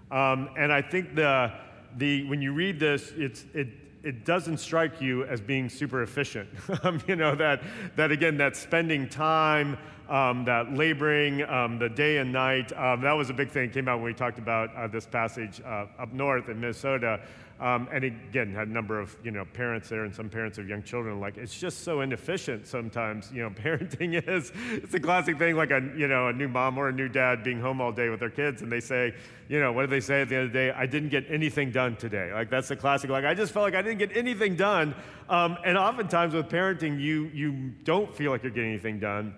Um, 0.10 0.50
and 0.58 0.74
I 0.74 0.82
think 0.82 1.16
the, 1.16 1.54
the, 1.98 2.28
when 2.30 2.42
you 2.42 2.52
read 2.54 2.80
this, 2.80 3.14
it's, 3.16 3.46
it, 3.54 3.68
it 4.04 4.26
doesn't 4.26 4.58
strike 4.58 5.00
you 5.00 5.24
as 5.26 5.42
being 5.42 5.70
super 5.70 6.04
efficient. 6.04 6.50
Um, 6.84 7.02
you 7.08 7.16
know, 7.16 7.36
that, 7.36 7.62
that 7.96 8.12
again, 8.12 8.38
that 8.38 8.56
spending 8.56 9.08
time, 9.08 9.78
um, 10.10 10.46
that 10.46 10.74
laboring, 10.74 11.44
um, 11.44 11.78
the 11.78 11.90
day 11.90 12.18
and 12.18 12.32
night, 12.32 12.76
um, 12.76 13.02
that 13.02 13.12
was 13.12 13.30
a 13.30 13.34
big 13.34 13.52
thing. 13.52 13.70
Came 13.70 13.88
out 13.88 13.98
when 13.98 14.06
we 14.06 14.14
talked 14.14 14.40
about 14.40 14.74
uh, 14.76 14.88
this 14.88 15.06
passage 15.06 15.62
uh, 15.64 15.86
up 16.00 16.12
north 16.12 16.50
in 16.50 16.60
Minnesota. 16.60 17.20
Um, 17.62 17.88
and 17.94 18.04
again, 18.04 18.56
had 18.56 18.70
a 18.70 18.72
number 18.72 19.00
of 19.00 19.16
you 19.24 19.30
know 19.30 19.46
parents 19.46 19.88
there 19.88 20.04
and 20.04 20.14
some 20.14 20.30
parents 20.30 20.58
of 20.58 20.68
young 20.68 20.82
children. 20.82 21.20
Like 21.20 21.38
it's 21.38 21.58
just 21.58 21.84
so 21.84 22.02
inefficient 22.02 22.66
sometimes. 22.66 23.32
You 23.32 23.44
know, 23.44 23.50
parenting 23.64 24.28
is 24.28 24.52
it's 24.72 24.96
a 24.96 25.00
classic 25.00 25.38
thing. 25.38 25.56
Like 25.56 25.70
a 25.70 25.80
you 25.96 26.08
know 26.08 26.30
a 26.30 26.34
new 26.34 26.48
mom 26.48 26.80
or 26.80 26.90
a 26.90 26.92
new 26.92 27.08
dad 27.08 27.44
being 27.44 27.62
home 27.62 27.80
all 27.80 27.92
day 27.92 28.10
with 28.10 28.20
their 28.20 28.32
kids, 28.32 28.64
and 28.64 28.72
they 28.72 28.80
say, 28.80 29.14
you 29.48 29.60
know, 29.60 29.72
what 29.72 29.82
do 29.84 29.88
they 29.88 30.00
say 30.00 30.22
at 30.22 30.30
the 30.30 30.38
end 30.38 30.46
of 30.48 30.54
the 30.54 30.58
day? 30.58 30.72
I 30.72 30.88
didn't 30.88 31.10
get 31.10 31.26
anything 31.30 31.70
done 31.70 31.96
today. 31.98 32.34
Like 32.34 32.50
that's 32.50 32.68
the 32.68 32.76
classic. 32.76 33.12
Like 33.12 33.26
I 33.26 33.36
just 33.36 33.54
felt 33.54 33.64
like 33.64 33.76
I 33.76 33.84
didn't 33.84 34.00
get 34.00 34.18
anything 34.18 34.56
done. 34.56 34.96
Um, 35.30 35.56
and 35.64 35.78
oftentimes 35.78 36.34
with 36.34 36.50
parenting, 36.50 37.00
you 37.00 37.30
you 37.32 37.74
don't 37.84 38.12
feel 38.12 38.32
like 38.32 38.42
you're 38.42 38.52
getting 38.52 38.72
anything 38.72 39.00
done, 39.00 39.36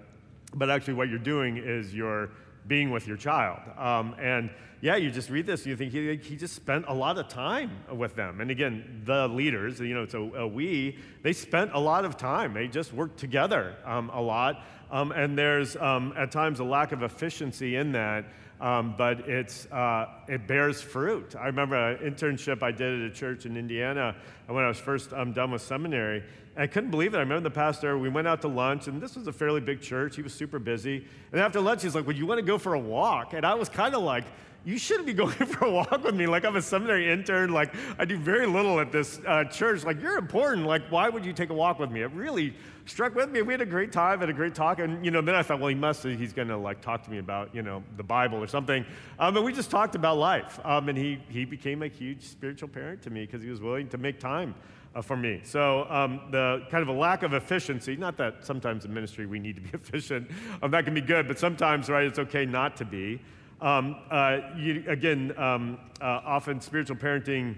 but 0.55 0.69
actually 0.69 0.93
what 0.93 1.09
you're 1.09 1.19
doing 1.19 1.57
is 1.57 1.93
you're 1.93 2.29
being 2.67 2.89
with 2.89 3.05
your 3.05 3.17
child. 3.17 3.59
Um, 3.77 4.15
and 4.17 4.49
yeah, 4.83 4.97
you 4.97 5.11
just 5.11 5.29
read 5.29 5.45
this, 5.45 5.65
you 5.65 5.77
think 5.77 5.93
he, 5.93 6.17
he 6.17 6.35
just 6.35 6.53
spent 6.53 6.83
a 6.89 6.93
lot 6.93 7.17
of 7.17 7.29
time 7.29 7.71
with 7.95 8.17
them. 8.17 8.41
And 8.41 8.51
again, 8.51 9.01
the 9.05 9.29
leaders, 9.29 9.79
you 9.79 9.93
know, 9.93 10.03
it's 10.03 10.13
a, 10.13 10.19
a 10.19 10.45
we, 10.45 10.99
they 11.21 11.31
spent 11.31 11.71
a 11.73 11.79
lot 11.79 12.03
of 12.03 12.17
time. 12.17 12.53
They 12.53 12.67
just 12.67 12.91
worked 12.91 13.17
together 13.17 13.77
um, 13.85 14.09
a 14.09 14.21
lot. 14.21 14.65
Um, 14.91 15.13
and 15.13 15.37
there's 15.37 15.77
um, 15.77 16.13
at 16.17 16.31
times 16.31 16.59
a 16.59 16.65
lack 16.65 16.91
of 16.91 17.01
efficiency 17.01 17.77
in 17.77 17.93
that. 17.93 18.25
Um, 18.59 18.95
but 18.97 19.21
it's, 19.21 19.71
uh, 19.71 20.07
it 20.27 20.47
bears 20.47 20.81
fruit. 20.81 21.33
I 21.37 21.45
remember 21.45 21.75
an 21.75 22.13
internship 22.13 22.61
I 22.61 22.71
did 22.71 23.01
at 23.03 23.09
a 23.09 23.13
church 23.13 23.45
in 23.45 23.55
Indiana 23.55 24.17
when 24.47 24.65
I 24.65 24.67
was 24.67 24.79
first 24.79 25.13
um, 25.13 25.31
done 25.31 25.51
with 25.51 25.61
seminary. 25.61 26.25
And 26.55 26.63
I 26.63 26.67
couldn't 26.67 26.91
believe 26.91 27.13
it. 27.13 27.17
I 27.17 27.21
remember 27.21 27.49
the 27.49 27.55
pastor, 27.55 27.97
we 27.97 28.09
went 28.09 28.27
out 28.27 28.41
to 28.41 28.49
lunch, 28.49 28.87
and 28.87 29.01
this 29.01 29.15
was 29.15 29.27
a 29.27 29.33
fairly 29.33 29.61
big 29.61 29.81
church. 29.81 30.17
He 30.17 30.21
was 30.21 30.33
super 30.33 30.59
busy. 30.59 31.05
And 31.31 31.39
after 31.39 31.61
lunch, 31.61 31.83
he's 31.83 31.95
like, 31.95 32.05
Would 32.05 32.17
you 32.17 32.25
want 32.25 32.39
to 32.39 32.45
go 32.45 32.57
for 32.57 32.73
a 32.73 32.79
walk? 32.79 33.33
And 33.33 33.45
I 33.45 33.53
was 33.53 33.69
kind 33.69 33.95
of 33.95 34.03
like, 34.03 34.25
you 34.65 34.77
shouldn't 34.77 35.05
be 35.05 35.13
going 35.13 35.31
for 35.33 35.65
a 35.65 35.71
walk 35.71 36.03
with 36.03 36.15
me. 36.15 36.25
Like, 36.25 36.45
I'm 36.45 36.55
a 36.55 36.61
seminary 36.61 37.11
intern. 37.11 37.51
Like, 37.51 37.73
I 37.97 38.05
do 38.05 38.17
very 38.17 38.47
little 38.47 38.79
at 38.79 38.91
this 38.91 39.19
uh, 39.27 39.43
church. 39.45 39.83
Like, 39.83 40.01
you're 40.01 40.17
important. 40.17 40.65
Like, 40.65 40.83
why 40.89 41.09
would 41.09 41.25
you 41.25 41.33
take 41.33 41.49
a 41.49 41.53
walk 41.53 41.79
with 41.79 41.91
me? 41.91 42.01
It 42.01 42.11
really 42.11 42.53
struck 42.85 43.15
with 43.15 43.29
me. 43.29 43.41
We 43.41 43.53
had 43.53 43.61
a 43.61 43.65
great 43.65 43.91
time, 43.91 44.19
had 44.19 44.29
a 44.29 44.33
great 44.33 44.55
talk. 44.55 44.79
And, 44.79 45.03
you 45.03 45.11
know, 45.11 45.21
then 45.21 45.35
I 45.35 45.43
thought, 45.43 45.59
well, 45.59 45.69
he 45.69 45.75
must, 45.75 46.03
he's 46.03 46.33
going 46.33 46.47
to, 46.47 46.57
like, 46.57 46.81
talk 46.81 47.03
to 47.03 47.11
me 47.11 47.17
about, 47.17 47.53
you 47.53 47.61
know, 47.61 47.83
the 47.97 48.03
Bible 48.03 48.37
or 48.41 48.47
something. 48.47 48.85
Um, 49.19 49.35
and 49.35 49.45
we 49.45 49.53
just 49.53 49.69
talked 49.69 49.95
about 49.95 50.17
life. 50.17 50.59
Um, 50.63 50.89
and 50.89 50.97
he, 50.97 51.21
he 51.29 51.45
became 51.45 51.83
a 51.83 51.87
huge 51.87 52.23
spiritual 52.23 52.69
parent 52.69 53.01
to 53.03 53.09
me 53.09 53.25
because 53.25 53.41
he 53.41 53.49
was 53.49 53.61
willing 53.61 53.89
to 53.89 53.97
make 53.97 54.19
time 54.19 54.55
uh, 54.95 55.01
for 55.01 55.17
me. 55.17 55.41
So 55.43 55.85
um, 55.89 56.21
the 56.31 56.65
kind 56.69 56.81
of 56.81 56.87
a 56.87 56.97
lack 56.97 57.23
of 57.23 57.33
efficiency, 57.33 57.95
not 57.95 58.17
that 58.17 58.45
sometimes 58.45 58.85
in 58.85 58.93
ministry 58.93 59.25
we 59.25 59.39
need 59.39 59.55
to 59.55 59.61
be 59.61 59.69
efficient, 59.73 60.29
um, 60.61 60.71
that 60.71 60.85
can 60.85 60.93
be 60.93 61.01
good, 61.01 61.27
but 61.27 61.39
sometimes, 61.39 61.89
right, 61.89 62.05
it's 62.05 62.19
okay 62.19 62.45
not 62.45 62.77
to 62.77 62.85
be. 62.85 63.19
Um, 63.63 63.95
uh, 64.11 64.39
you, 64.57 64.83
again, 64.89 65.33
um, 65.37 65.79
uh, 66.01 66.19
often 66.25 66.59
spiritual 66.59 66.97
parenting 66.97 67.55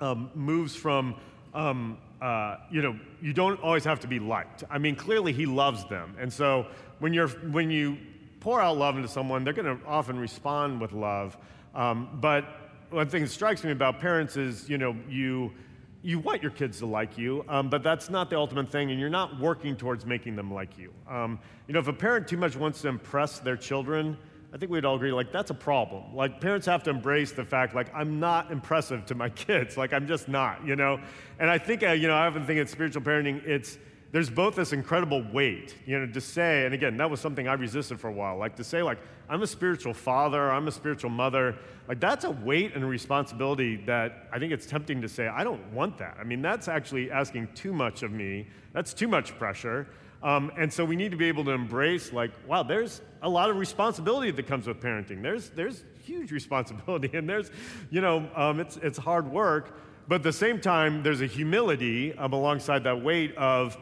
um, 0.00 0.30
moves 0.36 0.76
from, 0.76 1.16
um, 1.52 1.98
uh, 2.20 2.58
you 2.70 2.80
know, 2.80 2.96
you 3.20 3.32
don't 3.32 3.60
always 3.60 3.82
have 3.82 3.98
to 4.00 4.06
be 4.06 4.20
liked. 4.20 4.62
I 4.70 4.78
mean, 4.78 4.94
clearly 4.94 5.32
he 5.32 5.46
loves 5.46 5.84
them. 5.86 6.14
And 6.20 6.32
so 6.32 6.68
when, 7.00 7.12
you're, 7.12 7.26
when 7.26 7.72
you 7.72 7.98
pour 8.38 8.60
out 8.60 8.76
love 8.76 8.94
into 8.94 9.08
someone, 9.08 9.42
they're 9.42 9.52
going 9.52 9.80
to 9.80 9.84
often 9.84 10.16
respond 10.16 10.80
with 10.80 10.92
love. 10.92 11.36
Um, 11.74 12.20
but 12.20 12.44
one 12.90 13.08
thing 13.08 13.22
that 13.22 13.30
strikes 13.30 13.64
me 13.64 13.72
about 13.72 13.98
parents 13.98 14.36
is, 14.36 14.68
you 14.68 14.78
know, 14.78 14.94
you, 15.08 15.50
you 16.04 16.20
want 16.20 16.40
your 16.40 16.52
kids 16.52 16.78
to 16.78 16.86
like 16.86 17.18
you, 17.18 17.44
um, 17.48 17.68
but 17.68 17.82
that's 17.82 18.08
not 18.08 18.30
the 18.30 18.36
ultimate 18.36 18.70
thing, 18.70 18.92
and 18.92 19.00
you're 19.00 19.10
not 19.10 19.40
working 19.40 19.74
towards 19.74 20.06
making 20.06 20.36
them 20.36 20.54
like 20.54 20.78
you. 20.78 20.92
Um, 21.08 21.40
you 21.66 21.74
know, 21.74 21.80
if 21.80 21.88
a 21.88 21.92
parent 21.92 22.28
too 22.28 22.36
much 22.36 22.54
wants 22.54 22.82
to 22.82 22.88
impress 22.88 23.40
their 23.40 23.56
children, 23.56 24.16
I 24.54 24.58
think 24.58 24.70
we'd 24.70 24.84
all 24.84 24.96
agree, 24.96 25.12
like, 25.12 25.32
that's 25.32 25.50
a 25.50 25.54
problem. 25.54 26.14
Like, 26.14 26.40
parents 26.40 26.66
have 26.66 26.82
to 26.82 26.90
embrace 26.90 27.32
the 27.32 27.44
fact, 27.44 27.74
like, 27.74 27.92
I'm 27.94 28.20
not 28.20 28.50
impressive 28.52 29.06
to 29.06 29.14
my 29.14 29.28
kids. 29.30 29.76
Like, 29.78 29.92
I'm 29.94 30.06
just 30.06 30.28
not, 30.28 30.66
you 30.66 30.76
know? 30.76 31.00
And 31.38 31.48
I 31.48 31.56
think, 31.56 31.82
uh, 31.82 31.92
you 31.92 32.06
know, 32.06 32.14
I 32.14 32.26
often 32.26 32.46
think 32.46 32.60
in 32.60 32.66
spiritual 32.66 33.00
parenting, 33.00 33.42
it's, 33.46 33.78
there's 34.12 34.28
both 34.28 34.54
this 34.54 34.74
incredible 34.74 35.24
weight, 35.32 35.74
you 35.86 35.98
know, 35.98 36.06
to 36.06 36.20
say, 36.20 36.66
and 36.66 36.74
again, 36.74 36.98
that 36.98 37.10
was 37.10 37.18
something 37.18 37.48
I 37.48 37.54
resisted 37.54 37.98
for 37.98 38.08
a 38.08 38.12
while, 38.12 38.36
like 38.36 38.54
to 38.56 38.64
say, 38.64 38.82
like, 38.82 38.98
I'm 39.30 39.42
a 39.42 39.46
spiritual 39.46 39.94
father, 39.94 40.50
I'm 40.50 40.68
a 40.68 40.72
spiritual 40.72 41.08
mother, 41.08 41.56
like 41.88 42.00
that's 42.00 42.26
a 42.26 42.30
weight 42.30 42.74
and 42.74 42.84
a 42.84 42.86
responsibility 42.86 43.76
that 43.86 44.28
I 44.30 44.38
think 44.38 44.52
it's 44.52 44.66
tempting 44.66 45.00
to 45.00 45.08
say, 45.08 45.28
I 45.28 45.42
don't 45.42 45.64
want 45.72 45.96
that. 45.98 46.18
I 46.20 46.24
mean, 46.24 46.42
that's 46.42 46.68
actually 46.68 47.10
asking 47.10 47.48
too 47.54 47.72
much 47.72 48.02
of 48.02 48.12
me. 48.12 48.46
That's 48.74 48.92
too 48.92 49.08
much 49.08 49.38
pressure. 49.38 49.86
Um, 50.22 50.52
and 50.56 50.72
so 50.72 50.84
we 50.84 50.94
need 50.94 51.10
to 51.10 51.16
be 51.16 51.26
able 51.26 51.44
to 51.44 51.50
embrace, 51.50 52.12
like, 52.12 52.30
wow, 52.46 52.62
there's 52.62 53.00
a 53.22 53.28
lot 53.28 53.50
of 53.50 53.56
responsibility 53.56 54.30
that 54.30 54.46
comes 54.46 54.66
with 54.66 54.80
parenting. 54.80 55.20
There's, 55.22 55.50
there's 55.50 55.84
huge 56.04 56.30
responsibility, 56.30 57.10
and 57.16 57.28
there's, 57.28 57.50
you 57.90 58.00
know, 58.00 58.28
um, 58.34 58.60
it's, 58.60 58.76
it's 58.78 58.98
hard 58.98 59.30
work. 59.30 59.76
But 60.08 60.16
at 60.16 60.22
the 60.22 60.32
same 60.32 60.60
time, 60.60 61.02
there's 61.02 61.20
a 61.20 61.26
humility 61.26 62.14
um, 62.14 62.32
alongside 62.32 62.84
that 62.84 63.02
weight 63.02 63.36
of, 63.36 63.76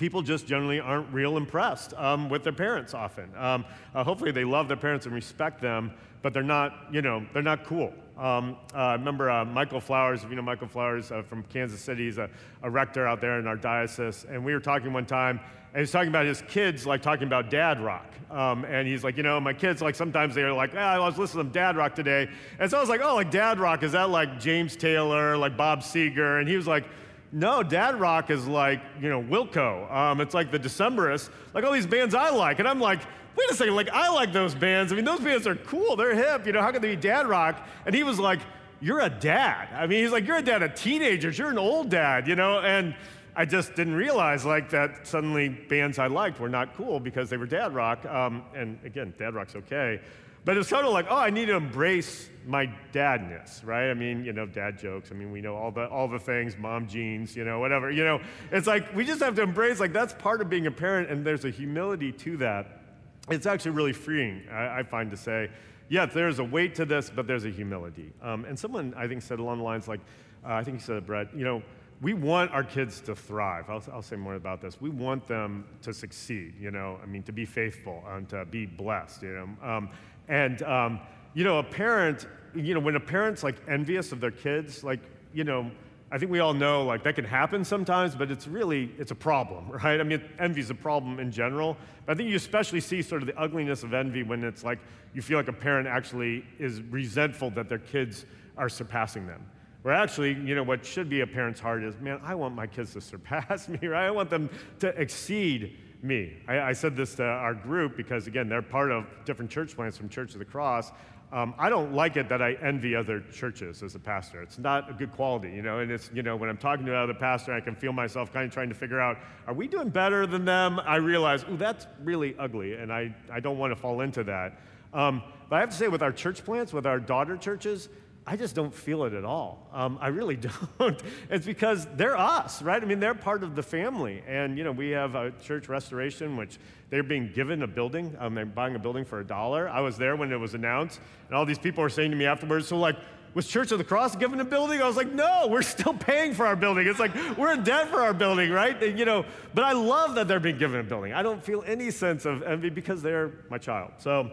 people 0.00 0.22
just 0.22 0.46
generally 0.46 0.80
aren't 0.80 1.12
real 1.12 1.36
impressed 1.36 1.92
um, 1.98 2.30
with 2.30 2.42
their 2.42 2.54
parents 2.54 2.94
often. 2.94 3.30
Um, 3.36 3.66
uh, 3.94 4.02
hopefully, 4.02 4.30
they 4.32 4.44
love 4.44 4.66
their 4.66 4.78
parents 4.78 5.04
and 5.04 5.14
respect 5.14 5.60
them, 5.60 5.92
but 6.22 6.32
they're 6.32 6.42
not, 6.42 6.86
you 6.90 7.02
know, 7.02 7.26
they're 7.34 7.42
not 7.42 7.66
cool. 7.66 7.92
Um, 8.16 8.56
uh, 8.74 8.78
I 8.78 8.92
remember 8.94 9.30
uh, 9.30 9.44
Michael 9.44 9.80
Flowers, 9.80 10.24
you 10.24 10.36
know 10.36 10.42
Michael 10.42 10.68
Flowers 10.68 11.12
uh, 11.12 11.20
from 11.22 11.42
Kansas 11.44 11.82
City, 11.82 12.06
he's 12.06 12.16
a, 12.16 12.30
a, 12.62 12.70
rector 12.70 13.06
out 13.06 13.20
there 13.20 13.38
in 13.38 13.46
our 13.46 13.56
diocese, 13.56 14.24
and 14.30 14.42
we 14.42 14.54
were 14.54 14.60
talking 14.60 14.90
one 14.92 15.04
time, 15.04 15.38
and 15.74 15.80
he's 15.80 15.90
talking 15.90 16.08
about 16.08 16.24
his 16.24 16.42
kids, 16.48 16.86
like 16.86 17.02
talking 17.02 17.26
about 17.26 17.50
dad 17.50 17.78
rock. 17.78 18.06
Um, 18.30 18.64
and 18.64 18.88
he's 18.88 19.04
like, 19.04 19.18
you 19.18 19.22
know, 19.22 19.38
my 19.38 19.52
kids, 19.52 19.82
like 19.82 19.94
sometimes 19.94 20.34
they're 20.34 20.52
like, 20.52 20.72
ah, 20.74 20.94
I 20.94 20.98
was 20.98 21.18
listening 21.18 21.48
to 21.48 21.52
dad 21.52 21.76
rock 21.76 21.94
today. 21.94 22.30
And 22.58 22.70
so 22.70 22.78
I 22.78 22.80
was 22.80 22.88
like, 22.88 23.02
oh, 23.02 23.16
like 23.16 23.30
dad 23.30 23.58
rock, 23.58 23.82
is 23.82 23.92
that 23.92 24.08
like 24.08 24.40
James 24.40 24.76
Taylor, 24.76 25.36
like 25.36 25.58
Bob 25.58 25.80
Seger? 25.80 26.40
And 26.40 26.48
he 26.48 26.56
was 26.56 26.66
like, 26.66 26.84
no, 27.32 27.62
Dad 27.62 28.00
Rock 28.00 28.30
is 28.30 28.46
like, 28.46 28.82
you 29.00 29.08
know, 29.08 29.22
Wilco. 29.22 29.92
Um, 29.92 30.20
it's 30.20 30.34
like 30.34 30.50
the 30.50 30.58
Decemberists, 30.58 31.30
like 31.54 31.64
all 31.64 31.72
these 31.72 31.86
bands 31.86 32.14
I 32.14 32.30
like. 32.30 32.58
And 32.58 32.66
I'm 32.66 32.80
like, 32.80 33.00
wait 33.36 33.50
a 33.50 33.54
second, 33.54 33.76
like 33.76 33.90
I 33.90 34.10
like 34.10 34.32
those 34.32 34.54
bands. 34.54 34.92
I 34.92 34.96
mean, 34.96 35.04
those 35.04 35.20
bands 35.20 35.46
are 35.46 35.54
cool, 35.54 35.96
they're 35.96 36.14
hip, 36.14 36.46
you 36.46 36.52
know, 36.52 36.60
how 36.60 36.72
can 36.72 36.82
they 36.82 36.96
be 36.96 37.00
Dad 37.00 37.26
Rock? 37.26 37.66
And 37.86 37.94
he 37.94 38.02
was 38.02 38.18
like, 38.18 38.40
you're 38.80 39.00
a 39.00 39.10
dad. 39.10 39.68
I 39.74 39.86
mean, 39.86 40.02
he's 40.02 40.12
like, 40.12 40.26
you're 40.26 40.38
a 40.38 40.42
dad 40.42 40.62
of 40.62 40.74
teenagers, 40.74 41.38
you're 41.38 41.50
an 41.50 41.58
old 41.58 41.90
dad, 41.90 42.26
you 42.26 42.34
know? 42.34 42.60
And 42.60 42.94
I 43.36 43.44
just 43.44 43.74
didn't 43.74 43.94
realize 43.94 44.44
like 44.44 44.70
that 44.70 45.06
suddenly 45.06 45.48
bands 45.48 45.98
I 45.98 46.08
liked 46.08 46.40
were 46.40 46.48
not 46.48 46.74
cool 46.74 46.98
because 46.98 47.30
they 47.30 47.36
were 47.36 47.46
dad 47.46 47.74
rock. 47.74 48.04
Um, 48.06 48.42
and 48.54 48.78
again, 48.84 49.14
dad 49.18 49.34
rock's 49.34 49.54
okay. 49.54 50.00
But 50.44 50.56
it's 50.56 50.68
sort 50.68 50.84
of 50.84 50.92
like, 50.92 51.06
oh, 51.08 51.16
I 51.16 51.30
need 51.30 51.46
to 51.46 51.56
embrace 51.56 52.30
my 52.46 52.72
dadness, 52.92 53.64
right? 53.64 53.90
I 53.90 53.94
mean, 53.94 54.24
you 54.24 54.32
know, 54.32 54.46
dad 54.46 54.78
jokes. 54.78 55.10
I 55.12 55.14
mean, 55.14 55.30
we 55.30 55.40
know 55.40 55.54
all 55.54 55.70
the 55.70 55.86
all 55.88 56.08
the 56.08 56.18
things, 56.18 56.56
mom 56.56 56.88
jeans, 56.88 57.36
you 57.36 57.44
know, 57.44 57.60
whatever. 57.60 57.90
You 57.90 58.04
know, 58.04 58.20
it's 58.50 58.66
like 58.66 58.94
we 58.94 59.04
just 59.04 59.22
have 59.22 59.34
to 59.36 59.42
embrace 59.42 59.80
like 59.80 59.92
that's 59.92 60.14
part 60.14 60.40
of 60.40 60.48
being 60.48 60.66
a 60.66 60.70
parent, 60.70 61.10
and 61.10 61.24
there's 61.24 61.44
a 61.44 61.50
humility 61.50 62.12
to 62.12 62.36
that. 62.38 62.80
It's 63.28 63.46
actually 63.46 63.72
really 63.72 63.92
freeing, 63.92 64.42
I, 64.50 64.80
I 64.80 64.82
find, 64.82 65.10
to 65.10 65.16
say, 65.16 65.50
yeah, 65.88 66.06
there's 66.06 66.38
a 66.38 66.44
weight 66.44 66.74
to 66.76 66.84
this, 66.84 67.10
but 67.14 67.26
there's 67.26 67.44
a 67.44 67.50
humility. 67.50 68.12
Um, 68.22 68.44
and 68.44 68.58
someone 68.58 68.94
I 68.96 69.06
think 69.06 69.22
said 69.22 69.38
along 69.38 69.58
the 69.58 69.64
lines 69.64 69.86
like, 69.86 70.00
uh, 70.44 70.54
I 70.54 70.64
think 70.64 70.78
he 70.78 70.82
said, 70.82 71.06
Brett, 71.06 71.28
you 71.36 71.44
know, 71.44 71.62
we 72.00 72.14
want 72.14 72.50
our 72.52 72.64
kids 72.64 73.00
to 73.02 73.14
thrive. 73.14 73.68
I'll, 73.68 73.82
I'll, 73.92 74.02
say 74.02 74.16
more 74.16 74.34
about 74.34 74.62
this. 74.62 74.80
We 74.80 74.88
want 74.88 75.26
them 75.26 75.66
to 75.82 75.92
succeed, 75.92 76.54
you 76.58 76.70
know, 76.70 76.98
I 77.02 77.06
mean, 77.06 77.22
to 77.24 77.32
be 77.32 77.44
faithful 77.44 78.02
and 78.08 78.26
to 78.30 78.46
be 78.46 78.64
blessed, 78.64 79.22
you 79.22 79.32
know. 79.32 79.68
Um, 79.68 79.90
and, 80.30 80.62
um, 80.62 81.00
you 81.34 81.42
know, 81.42 81.58
a 81.58 81.62
parent, 81.62 82.26
you 82.54 82.72
know, 82.72 82.80
when 82.80 82.94
a 82.94 83.00
parent's 83.00 83.42
like 83.42 83.56
envious 83.68 84.12
of 84.12 84.20
their 84.20 84.30
kids, 84.30 84.84
like, 84.84 85.00
you 85.34 85.42
know, 85.42 85.70
I 86.12 86.18
think 86.18 86.30
we 86.30 86.38
all 86.38 86.54
know 86.54 86.84
like 86.84 87.02
that 87.02 87.16
can 87.16 87.24
happen 87.24 87.64
sometimes, 87.64 88.14
but 88.14 88.30
it's 88.30 88.46
really, 88.46 88.92
it's 88.96 89.10
a 89.10 89.16
problem, 89.16 89.68
right? 89.84 90.00
I 90.00 90.04
mean, 90.04 90.22
envy 90.38 90.60
is 90.60 90.70
a 90.70 90.74
problem 90.74 91.18
in 91.18 91.32
general. 91.32 91.76
But 92.06 92.12
I 92.12 92.16
think 92.16 92.30
you 92.30 92.36
especially 92.36 92.80
see 92.80 93.02
sort 93.02 93.22
of 93.22 93.26
the 93.26 93.38
ugliness 93.38 93.82
of 93.82 93.92
envy 93.92 94.22
when 94.22 94.44
it's 94.44 94.62
like 94.62 94.78
you 95.12 95.20
feel 95.20 95.36
like 95.36 95.48
a 95.48 95.52
parent 95.52 95.88
actually 95.88 96.44
is 96.60 96.80
resentful 96.80 97.50
that 97.50 97.68
their 97.68 97.78
kids 97.78 98.24
are 98.56 98.68
surpassing 98.68 99.26
them. 99.26 99.44
Where 99.82 99.94
actually, 99.94 100.34
you 100.34 100.54
know, 100.54 100.62
what 100.62 100.84
should 100.84 101.08
be 101.08 101.22
a 101.22 101.26
parent's 101.26 101.58
heart 101.58 101.82
is, 101.82 101.98
man, 102.00 102.20
I 102.22 102.36
want 102.36 102.54
my 102.54 102.68
kids 102.68 102.92
to 102.92 103.00
surpass 103.00 103.68
me, 103.68 103.88
right? 103.88 104.06
I 104.06 104.10
want 104.12 104.30
them 104.30 104.48
to 104.78 104.88
exceed 105.00 105.76
me. 106.02 106.38
I, 106.48 106.60
I, 106.60 106.72
said 106.72 106.96
this 106.96 107.14
to 107.16 107.24
our 107.24 107.54
group 107.54 107.96
because, 107.96 108.26
again, 108.26 108.48
they're 108.48 108.62
part 108.62 108.90
of 108.90 109.06
different 109.24 109.50
church 109.50 109.74
plants 109.74 109.96
from 109.96 110.08
Church 110.08 110.32
of 110.32 110.38
the 110.38 110.44
Cross. 110.44 110.92
Um, 111.32 111.54
I 111.58 111.70
don't 111.70 111.92
like 111.92 112.16
it 112.16 112.28
that 112.28 112.42
I 112.42 112.54
envy 112.54 112.96
other 112.96 113.22
churches 113.32 113.84
as 113.84 113.94
a 113.94 114.00
pastor. 114.00 114.42
It's 114.42 114.58
not 114.58 114.90
a 114.90 114.92
good 114.92 115.12
quality, 115.12 115.50
you 115.50 115.62
know. 115.62 115.78
And 115.78 115.90
it's, 115.90 116.10
you 116.12 116.22
know, 116.22 116.34
when 116.34 116.48
I'm 116.48 116.56
talking 116.56 116.84
to 116.86 116.92
another 116.92 117.14
pastor, 117.14 117.52
I 117.52 117.60
can 117.60 117.76
feel 117.76 117.92
myself 117.92 118.32
kind 118.32 118.46
of 118.46 118.52
trying 118.52 118.68
to 118.68 118.74
figure 118.74 119.00
out, 119.00 119.18
are 119.46 119.54
we 119.54 119.68
doing 119.68 119.90
better 119.90 120.26
than 120.26 120.44
them? 120.44 120.80
I 120.80 120.96
realize, 120.96 121.44
ooh, 121.48 121.56
that's 121.56 121.86
really 122.02 122.34
ugly, 122.38 122.74
and 122.74 122.92
I, 122.92 123.14
I 123.32 123.38
don't 123.38 123.58
want 123.58 123.70
to 123.70 123.76
fall 123.76 124.00
into 124.00 124.24
that. 124.24 124.60
Um, 124.92 125.22
but 125.48 125.56
I 125.56 125.60
have 125.60 125.70
to 125.70 125.76
say, 125.76 125.86
with 125.86 126.02
our 126.02 126.12
church 126.12 126.44
plants, 126.44 126.72
with 126.72 126.86
our 126.86 126.98
daughter 126.98 127.36
churches, 127.36 127.88
I 128.26 128.36
just 128.36 128.54
don't 128.54 128.72
feel 128.72 129.04
it 129.04 129.14
at 129.14 129.24
all. 129.24 129.66
Um, 129.72 129.98
I 130.00 130.08
really 130.08 130.36
don't. 130.78 131.02
it's 131.30 131.46
because 131.46 131.86
they're 131.96 132.16
us, 132.16 132.62
right? 132.62 132.82
I 132.82 132.86
mean, 132.86 133.00
they're 133.00 133.14
part 133.14 133.42
of 133.42 133.56
the 133.56 133.62
family. 133.62 134.22
And, 134.26 134.58
you 134.58 134.64
know, 134.64 134.72
we 134.72 134.90
have 134.90 135.14
a 135.14 135.32
church 135.42 135.68
restoration, 135.68 136.36
which 136.36 136.58
they're 136.90 137.02
being 137.02 137.32
given 137.32 137.62
a 137.62 137.66
building. 137.66 138.16
Um, 138.18 138.34
they're 138.34 138.46
buying 138.46 138.74
a 138.74 138.78
building 138.78 139.04
for 139.04 139.20
a 139.20 139.24
dollar. 139.24 139.68
I 139.68 139.80
was 139.80 139.96
there 139.96 140.16
when 140.16 140.32
it 140.32 140.36
was 140.36 140.54
announced, 140.54 141.00
and 141.28 141.36
all 141.36 141.46
these 141.46 141.58
people 141.58 141.82
were 141.82 141.88
saying 141.88 142.10
to 142.10 142.16
me 142.16 142.26
afterwards, 142.26 142.68
so, 142.68 142.76
like, 142.76 142.96
was 143.32 143.46
Church 143.46 143.70
of 143.70 143.78
the 143.78 143.84
Cross 143.84 144.16
given 144.16 144.40
a 144.40 144.44
building? 144.44 144.82
I 144.82 144.86
was 144.86 144.96
like, 144.96 145.12
no, 145.12 145.46
we're 145.48 145.62
still 145.62 145.94
paying 145.94 146.34
for 146.34 146.46
our 146.46 146.56
building. 146.56 146.86
It's 146.88 146.98
like 146.98 147.14
we're 147.38 147.52
in 147.52 147.62
debt 147.62 147.88
for 147.88 148.00
our 148.00 148.12
building, 148.12 148.50
right? 148.50 148.80
And, 148.82 148.98
you 148.98 149.04
know, 149.04 149.24
but 149.54 149.64
I 149.64 149.72
love 149.72 150.16
that 150.16 150.26
they're 150.26 150.40
being 150.40 150.58
given 150.58 150.80
a 150.80 150.82
building. 150.82 151.12
I 151.12 151.22
don't 151.22 151.42
feel 151.42 151.62
any 151.64 151.92
sense 151.92 152.24
of 152.24 152.42
envy 152.42 152.70
because 152.70 153.02
they're 153.02 153.30
my 153.48 153.58
child. 153.58 153.92
So 153.98 154.30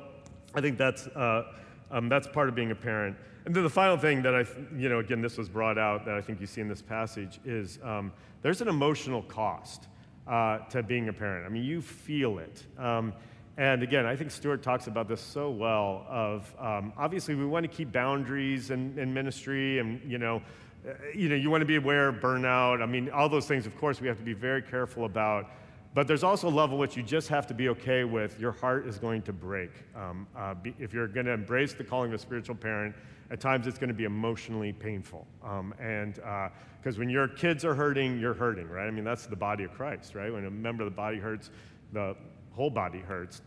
I 0.56 0.62
think 0.62 0.80
that's, 0.80 1.06
uh, 1.08 1.44
um, 1.92 2.10
that's 2.10 2.28
part 2.28 2.50
of 2.50 2.56
being 2.56 2.72
a 2.72 2.76
parent. 2.76 3.16
And 3.48 3.56
then 3.56 3.64
the 3.64 3.70
final 3.70 3.96
thing 3.96 4.24
that 4.24 4.36
I, 4.36 4.44
you 4.76 4.90
know, 4.90 5.00
again, 5.00 5.22
this 5.22 5.38
was 5.38 5.48
brought 5.48 5.78
out 5.78 6.04
that 6.04 6.16
I 6.16 6.20
think 6.20 6.42
you 6.42 6.48
see 6.48 6.60
in 6.60 6.68
this 6.68 6.82
passage 6.82 7.40
is 7.46 7.80
um, 7.82 8.12
there's 8.42 8.60
an 8.60 8.68
emotional 8.68 9.22
cost 9.22 9.88
uh, 10.28 10.58
to 10.68 10.84
being 10.84 11.08
a 11.08 11.14
parent. 11.14 11.46
I 11.46 11.50
mean, 11.50 11.64
you 11.64 11.82
feel 11.82 12.40
it. 12.40 12.62
Um, 12.78 13.14
and 13.56 13.84
again, 13.84 14.06
I 14.06 14.18
think 14.18 14.32
Stewart 14.32 14.62
talks 14.62 14.88
about 14.88 15.08
this 15.08 15.22
so 15.22 15.50
well. 15.50 16.06
Of 16.10 16.54
um, 16.60 16.92
obviously, 16.98 17.36
we 17.36 17.46
want 17.46 17.64
to 17.64 17.70
keep 17.70 17.94
boundaries 17.94 18.70
in, 18.70 19.00
in 19.00 19.14
ministry, 19.14 19.80
and 19.80 20.02
you 20.06 20.18
know, 20.18 20.42
uh, 20.86 20.92
you 21.16 21.30
know, 21.30 21.36
you 21.36 21.50
want 21.50 21.62
to 21.62 21.66
be 21.66 21.78
aware 21.78 22.10
of 22.10 22.16
burnout. 22.16 22.84
I 22.84 22.86
mean, 22.86 23.10
all 23.12 23.30
those 23.30 23.48
things. 23.48 23.66
Of 23.66 23.78
course, 23.78 24.02
we 24.02 24.10
have 24.10 24.18
to 24.18 24.26
be 24.26 24.34
very 24.34 24.62
careful 24.62 25.06
about. 25.06 25.50
But 25.94 26.06
there's 26.06 26.24
also 26.24 26.50
a 26.50 26.52
level 26.52 26.78
which 26.78 26.98
you 26.98 27.02
just 27.02 27.30
have 27.30 27.48
to 27.48 27.54
be 27.54 27.70
okay 27.70 28.04
with. 28.04 28.38
Your 28.42 28.52
heart 28.52 28.88
is 28.88 28.98
going 28.98 29.22
to 29.22 29.32
break 29.32 29.72
um, 29.96 30.28
uh, 30.36 30.54
be, 30.54 30.76
if 30.80 30.94
you're 30.94 31.08
going 31.08 31.28
to 31.28 31.32
embrace 31.32 31.74
the 31.74 31.86
calling 31.86 32.12
of 32.12 32.16
a 32.16 32.22
spiritual 32.22 32.56
parent 32.56 32.94
at 33.30 33.40
times 33.40 33.68
it's 33.68 33.78
going 33.78 33.90
to 33.90 33.94
be 33.94 34.06
emotionally 34.06 34.72
painful. 34.74 35.28
Um, 35.44 35.74
and 35.80 36.16
because 36.16 36.96
uh, 36.96 37.00
when 37.00 37.10
your 37.10 37.28
kids 37.28 37.66
are 37.66 37.76
hurting, 37.76 38.20
you're 38.20 38.34
hurting, 38.34 38.70
right? 38.70 38.88
I 38.88 38.92
mean, 38.92 39.04
that's 39.04 39.26
the 39.26 39.36
body 39.36 39.64
of 39.64 39.74
Christ, 39.74 40.16
right? 40.16 40.32
When 40.32 40.46
a 40.46 40.52
member 40.52 40.84
of 40.84 40.92
the 40.92 40.96
body 40.96 41.18
hurts, 41.18 41.52
the 41.94 42.16
whole 42.52 42.70
body 42.70 43.00
hurts. 43.00 43.42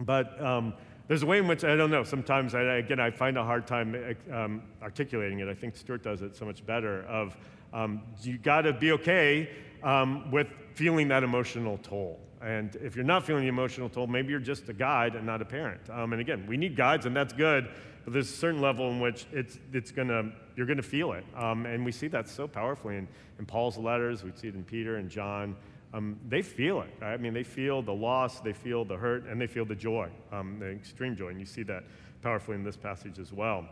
But 0.00 0.40
um, 0.42 0.74
there's 1.08 1.22
a 1.22 1.26
way 1.26 1.38
in 1.38 1.48
which, 1.48 1.64
I 1.64 1.76
don't 1.76 1.90
know, 1.90 2.04
sometimes, 2.04 2.54
I, 2.54 2.62
again, 2.76 3.00
I 3.00 3.10
find 3.10 3.36
a 3.36 3.44
hard 3.44 3.66
time 3.66 4.16
um, 4.32 4.62
articulating 4.82 5.40
it. 5.40 5.48
I 5.48 5.54
think 5.54 5.76
Stewart 5.76 6.02
does 6.02 6.22
it 6.22 6.36
so 6.36 6.44
much 6.44 6.64
better 6.64 7.02
of 7.04 7.36
um, 7.72 8.02
you 8.22 8.38
got 8.38 8.62
to 8.62 8.72
be 8.72 8.92
okay 8.92 9.50
um, 9.82 10.30
with 10.30 10.48
feeling 10.74 11.08
that 11.08 11.22
emotional 11.22 11.78
toll. 11.82 12.20
And 12.40 12.76
if 12.76 12.94
you're 12.94 13.04
not 13.04 13.24
feeling 13.24 13.42
the 13.42 13.48
emotional 13.48 13.88
toll, 13.88 14.06
maybe 14.06 14.30
you're 14.30 14.38
just 14.40 14.68
a 14.68 14.72
guide 14.72 15.14
and 15.14 15.26
not 15.26 15.42
a 15.42 15.44
parent. 15.44 15.80
Um, 15.90 16.12
and 16.12 16.20
again, 16.20 16.46
we 16.46 16.56
need 16.56 16.76
guides, 16.76 17.06
and 17.06 17.14
that's 17.14 17.32
good. 17.32 17.68
But 18.04 18.12
there's 18.12 18.30
a 18.30 18.36
certain 18.36 18.60
level 18.60 18.90
in 18.90 19.00
which 19.00 19.26
it's, 19.32 19.58
it's 19.72 19.90
gonna, 19.90 20.32
you're 20.56 20.66
going 20.66 20.78
to 20.78 20.82
feel 20.82 21.12
it. 21.12 21.24
Um, 21.36 21.66
and 21.66 21.84
we 21.84 21.92
see 21.92 22.08
that 22.08 22.28
so 22.28 22.46
powerfully 22.46 22.96
in, 22.96 23.08
in 23.38 23.46
Paul's 23.46 23.76
letters. 23.76 24.22
We 24.22 24.32
see 24.34 24.48
it 24.48 24.54
in 24.54 24.64
Peter 24.64 24.96
and 24.96 25.10
John. 25.10 25.56
Um, 25.92 26.18
they 26.28 26.42
feel 26.42 26.82
it. 26.82 26.90
Right? 27.00 27.14
I 27.14 27.16
mean, 27.16 27.34
they 27.34 27.42
feel 27.42 27.82
the 27.82 27.92
loss, 27.94 28.40
they 28.40 28.52
feel 28.52 28.84
the 28.84 28.96
hurt, 28.96 29.26
and 29.26 29.40
they 29.40 29.46
feel 29.46 29.64
the 29.64 29.74
joy, 29.74 30.08
um, 30.32 30.58
the 30.58 30.70
extreme 30.70 31.16
joy. 31.16 31.28
And 31.28 31.40
you 31.40 31.46
see 31.46 31.62
that 31.64 31.84
powerfully 32.22 32.56
in 32.56 32.62
this 32.62 32.76
passage 32.76 33.18
as 33.18 33.32
well. 33.32 33.66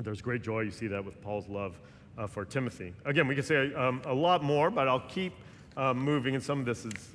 There's 0.00 0.22
great 0.22 0.42
joy. 0.42 0.60
You 0.60 0.70
see 0.70 0.86
that 0.88 1.04
with 1.04 1.20
Paul's 1.20 1.48
love 1.48 1.78
uh, 2.16 2.26
for 2.26 2.44
Timothy. 2.44 2.94
Again, 3.04 3.26
we 3.26 3.34
could 3.34 3.44
say 3.44 3.74
um, 3.74 4.02
a 4.06 4.14
lot 4.14 4.42
more, 4.42 4.70
but 4.70 4.88
I'll 4.88 5.06
keep 5.08 5.34
um, 5.76 5.98
moving. 5.98 6.34
And 6.34 6.42
some 6.42 6.60
of 6.60 6.66
this 6.66 6.84
is 6.84 7.14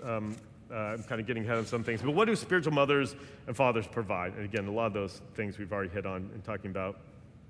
uh, 0.74 0.78
I'm 0.78 1.04
kind 1.04 1.22
of 1.22 1.28
getting 1.28 1.44
ahead 1.44 1.58
of 1.58 1.68
some 1.68 1.84
things. 1.84 2.02
But 2.02 2.16
what 2.16 2.26
do 2.26 2.36
spiritual 2.36 2.74
mothers 2.74 3.16
and 3.48 3.56
fathers 3.56 3.88
provide? 3.88 4.34
And 4.34 4.46
again, 4.46 4.68
a 4.68 4.72
lot 4.72 4.88
of 4.88 4.94
those 4.94 5.22
things 5.36 5.58
we've 5.58 5.72
already 5.72 5.90
hit 5.90 6.06
on 6.06 6.30
in 6.34 6.42
talking 6.42 6.72
about 6.72 7.00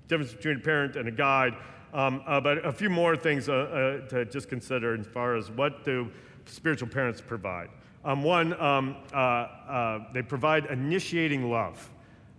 difference 0.08 0.32
between 0.32 0.56
a 0.56 0.60
parent 0.60 0.96
and 0.96 1.08
a 1.08 1.12
guide. 1.12 1.54
Um, 1.92 2.22
uh, 2.26 2.40
but 2.40 2.64
a 2.66 2.72
few 2.72 2.90
more 2.90 3.16
things 3.16 3.48
uh, 3.48 3.52
uh, 3.52 4.08
to 4.08 4.24
just 4.24 4.48
consider 4.48 4.98
as 4.98 5.06
far 5.06 5.36
as 5.36 5.50
what 5.50 5.84
do 5.84 6.10
spiritual 6.44 6.88
parents 6.88 7.20
provide. 7.20 7.70
Um, 8.04 8.22
one, 8.22 8.60
um, 8.60 8.96
uh, 9.12 9.16
uh, 9.16 10.12
they 10.12 10.20
provide 10.20 10.66
initiating 10.66 11.50
love. 11.50 11.90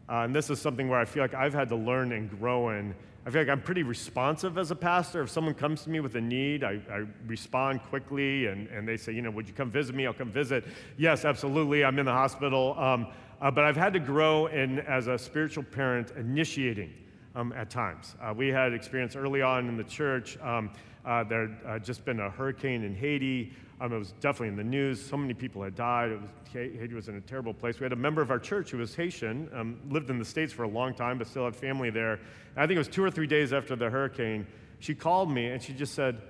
Uh, 0.08 0.18
and 0.18 0.36
this 0.36 0.50
is 0.52 0.62
something 0.62 0.88
where 0.88 1.00
I 1.00 1.06
feel 1.06 1.24
like 1.24 1.34
I've 1.34 1.54
had 1.54 1.70
to 1.70 1.76
learn 1.76 2.12
and 2.12 2.30
grow 2.30 2.70
in. 2.70 2.94
I 3.26 3.32
feel 3.32 3.42
like 3.42 3.50
I'm 3.50 3.62
pretty 3.62 3.82
responsive 3.82 4.60
as 4.60 4.70
a 4.70 4.76
pastor. 4.76 5.24
If 5.24 5.32
someone 5.32 5.56
comes 5.56 5.84
to 5.84 5.90
me 5.90 6.00
with 6.00 6.16
a 6.16 6.22
need, 6.22 6.64
I, 6.64 6.80
I 6.92 7.06
respond 7.26 7.82
quickly 7.82 8.46
and, 8.46 8.68
and 8.68 8.88
they 8.88 8.98
say, 8.98 9.14
you 9.14 9.24
know, 9.24 9.32
would 9.32 9.48
you 9.48 9.54
come 9.54 9.72
visit 9.72 9.96
me? 9.96 10.06
I'll 10.06 10.14
come 10.14 10.32
visit. 10.32 10.64
Yes, 10.96 11.26
absolutely. 11.26 11.84
I'm 11.84 11.98
in 11.98 12.06
the 12.06 12.12
hospital. 12.12 12.76
Um, 12.78 13.08
uh, 13.42 13.50
but 13.50 13.64
I've 13.64 13.76
had 13.76 13.94
to 13.94 14.00
grow 14.00 14.46
in, 14.46 14.80
as 14.82 15.08
a 15.08 15.18
spiritual 15.18 15.64
parent, 15.64 16.12
initiating 16.16 16.94
um, 17.36 17.52
at 17.54 17.72
times. 17.72 18.16
Uh, 18.22 18.32
we 18.32 18.50
had 18.50 18.74
experience 18.74 19.16
early 19.16 19.42
on 19.42 19.70
in 19.70 19.76
the 19.76 19.84
church. 19.84 20.38
Um, 20.40 20.70
uh, 21.06 21.24
there 21.24 21.48
had 21.48 21.58
uh, 21.68 21.80
just 21.80 22.04
been 22.04 22.20
a 22.20 22.30
hurricane 22.30 22.84
in 22.84 22.96
Haiti. 22.96 23.54
Um, 23.80 23.94
it 23.94 23.98
was 23.98 24.14
definitely 24.20 24.48
in 24.50 24.56
the 24.56 24.64
news. 24.64 25.04
So 25.04 25.18
many 25.18 25.34
people 25.34 25.62
had 25.62 25.76
died. 25.76 26.20
Was, 26.20 26.30
Haiti 26.52 26.94
was 26.94 27.10
in 27.10 27.16
a 27.16 27.22
terrible 27.22 27.54
place. 27.54 27.80
We 27.80 27.84
had 27.84 27.94
a 27.94 27.98
member 27.98 28.22
of 28.22 28.32
our 28.32 28.40
church 28.40 28.72
who 28.72 28.78
was 28.78 28.96
Haitian, 28.96 29.50
um, 29.54 29.80
lived 29.90 30.10
in 30.10 30.18
the 30.18 30.26
States 30.26 30.52
for 30.52 30.64
a 30.64 30.68
long 30.68 30.94
time, 30.94 31.18
but 31.18 31.28
still 31.28 31.46
had 31.46 31.56
family 31.56 31.90
there. 31.90 32.14
And 32.14 32.58
I 32.58 32.68
think 32.68 32.76
it 32.76 32.80
was 32.80 32.88
two 32.88 33.04
or 33.04 33.12
three 33.12 33.28
days 33.28 33.54
after 33.54 33.76
the 33.76 33.90
hurricane. 33.90 34.48
She 34.80 34.96
called 34.96 35.32
me 35.32 35.48
and 35.48 35.62
she 35.62 35.74
just 35.74 35.94
said, 35.94 36.22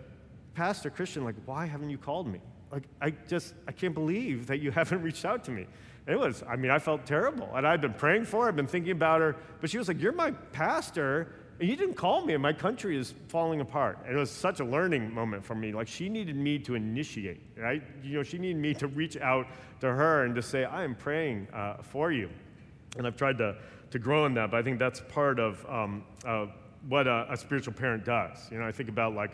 Pastor 0.56 0.90
Christian, 0.90 1.24
like, 1.24 1.36
why 1.46 1.66
haven't 1.66 1.90
you 1.90 1.98
called 1.98 2.28
me? 2.28 2.40
Like, 2.72 2.84
I 3.02 3.12
just, 3.12 3.54
I 3.68 3.72
can't 3.72 3.94
believe 3.94 4.48
that 4.48 4.60
you 4.60 4.72
haven't 4.80 5.02
reached 5.02 5.26
out 5.26 5.44
to 5.46 5.52
me. 5.52 5.68
It 6.08 6.20
was, 6.20 6.44
I 6.48 6.56
mean, 6.56 6.72
I 6.72 6.80
felt 6.80 7.06
terrible. 7.06 7.50
And 7.56 7.66
I'd 7.66 7.82
been 7.82 7.94
praying 7.94 8.26
for 8.26 8.44
her, 8.44 8.50
I'd 8.50 8.56
been 8.56 8.68
thinking 8.68 8.92
about 8.92 9.22
her. 9.22 9.36
But 9.62 9.70
she 9.70 9.78
was 9.78 9.88
like, 9.88 10.02
You're 10.02 10.12
my 10.12 10.32
pastor, 10.32 11.34
you 11.60 11.76
didn't 11.76 11.96
call 11.96 12.26
me, 12.26 12.34
and 12.34 12.42
my 12.44 12.54
country 12.54 12.98
is 12.98 13.14
falling 13.28 13.62
apart. 13.62 14.00
And 14.06 14.16
it 14.16 14.20
was 14.20 14.32
such 14.32 14.60
a 14.60 14.66
learning 14.66 15.14
moment 15.14 15.44
for 15.46 15.56
me. 15.56 15.72
Like, 15.72 15.88
she 15.88 16.10
needed 16.10 16.36
me 16.36 16.60
to 16.60 16.76
initiate, 16.76 17.42
right? 17.58 17.82
You 18.04 18.18
know, 18.18 18.24
she 18.24 18.38
needed 18.38 18.58
me 18.58 18.74
to 18.76 18.88
reach 18.88 19.18
out 19.18 19.48
to 19.82 19.88
her 19.88 20.26
and 20.26 20.36
to 20.36 20.42
say, 20.42 20.66
I 20.66 20.84
am 20.84 20.96
praying 20.96 21.48
uh, 21.54 21.78
for 21.82 22.12
you. 22.12 22.30
And 22.98 23.08
I've 23.08 23.16
tried 23.16 23.38
to, 23.38 23.56
to 23.92 24.00
grow 24.00 24.26
in 24.26 24.34
that, 24.34 24.52
but 24.52 24.58
I 24.58 24.64
think 24.64 24.80
that's 24.80 25.02
part 25.02 25.40
of 25.40 25.66
um, 25.70 26.04
uh, 26.26 26.48
what 26.88 27.08
a, 27.08 27.28
a 27.30 27.38
spiritual 27.38 27.74
parent 27.74 28.06
does. 28.06 28.50
You 28.52 28.60
know, 28.60 28.66
I 28.66 28.72
think 28.72 28.90
about 28.90 29.16
like, 29.16 29.32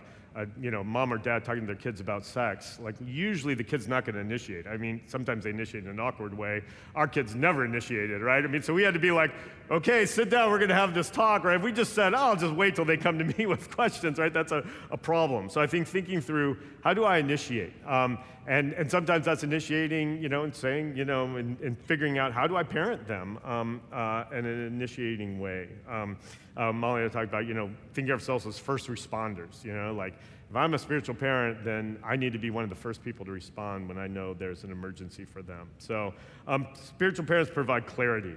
you 0.62 0.72
know, 0.72 0.84
mom 0.84 1.12
or 1.12 1.18
dad 1.18 1.44
talking 1.44 1.62
to 1.62 1.68
their 1.68 1.76
kids 1.76 2.00
about 2.00 2.26
sex, 2.26 2.80
like 2.82 2.96
usually 3.06 3.54
the 3.54 3.64
kid's 3.64 3.88
not 3.88 4.06
going 4.06 4.16
to 4.16 4.22
initiate. 4.22 4.66
I 4.66 4.78
mean, 4.78 5.02
sometimes 5.08 5.44
they 5.44 5.50
initiate 5.50 5.84
in 5.84 5.90
an 5.90 6.00
awkward 6.00 6.38
way. 6.38 6.62
Our 6.96 7.08
kids 7.08 7.36
never 7.36 7.66
initiated, 7.66 8.22
right? 8.22 8.44
I 8.44 8.48
mean, 8.48 8.62
so 8.62 8.74
we 8.74 8.84
had 8.84 8.94
to 8.94 9.00
be 9.00 9.12
like, 9.12 9.32
okay, 9.70 10.06
sit 10.06 10.30
down, 10.30 10.50
we're 10.50 10.58
going 10.58 10.70
to 10.70 10.76
have 10.76 10.94
this 10.94 11.10
talk, 11.10 11.44
right? 11.44 11.58
If 11.58 11.64
we 11.64 11.74
just 11.74 11.94
said, 11.94 12.14
oh, 12.14 12.18
I'll 12.18 12.36
just 12.36 12.54
wait 12.54 12.76
till 12.76 12.86
they 12.86 12.98
come 12.98 13.18
to 13.20 13.26
me 13.38 13.46
with 13.46 13.76
questions, 13.76 14.20
right? 14.20 14.34
That's 14.34 14.54
a, 14.54 14.66
a 14.90 14.98
problem. 14.98 15.50
So 15.50 15.60
I 15.60 15.68
think 15.68 15.88
thinking 15.88 16.22
through, 16.22 16.58
how 16.82 16.94
do 16.94 17.04
I 17.04 17.18
initiate? 17.18 17.74
Um, 17.86 18.18
and, 18.48 18.74
and 18.74 18.90
sometimes 18.90 19.26
that's 19.26 19.44
initiating, 19.44 20.22
you 20.22 20.28
know, 20.28 20.44
and 20.44 20.54
saying, 20.54 20.98
you 20.98 21.06
know, 21.06 21.36
and, 21.36 21.60
and 21.62 21.80
figuring 21.80 22.18
out 22.18 22.34
how 22.34 22.48
do 22.48 22.58
I 22.58 22.64
parent 22.64 23.08
them 23.08 23.38
um, 23.46 23.82
uh, 23.94 24.24
in 24.32 24.46
an 24.46 24.68
initiating 24.68 25.40
way. 25.40 25.70
Um, 25.88 26.18
uh, 26.58 26.74
Molly 26.74 27.06
I 27.06 27.08
talked 27.08 27.30
about, 27.30 27.46
you 27.46 27.54
know, 27.54 27.70
thinking 27.94 28.12
of 28.12 28.20
ourselves 28.20 28.46
as 28.48 28.58
first 28.58 28.88
responders, 28.88 29.64
you 29.64 29.74
know, 29.74 29.94
like 29.94 30.16
if 30.52 30.58
I'm 30.58 30.74
a 30.74 30.78
spiritual 30.78 31.16
parent, 31.16 31.64
then 31.64 31.98
I 32.04 32.18
need 32.18 32.34
to 32.34 32.38
be 32.38 32.50
one 32.50 32.66
of 32.66 32.70
the 32.70 32.76
first 32.76 33.02
people 33.02 33.24
to 33.24 33.32
respond 33.32 33.88
when 33.88 33.98
I 33.98 34.08
know 34.08 34.34
there's 34.34 34.66
an 34.66 34.72
emergency 34.74 35.24
for 35.24 35.42
them. 35.42 35.70
So 35.78 36.14
um, 36.46 36.68
spiritual 36.74 37.24
parents 37.24 37.50
provide 37.50 37.88
clarity, 37.88 38.36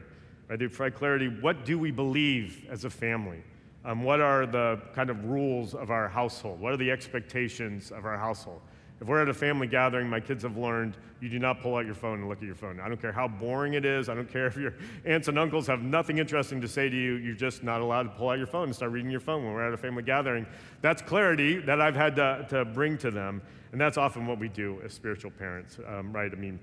right? 0.49 0.57
They 0.57 0.69
provide 0.69 0.95
clarity. 0.95 1.27
What 1.27 1.65
do 1.65 1.77
we 1.77 1.91
believe 1.91 2.69
as 2.71 2.85
a 2.85 2.91
family? 2.91 3.43
Um, 3.85 4.05
what 4.05 4.21
are 4.21 4.47
the 4.47 4.81
kind 4.95 5.11
of 5.11 5.25
rules 5.25 5.75
of 5.75 5.91
our 5.91 6.09
household? 6.09 6.61
What 6.61 6.73
are 6.73 6.77
the 6.77 6.93
expectations 6.93 7.91
of 7.91 8.05
our 8.05 8.17
household? 8.17 8.61
If 9.01 9.09
we're 9.09 9.21
at 9.21 9.29
a 9.29 9.35
family 9.35 9.67
gathering, 9.67 10.09
my 10.09 10.21
kids 10.21 10.45
have 10.45 10.57
learned 10.57 10.97
you 11.21 11.29
do 11.29 11.39
not 11.39 11.61
pull 11.61 11.77
out 11.77 11.87
your 11.87 11.95
phone 11.95 12.21
and 12.21 12.29
look 12.29 12.39
at 12.39 12.45
your 12.45 12.55
phone. 12.55 12.79
I 12.79 12.89
don't 12.89 13.01
care 13.01 13.13
how 13.13 13.27
boring 13.27 13.75
it 13.75 13.85
is. 13.85 14.09
I 14.09 14.15
don't 14.15 14.31
care 14.31 14.47
if 14.47 14.57
your 14.57 14.75
aunts 15.05 15.29
and 15.29 15.39
uncles 15.39 15.67
have 15.67 15.83
nothing 15.83 16.19
interesting 16.19 16.61
to 16.61 16.69
say 16.69 16.89
to 16.89 16.97
you. 16.97 17.15
You're 17.15 17.35
just 17.35 17.63
not 17.63 17.81
allowed 17.81 18.05
to 18.05 18.09
pull 18.11 18.29
out 18.29 18.39
your 18.39 18.47
phone 18.47 18.65
and 18.65 18.75
start 18.75 18.93
reading 18.93 19.11
your 19.11 19.21
phone 19.21 19.45
when 19.45 19.55
we're 19.55 19.67
at 19.67 19.73
a 19.73 19.79
family 19.79 20.03
gathering. 20.03 20.47
That's 20.83 21.03
clarity 21.03 21.59
that 21.61 21.81
I've 21.81 21.97
had 21.97 22.15
to, 22.17 22.47
to 22.51 22.65
bring 22.65 22.99
to 22.99 23.11
them. 23.11 23.43
And 23.73 23.81
that's 23.81 23.97
often 23.97 24.27
what 24.27 24.39
we 24.39 24.49
do 24.49 24.81
as 24.85 24.93
spiritual 24.93 25.31
parents, 25.33 25.79
um, 25.89 26.13
right? 26.13 26.31
I 26.31 26.37
mean, 26.37 26.61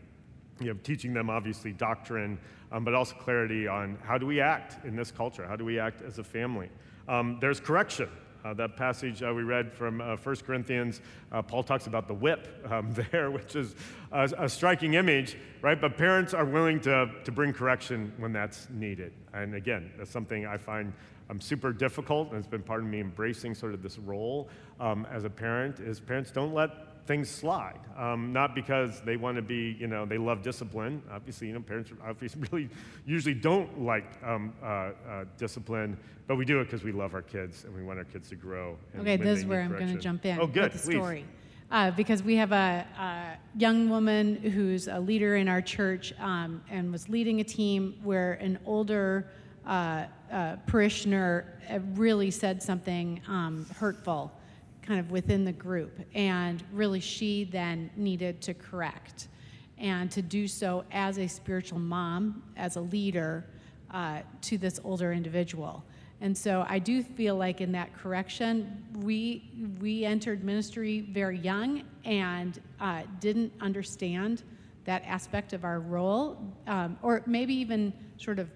you 0.59 0.67
know, 0.67 0.79
teaching 0.83 1.13
them 1.13 1.29
obviously 1.29 1.73
doctrine, 1.73 2.37
um, 2.71 2.85
but 2.85 2.93
also 2.93 3.15
clarity 3.15 3.67
on 3.67 3.97
how 4.03 4.17
do 4.17 4.25
we 4.25 4.39
act 4.39 4.85
in 4.85 4.95
this 4.95 5.11
culture? 5.11 5.45
How 5.45 5.55
do 5.55 5.65
we 5.65 5.79
act 5.79 6.01
as 6.01 6.19
a 6.19 6.23
family? 6.23 6.69
Um, 7.07 7.39
there's 7.41 7.59
correction. 7.59 8.09
Uh, 8.43 8.53
that 8.55 8.75
passage 8.75 9.21
uh, 9.21 9.31
we 9.33 9.43
read 9.43 9.71
from 9.71 10.01
uh, 10.01 10.15
1 10.17 10.35
Corinthians, 10.37 11.01
uh, 11.31 11.41
Paul 11.41 11.63
talks 11.63 11.87
about 11.87 12.07
the 12.07 12.13
whip 12.13 12.47
um, 12.69 12.91
there, 13.11 13.29
which 13.29 13.55
is 13.55 13.75
a, 14.11 14.29
a, 14.39 14.49
striking 14.49 14.95
image, 14.95 15.37
right? 15.61 15.79
But 15.79 15.97
parents 15.97 16.33
are 16.33 16.45
willing 16.45 16.79
to, 16.81 17.09
to 17.23 17.31
bring 17.31 17.53
correction 17.53 18.11
when 18.17 18.33
that's 18.33 18.67
needed. 18.71 19.13
And 19.33 19.55
again, 19.55 19.91
that's 19.97 20.09
something 20.09 20.45
I 20.47 20.57
find 20.57 20.91
um, 21.29 21.39
super 21.39 21.71
difficult, 21.71 22.29
and 22.29 22.37
it's 22.37 22.47
been 22.47 22.63
part 22.63 22.81
of 22.81 22.87
me 22.87 22.99
embracing 22.99 23.53
sort 23.55 23.73
of 23.73 23.81
this 23.83 23.97
role 23.99 24.49
um, 24.79 25.07
as 25.11 25.23
a 25.23 25.29
parent, 25.29 25.79
is 25.79 25.99
parents 25.99 26.31
don't 26.31 26.53
let 26.53 26.90
things 27.05 27.29
slide. 27.29 27.79
Um, 27.97 28.31
not 28.33 28.55
because 28.55 29.01
they 29.01 29.17
want 29.17 29.35
to 29.35 29.41
be, 29.41 29.75
you 29.79 29.87
know, 29.87 30.05
they 30.05 30.17
love 30.17 30.41
discipline. 30.41 31.01
Obviously, 31.11 31.47
you 31.47 31.53
know, 31.53 31.61
parents 31.61 31.91
obviously 32.05 32.41
really 32.51 32.69
usually 33.05 33.33
don't 33.33 33.81
like 33.81 34.05
um, 34.23 34.53
uh, 34.61 34.65
uh, 34.65 35.25
discipline, 35.37 35.97
but 36.27 36.35
we 36.35 36.45
do 36.45 36.59
it 36.59 36.65
because 36.65 36.83
we 36.83 36.91
love 36.91 37.13
our 37.13 37.21
kids 37.21 37.63
and 37.63 37.75
we 37.75 37.83
want 37.83 37.99
our 37.99 38.05
kids 38.05 38.29
to 38.29 38.35
grow. 38.35 38.77
Okay, 38.99 39.17
this 39.17 39.39
is 39.39 39.45
where 39.45 39.61
I'm 39.61 39.71
going 39.71 39.93
to 39.93 39.99
jump 39.99 40.25
in 40.25 40.39
oh, 40.39 40.47
good, 40.47 40.73
with 40.73 40.83
the 40.83 40.91
story. 40.91 41.25
Uh, 41.71 41.89
because 41.91 42.21
we 42.21 42.35
have 42.35 42.51
a, 42.51 42.85
a, 42.99 43.37
young 43.57 43.89
woman 43.89 44.35
who's 44.35 44.89
a 44.89 44.99
leader 44.99 45.37
in 45.37 45.47
our 45.47 45.61
church 45.61 46.13
um, 46.19 46.61
and 46.69 46.91
was 46.91 47.07
leading 47.07 47.39
a 47.39 47.43
team 47.45 47.97
where 48.03 48.33
an 48.33 48.59
older 48.65 49.25
uh, 49.65 50.05
uh, 50.31 50.57
parishioner 50.67 51.45
uh, 51.69 51.79
really 51.93 52.29
said 52.29 52.61
something 52.61 53.21
um, 53.27 53.65
hurtful 53.77 54.31
kind 54.81 54.99
of 54.99 55.11
within 55.11 55.45
the 55.45 55.51
group. 55.51 55.99
And 56.13 56.63
really, 56.71 56.99
she 56.99 57.43
then 57.45 57.89
needed 57.95 58.41
to 58.41 58.53
correct 58.53 59.27
and 59.77 60.11
to 60.11 60.21
do 60.21 60.47
so 60.47 60.83
as 60.91 61.17
a 61.17 61.27
spiritual 61.27 61.79
mom, 61.79 62.43
as 62.55 62.75
a 62.75 62.81
leader 62.81 63.45
uh, 63.91 64.19
to 64.41 64.57
this 64.57 64.79
older 64.83 65.11
individual. 65.11 65.83
And 66.21 66.37
so 66.37 66.65
I 66.69 66.77
do 66.77 67.01
feel 67.01 67.35
like 67.35 67.61
in 67.61 67.71
that 67.71 67.97
correction, 67.97 68.85
we, 68.99 69.49
we 69.81 70.05
entered 70.05 70.43
ministry 70.43 71.01
very 71.09 71.39
young 71.39 71.81
and 72.05 72.61
uh, 72.79 73.01
didn't 73.19 73.51
understand 73.59 74.43
that 74.85 75.03
aspect 75.05 75.53
of 75.53 75.63
our 75.63 75.79
role, 75.79 76.37
um, 76.67 76.97
or 77.01 77.23
maybe 77.25 77.55
even 77.55 77.91
sort 78.17 78.37
of 78.37 78.51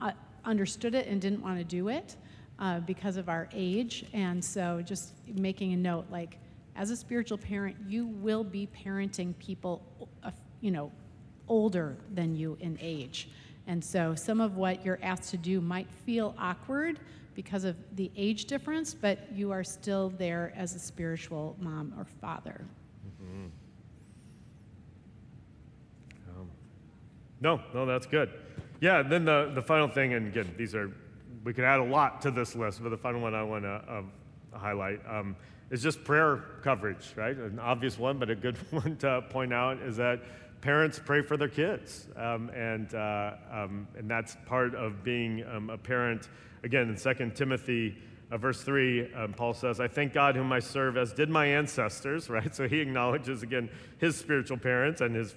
uh, 0.00 0.12
understood 0.46 0.94
it 0.94 1.08
and 1.08 1.20
didn't 1.20 1.42
want 1.42 1.58
to 1.58 1.64
do 1.64 1.88
it 1.88 2.16
uh, 2.60 2.80
because 2.80 3.16
of 3.16 3.28
our 3.28 3.48
age. 3.52 4.04
And 4.12 4.44
so 4.44 4.82
just 4.84 5.14
making 5.26 5.72
a 5.72 5.76
note 5.76 6.06
like, 6.10 6.38
as 6.76 6.90
a 6.90 6.96
spiritual 6.96 7.38
parent, 7.38 7.76
you 7.88 8.06
will 8.06 8.44
be 8.44 8.68
parenting 8.84 9.36
people, 9.38 9.82
uh, 10.22 10.30
you 10.60 10.70
know, 10.70 10.92
older 11.48 11.96
than 12.14 12.36
you 12.36 12.56
in 12.60 12.78
age. 12.80 13.28
And 13.66 13.84
so 13.84 14.14
some 14.14 14.40
of 14.40 14.56
what 14.56 14.84
you're 14.84 14.98
asked 15.02 15.30
to 15.30 15.36
do 15.36 15.60
might 15.60 15.90
feel 16.06 16.34
awkward 16.38 17.00
because 17.34 17.64
of 17.64 17.76
the 17.96 18.10
age 18.16 18.46
difference, 18.46 18.94
but 18.94 19.18
you 19.32 19.50
are 19.50 19.64
still 19.64 20.10
there 20.10 20.52
as 20.56 20.74
a 20.74 20.78
spiritual 20.78 21.56
mom 21.60 21.92
or 21.98 22.04
father. 22.04 22.64
Mm-hmm. 23.06 23.46
Um, 26.28 26.50
no, 27.40 27.60
no, 27.74 27.86
that's 27.86 28.06
good. 28.06 28.30
Yeah, 28.80 29.02
then 29.02 29.24
the, 29.24 29.52
the 29.54 29.62
final 29.62 29.88
thing, 29.88 30.14
and 30.14 30.28
again, 30.28 30.54
these 30.56 30.74
are 30.74 30.90
we 31.44 31.52
could 31.52 31.64
add 31.64 31.80
a 31.80 31.84
lot 31.84 32.20
to 32.22 32.30
this 32.30 32.54
list, 32.54 32.82
but 32.82 32.90
the 32.90 32.96
final 32.96 33.20
one 33.20 33.34
I 33.34 33.42
want 33.42 33.64
to 33.64 33.82
um, 33.88 34.12
highlight 34.52 35.00
um, 35.08 35.36
is 35.70 35.82
just 35.82 36.04
prayer 36.04 36.44
coverage, 36.62 37.12
right? 37.16 37.36
An 37.36 37.58
obvious 37.58 37.98
one, 37.98 38.18
but 38.18 38.30
a 38.30 38.34
good 38.34 38.56
one 38.70 38.96
to 38.98 39.22
point 39.30 39.52
out 39.52 39.78
is 39.78 39.96
that 39.96 40.20
parents 40.60 41.00
pray 41.02 41.22
for 41.22 41.36
their 41.36 41.48
kids, 41.48 42.08
um, 42.16 42.50
and 42.50 42.94
uh, 42.94 43.32
um, 43.50 43.88
and 43.96 44.10
that's 44.10 44.36
part 44.46 44.74
of 44.74 45.02
being 45.02 45.44
um, 45.46 45.70
a 45.70 45.78
parent. 45.78 46.28
Again, 46.62 46.88
in 46.88 46.96
2 46.96 47.30
Timothy. 47.34 47.96
Uh, 48.32 48.36
verse 48.36 48.62
3, 48.62 49.12
um, 49.12 49.32
Paul 49.32 49.52
says, 49.54 49.80
I 49.80 49.88
thank 49.88 50.12
God 50.12 50.36
whom 50.36 50.52
I 50.52 50.60
serve 50.60 50.96
as 50.96 51.12
did 51.12 51.28
my 51.28 51.46
ancestors, 51.46 52.30
right? 52.30 52.54
So 52.54 52.68
he 52.68 52.78
acknowledges 52.78 53.42
again 53.42 53.68
his 53.98 54.16
spiritual 54.16 54.56
parents 54.56 55.00
and 55.00 55.16
his 55.16 55.34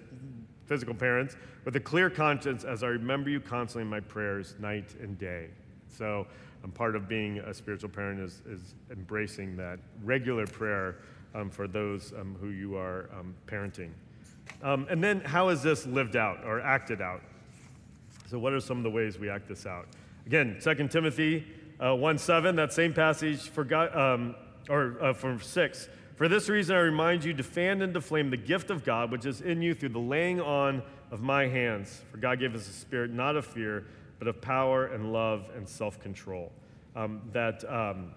physical 0.67 0.93
parents 0.93 1.35
with 1.65 1.75
a 1.75 1.79
clear 1.79 2.11
conscience 2.11 2.63
as 2.63 2.83
I 2.83 2.87
remember 2.87 3.31
you 3.31 3.39
constantly 3.39 3.81
in 3.81 3.89
my 3.89 3.99
prayers 3.99 4.53
night 4.59 4.93
and 5.01 5.17
day. 5.17 5.49
So, 5.93 6.27
um, 6.63 6.71
part 6.71 6.95
of 6.95 7.07
being 7.07 7.39
a 7.39 7.53
spiritual 7.53 7.89
parent 7.89 8.19
is, 8.19 8.41
is 8.47 8.75
embracing 8.91 9.57
that 9.57 9.79
regular 10.03 10.47
prayer 10.47 10.97
um, 11.35 11.49
for 11.49 11.67
those 11.67 12.13
um, 12.13 12.35
who 12.39 12.49
you 12.49 12.77
are 12.77 13.09
um, 13.19 13.35
parenting. 13.47 13.89
Um, 14.61 14.87
and 14.89 15.03
then, 15.03 15.21
how 15.21 15.49
is 15.49 15.61
this 15.61 15.85
lived 15.85 16.15
out 16.15 16.43
or 16.45 16.61
acted 16.61 17.01
out? 17.01 17.21
So, 18.29 18.39
what 18.39 18.53
are 18.53 18.59
some 18.59 18.77
of 18.77 18.83
the 18.83 18.91
ways 18.91 19.19
we 19.19 19.29
act 19.29 19.47
this 19.47 19.65
out? 19.65 19.87
Again, 20.25 20.57
2 20.61 20.87
Timothy 20.87 21.45
uh, 21.79 21.95
1 21.95 22.17
7, 22.17 22.55
that 22.55 22.71
same 22.71 22.93
passage 22.93 23.49
for 23.49 23.63
God, 23.63 23.95
um, 23.95 24.35
or 24.69 24.97
uh, 25.01 25.13
from 25.13 25.41
6. 25.41 25.89
For 26.15 26.27
this 26.27 26.47
reason, 26.47 26.75
I 26.75 26.79
remind 26.79 27.23
you 27.23 27.33
to 27.33 27.43
fan 27.43 27.81
and 27.81 27.93
to 27.93 28.01
flame 28.01 28.29
the 28.29 28.37
gift 28.37 28.69
of 28.69 28.85
God 28.85 29.11
which 29.11 29.25
is 29.25 29.41
in 29.41 29.61
you 29.61 29.73
through 29.73 29.89
the 29.89 29.99
laying 29.99 30.39
on 30.39 30.83
of 31.11 31.21
my 31.21 31.47
hands. 31.47 32.01
For 32.11 32.17
God 32.17 32.39
gave 32.39 32.55
us 32.55 32.69
a 32.69 32.73
spirit 32.73 33.11
not 33.11 33.35
of 33.35 33.45
fear, 33.45 33.85
but 34.23 34.29
of 34.29 34.41
power 34.41 34.85
and 34.85 35.11
love 35.11 35.49
and 35.55 35.67
self 35.67 35.99
control. 35.99 36.51
Um, 36.95 37.21
that 37.33 37.69
um, 37.69 38.11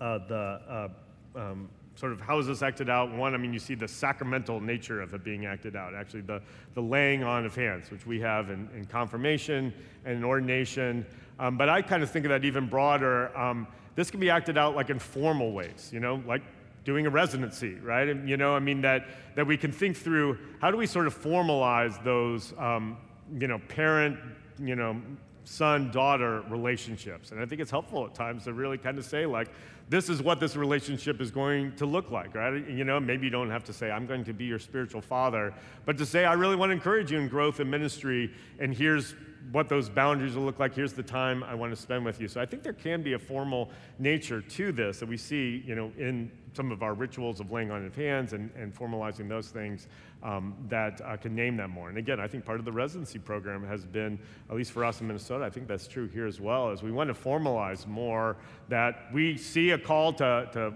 uh, 0.00 0.18
the 0.28 0.60
uh, 0.68 0.88
um, 1.34 1.68
sort 1.96 2.12
of 2.12 2.20
how 2.20 2.38
is 2.38 2.46
this 2.46 2.62
acted 2.62 2.88
out? 2.88 3.12
One, 3.12 3.34
I 3.34 3.38
mean, 3.38 3.52
you 3.52 3.58
see 3.58 3.74
the 3.74 3.88
sacramental 3.88 4.60
nature 4.60 5.00
of 5.00 5.14
it 5.14 5.24
being 5.24 5.46
acted 5.46 5.74
out. 5.74 5.94
Actually, 5.94 6.20
the, 6.20 6.40
the 6.74 6.82
laying 6.82 7.24
on 7.24 7.44
of 7.44 7.56
hands, 7.56 7.90
which 7.90 8.06
we 8.06 8.20
have 8.20 8.50
in, 8.50 8.68
in 8.76 8.84
confirmation 8.84 9.72
and 10.04 10.18
in 10.18 10.24
ordination. 10.24 11.04
Um, 11.40 11.56
but 11.56 11.68
I 11.68 11.82
kind 11.82 12.04
of 12.04 12.10
think 12.10 12.24
of 12.24 12.28
that 12.28 12.44
even 12.44 12.68
broader. 12.68 13.36
Um, 13.36 13.66
this 13.96 14.12
can 14.12 14.20
be 14.20 14.30
acted 14.30 14.56
out 14.56 14.76
like 14.76 14.90
in 14.90 15.00
formal 15.00 15.52
ways, 15.52 15.90
you 15.92 15.98
know, 15.98 16.22
like 16.26 16.42
doing 16.84 17.06
a 17.06 17.10
residency, 17.10 17.74
right? 17.76 18.06
You 18.24 18.36
know, 18.36 18.54
I 18.54 18.60
mean, 18.60 18.82
that, 18.82 19.08
that 19.34 19.46
we 19.46 19.56
can 19.56 19.72
think 19.72 19.96
through 19.96 20.38
how 20.60 20.70
do 20.70 20.76
we 20.76 20.86
sort 20.86 21.08
of 21.08 21.20
formalize 21.20 22.02
those, 22.04 22.54
um, 22.58 22.98
you 23.36 23.48
know, 23.48 23.58
parent, 23.68 24.18
you 24.58 24.76
know, 24.76 25.00
son 25.44 25.90
daughter 25.90 26.42
relationships. 26.48 27.32
And 27.32 27.40
I 27.40 27.46
think 27.46 27.60
it's 27.60 27.70
helpful 27.70 28.04
at 28.04 28.14
times 28.14 28.44
to 28.44 28.52
really 28.52 28.76
kind 28.76 28.98
of 28.98 29.04
say, 29.04 29.24
like, 29.24 29.48
this 29.88 30.10
is 30.10 30.22
what 30.22 30.40
this 30.40 30.56
relationship 30.56 31.20
is 31.20 31.30
going 31.30 31.74
to 31.76 31.86
look 31.86 32.10
like, 32.10 32.34
right? 32.34 32.68
You 32.68 32.84
know, 32.84 33.00
maybe 33.00 33.24
you 33.24 33.30
don't 33.30 33.50
have 33.50 33.64
to 33.64 33.72
say, 33.72 33.90
I'm 33.90 34.06
going 34.06 34.24
to 34.24 34.34
be 34.34 34.44
your 34.44 34.58
spiritual 34.58 35.00
father, 35.00 35.54
but 35.86 35.96
to 35.98 36.04
say, 36.04 36.26
I 36.26 36.34
really 36.34 36.56
want 36.56 36.68
to 36.70 36.74
encourage 36.74 37.10
you 37.10 37.18
in 37.18 37.28
growth 37.28 37.60
and 37.60 37.70
ministry, 37.70 38.30
and 38.58 38.74
here's 38.74 39.14
what 39.50 39.70
those 39.70 39.88
boundaries 39.88 40.34
will 40.34 40.42
look 40.42 40.58
like. 40.58 40.74
Here's 40.74 40.92
the 40.92 41.02
time 41.02 41.42
I 41.42 41.54
want 41.54 41.74
to 41.74 41.80
spend 41.80 42.04
with 42.04 42.20
you. 42.20 42.28
So 42.28 42.38
I 42.38 42.44
think 42.44 42.62
there 42.62 42.74
can 42.74 43.02
be 43.02 43.14
a 43.14 43.18
formal 43.18 43.70
nature 43.98 44.42
to 44.42 44.72
this 44.72 45.00
that 45.00 45.08
we 45.08 45.16
see, 45.16 45.62
you 45.66 45.74
know, 45.74 45.90
in 45.96 46.30
some 46.58 46.72
of 46.72 46.82
our 46.82 46.92
rituals 46.92 47.38
of 47.38 47.52
laying 47.52 47.70
on 47.70 47.86
of 47.86 47.94
hands 47.94 48.32
and, 48.32 48.50
and 48.56 48.74
formalizing 48.74 49.28
those 49.28 49.46
things 49.46 49.86
um, 50.24 50.56
that 50.68 51.00
uh, 51.02 51.16
can 51.16 51.32
name 51.32 51.56
them 51.56 51.70
more. 51.70 51.88
And 51.88 51.98
again, 51.98 52.18
I 52.18 52.26
think 52.26 52.44
part 52.44 52.58
of 52.58 52.64
the 52.64 52.72
residency 52.72 53.20
program 53.20 53.64
has 53.64 53.84
been, 53.84 54.18
at 54.50 54.56
least 54.56 54.72
for 54.72 54.84
us 54.84 55.00
in 55.00 55.06
Minnesota, 55.06 55.44
I 55.44 55.50
think 55.50 55.68
that's 55.68 55.86
true 55.86 56.08
here 56.08 56.26
as 56.26 56.40
well, 56.40 56.72
is 56.72 56.82
we 56.82 56.90
want 56.90 57.14
to 57.14 57.14
formalize 57.14 57.86
more 57.86 58.36
that 58.68 59.06
we 59.12 59.36
see 59.36 59.70
a 59.70 59.78
call 59.78 60.12
to, 60.14 60.48
to 60.52 60.74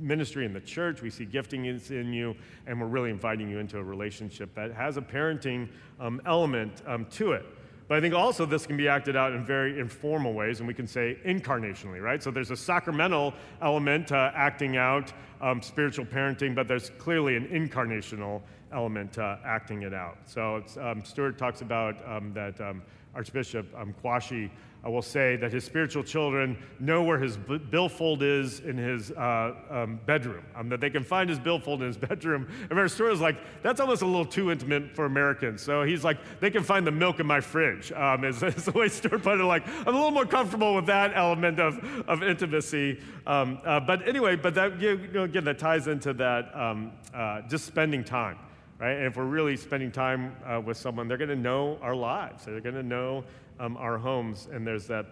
ministry 0.00 0.44
in 0.44 0.52
the 0.52 0.60
church. 0.60 1.02
We 1.02 1.10
see 1.10 1.24
gifting 1.24 1.66
is 1.66 1.92
in 1.92 2.12
you, 2.12 2.34
and 2.66 2.80
we're 2.80 2.88
really 2.88 3.10
inviting 3.10 3.48
you 3.48 3.60
into 3.60 3.78
a 3.78 3.84
relationship 3.84 4.52
that 4.56 4.72
has 4.72 4.96
a 4.96 5.02
parenting 5.02 5.68
um, 6.00 6.20
element 6.26 6.82
um, 6.84 7.06
to 7.10 7.30
it. 7.30 7.46
But 7.92 7.98
I 7.98 8.00
think 8.00 8.14
also 8.14 8.46
this 8.46 8.64
can 8.64 8.78
be 8.78 8.88
acted 8.88 9.16
out 9.16 9.34
in 9.34 9.44
very 9.44 9.78
informal 9.78 10.32
ways, 10.32 10.60
and 10.60 10.66
we 10.66 10.72
can 10.72 10.86
say 10.86 11.18
incarnationally, 11.26 12.00
right? 12.00 12.22
So 12.22 12.30
there's 12.30 12.50
a 12.50 12.56
sacramental 12.56 13.34
element 13.60 14.08
to 14.08 14.32
acting 14.34 14.78
out 14.78 15.12
um, 15.42 15.60
spiritual 15.60 16.06
parenting, 16.06 16.54
but 16.54 16.66
there's 16.66 16.88
clearly 16.88 17.36
an 17.36 17.48
incarnational 17.48 18.40
element 18.72 19.12
to 19.12 19.38
acting 19.44 19.82
it 19.82 19.92
out. 19.92 20.16
So 20.24 20.64
um, 20.80 21.04
Stewart 21.04 21.36
talks 21.36 21.60
about 21.60 21.96
um, 22.08 22.32
that 22.32 22.58
um, 22.62 22.80
Archbishop 23.14 23.66
um, 23.76 23.94
Kwashi 24.02 24.48
I 24.84 24.88
will 24.88 25.02
say 25.02 25.36
that 25.36 25.52
his 25.52 25.62
spiritual 25.64 26.02
children 26.02 26.58
know 26.80 27.04
where 27.04 27.18
his 27.18 27.36
billfold 27.36 28.22
is 28.24 28.60
in 28.60 28.76
his 28.76 29.12
uh, 29.12 29.54
um, 29.70 30.00
bedroom, 30.06 30.44
um, 30.56 30.68
that 30.70 30.80
they 30.80 30.90
can 30.90 31.04
find 31.04 31.30
his 31.30 31.38
billfold 31.38 31.82
in 31.82 31.86
his 31.86 31.96
bedroom. 32.08 32.48
And 32.62 32.72
Mary 32.72 32.90
Stewart 32.90 33.12
is 33.12 33.20
like, 33.20 33.36
that's 33.62 33.80
almost 33.80 34.02
a 34.02 34.06
little 34.06 34.24
too 34.24 34.50
intimate 34.50 34.96
for 34.96 35.04
Americans. 35.04 35.62
So 35.62 35.84
he's 35.84 36.02
like, 36.02 36.18
they 36.40 36.50
can 36.50 36.64
find 36.64 36.84
the 36.84 36.90
milk 36.90 37.20
in 37.20 37.26
my 37.26 37.40
fridge, 37.40 37.92
um, 37.92 38.24
is, 38.24 38.42
is, 38.42 38.64
the 38.64 38.72
way 38.72 38.88
Stewart 38.88 39.22
put 39.22 39.40
it. 39.40 39.44
Like, 39.44 39.66
I'm 39.68 39.88
a 39.88 39.92
little 39.92 40.10
more 40.10 40.26
comfortable 40.26 40.74
with 40.74 40.86
that 40.86 41.12
element 41.14 41.60
of, 41.60 41.78
of 42.08 42.24
intimacy. 42.24 43.00
Um, 43.24 43.60
uh, 43.64 43.78
but 43.78 44.08
anyway, 44.08 44.34
but 44.34 44.54
that, 44.54 44.80
you 44.80 44.96
know, 45.12 45.22
again, 45.22 45.44
that 45.44 45.60
ties 45.60 45.86
into 45.86 46.12
that 46.14 46.54
um, 46.56 46.92
uh, 47.14 47.42
just 47.42 47.66
spending 47.66 48.02
time. 48.02 48.36
Right? 48.82 48.96
And 48.96 49.06
if 49.06 49.16
we're 49.16 49.26
really 49.26 49.56
spending 49.56 49.92
time 49.92 50.34
uh, 50.44 50.60
with 50.60 50.76
someone, 50.76 51.06
they're 51.06 51.16
going 51.16 51.30
to 51.30 51.36
know 51.36 51.78
our 51.80 51.94
lives. 51.94 52.46
They're 52.46 52.60
going 52.60 52.74
to 52.74 52.82
know 52.82 53.22
um, 53.60 53.76
our 53.76 53.98
homes, 53.98 54.48
and 54.52 54.66
there's 54.66 54.86
that 54.86 55.06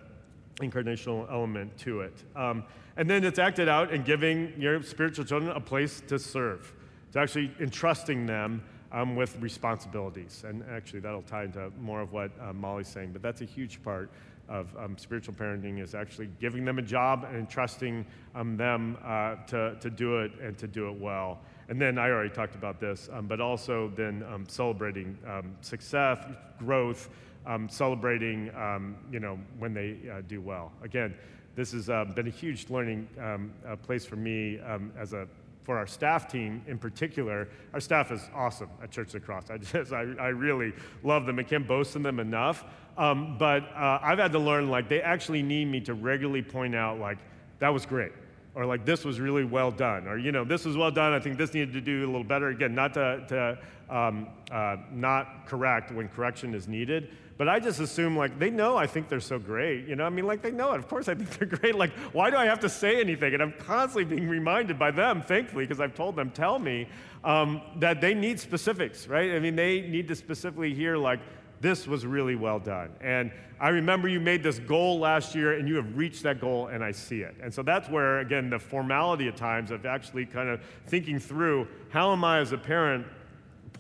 incarnational 0.61 1.31
element 1.31 1.77
to 1.79 2.03
it. 2.03 2.23
Um, 2.37 2.65
and 2.97 3.09
then 3.09 3.25
it's 3.25 3.39
acted 3.39 3.69
out 3.69 3.93
in 3.93 4.03
giving 4.03 4.53
your 4.59 4.83
spiritual 4.83 5.25
children 5.25 5.51
a 5.57 5.61
place 5.61 6.03
to 6.09 6.19
serve, 6.19 6.73
to 7.13 7.19
actually 7.19 7.51
entrusting 7.61 8.27
them 8.27 8.63
um, 8.93 9.17
with 9.17 9.37
responsibilities. 9.41 10.45
And 10.47 10.65
actually, 10.71 11.01
that'll 11.01 11.23
tie 11.23 11.45
into 11.45 11.71
more 11.81 12.01
of 12.01 12.13
what 12.13 12.31
uh, 12.41 12.53
Molly's 12.53 12.89
saying, 12.89 13.13
but 13.13 13.23
that's 13.23 13.41
a 13.41 13.47
huge 13.47 13.83
part 13.83 14.11
of 14.49 14.77
um, 14.77 14.99
spiritual 14.99 15.33
parenting 15.33 15.81
is 15.81 15.95
actually 15.95 16.29
giving 16.41 16.65
them 16.65 16.81
a 16.81 16.83
job 16.83 17.25
and 17.25 17.37
entrusting 17.37 18.05
um, 18.35 18.57
them 18.57 18.99
uh, 19.05 19.37
to, 19.47 19.77
to 19.81 19.89
do 19.89 20.19
it 20.19 20.33
and 20.43 20.59
to 20.59 20.67
do 20.67 20.89
it 20.89 20.99
well. 20.99 21.39
And 21.69 21.81
then 21.81 21.99
I 21.99 22.11
already 22.11 22.35
talked 22.35 22.57
about 22.57 22.81
this, 22.81 23.09
um, 23.13 23.29
but 23.29 23.41
also 23.41 23.93
then 23.95 24.25
um, 24.29 24.45
celebrating 24.49 25.17
success, 25.61 26.19
growth, 26.59 27.11
um, 27.47 27.69
celebrating, 27.69 28.55
um, 28.55 28.97
you 29.11 29.21
know, 29.21 29.39
when 29.59 29.75
they 29.75 29.97
uh, 30.11 30.23
do 30.29 30.41
well. 30.41 30.73
Again, 30.83 31.15
this 31.57 31.73
has 31.73 31.91
uh, 31.91 32.05
been 32.05 32.27
a 32.27 32.31
huge 32.31 32.71
learning 32.71 33.09
um, 33.21 33.53
uh, 33.67 33.77
place 33.77 34.05
for 34.05 34.17
me 34.17 34.61
um, 34.61 34.93
as 34.99 35.13
a 35.13 35.27
for 35.63 35.77
our 35.77 35.87
staff 35.87 36.27
team 36.27 36.63
in 36.67 36.79
particular. 36.79 37.49
Our 37.75 37.81
staff 37.81 38.11
is 38.11 38.29
awesome 38.35 38.71
at 38.83 38.91
Church 38.91 39.09
of 39.09 39.13
the 39.13 39.21
Cross. 39.21 39.51
I 39.51 39.59
just, 39.59 39.93
I, 39.93 40.01
I 40.19 40.29
really 40.29 40.73
love 41.03 41.27
them. 41.27 41.39
I 41.39 41.43
can't 41.43 41.67
boast 41.67 41.97
in 41.97 42.03
them 42.03 42.19
enough. 42.19 42.65
Um, 42.97 43.37
but 43.39 43.65
uh, 43.75 43.99
I've 44.03 44.19
had 44.19 44.33
to 44.33 44.39
learn 44.39 44.69
like 44.69 44.89
they 44.89 45.01
actually 45.01 45.43
need 45.43 45.67
me 45.67 45.81
to 45.83 45.95
regularly 45.95 46.43
point 46.43 46.75
out 46.75 46.99
like 46.99 47.19
that 47.59 47.69
was 47.69 47.87
great 47.87 48.13
or 48.55 48.67
like 48.67 48.85
this 48.85 49.05
was 49.05 49.21
really 49.21 49.45
well 49.45 49.71
done 49.71 50.09
or 50.09 50.19
you 50.19 50.33
know 50.33 50.45
this 50.45 50.65
was 50.65 50.77
well 50.77 50.91
done 50.91 51.13
i 51.13 51.21
think 51.21 51.39
this 51.39 51.55
needed 51.55 51.73
to 51.73 51.81
do 51.81 52.05
a 52.05 52.07
little 52.07 52.25
better 52.25 52.49
again 52.49 52.75
not 52.75 52.93
to, 52.93 53.25
to 53.29 53.59
um, 53.95 54.29
uh, 54.51 54.77
not 54.93 55.47
correct 55.47 55.93
when 55.93 56.09
correction 56.09 56.55
is 56.55 56.69
needed 56.69 57.11
but 57.41 57.49
I 57.49 57.59
just 57.59 57.81
assume, 57.81 58.19
like, 58.19 58.39
they 58.39 58.51
know 58.51 58.77
I 58.77 58.87
think 58.87 59.09
they're 59.09 59.19
so 59.19 59.39
great. 59.39 59.89
You 59.89 59.97
know, 59.97 60.05
I 60.05 60.11
mean, 60.11 60.27
like, 60.27 60.43
they 60.43 60.51
know 60.51 60.75
it. 60.75 60.79
Of 60.79 60.89
course, 60.89 61.09
I 61.09 61.15
think 61.15 61.31
they're 61.39 61.49
great. 61.49 61.75
Like, 61.75 61.91
why 62.13 62.29
do 62.29 62.37
I 62.37 62.45
have 62.45 62.61
to 62.61 62.69
say 62.69 63.01
anything? 63.01 63.33
And 63.33 63.43
I'm 63.43 63.55
constantly 63.55 64.05
being 64.05 64.29
reminded 64.29 64.79
by 64.79 64.91
them, 64.91 65.23
thankfully, 65.23 65.65
because 65.65 65.81
I've 65.81 65.95
told 65.95 66.17
them, 66.17 66.31
tell 66.33 66.59
me 66.59 66.87
um, 67.25 67.63
that 67.77 68.03
they 68.03 68.13
need 68.13 68.39
specifics, 68.41 69.09
right? 69.09 69.33
I 69.33 69.39
mean, 69.39 69.57
they 69.57 69.81
need 69.81 70.07
to 70.09 70.17
specifically 70.17 70.75
hear, 70.75 70.99
like, 70.99 71.21
this 71.63 71.87
was 71.87 72.05
really 72.05 72.35
well 72.35 72.59
done. 72.59 72.91
And 73.01 73.33
I 73.59 73.71
remember 73.71 74.07
you 74.07 74.21
made 74.21 74.43
this 74.43 74.59
goal 74.59 74.99
last 74.99 75.35
year 75.35 75.59
and 75.59 75.67
you 75.67 75.77
have 75.77 75.97
reached 75.97 76.23
that 76.25 76.43
goal 76.43 76.67
and 76.67 76.85
I 76.85 76.93
see 76.93 77.23
it. 77.23 77.37
And 77.43 77.53
so 77.53 77.63
that's 77.63 77.89
where, 77.89 78.19
again, 78.19 78.51
the 78.51 78.59
formality 78.59 79.29
at 79.29 79.39
times 79.39 79.71
of 79.71 79.87
actually 79.87 80.27
kind 80.27 80.51
of 80.51 80.61
thinking 80.89 81.19
through 81.19 81.69
how 81.89 82.13
am 82.13 82.23
I 82.23 82.41
as 82.41 82.53
a 82.53 82.59
parent 82.59 83.07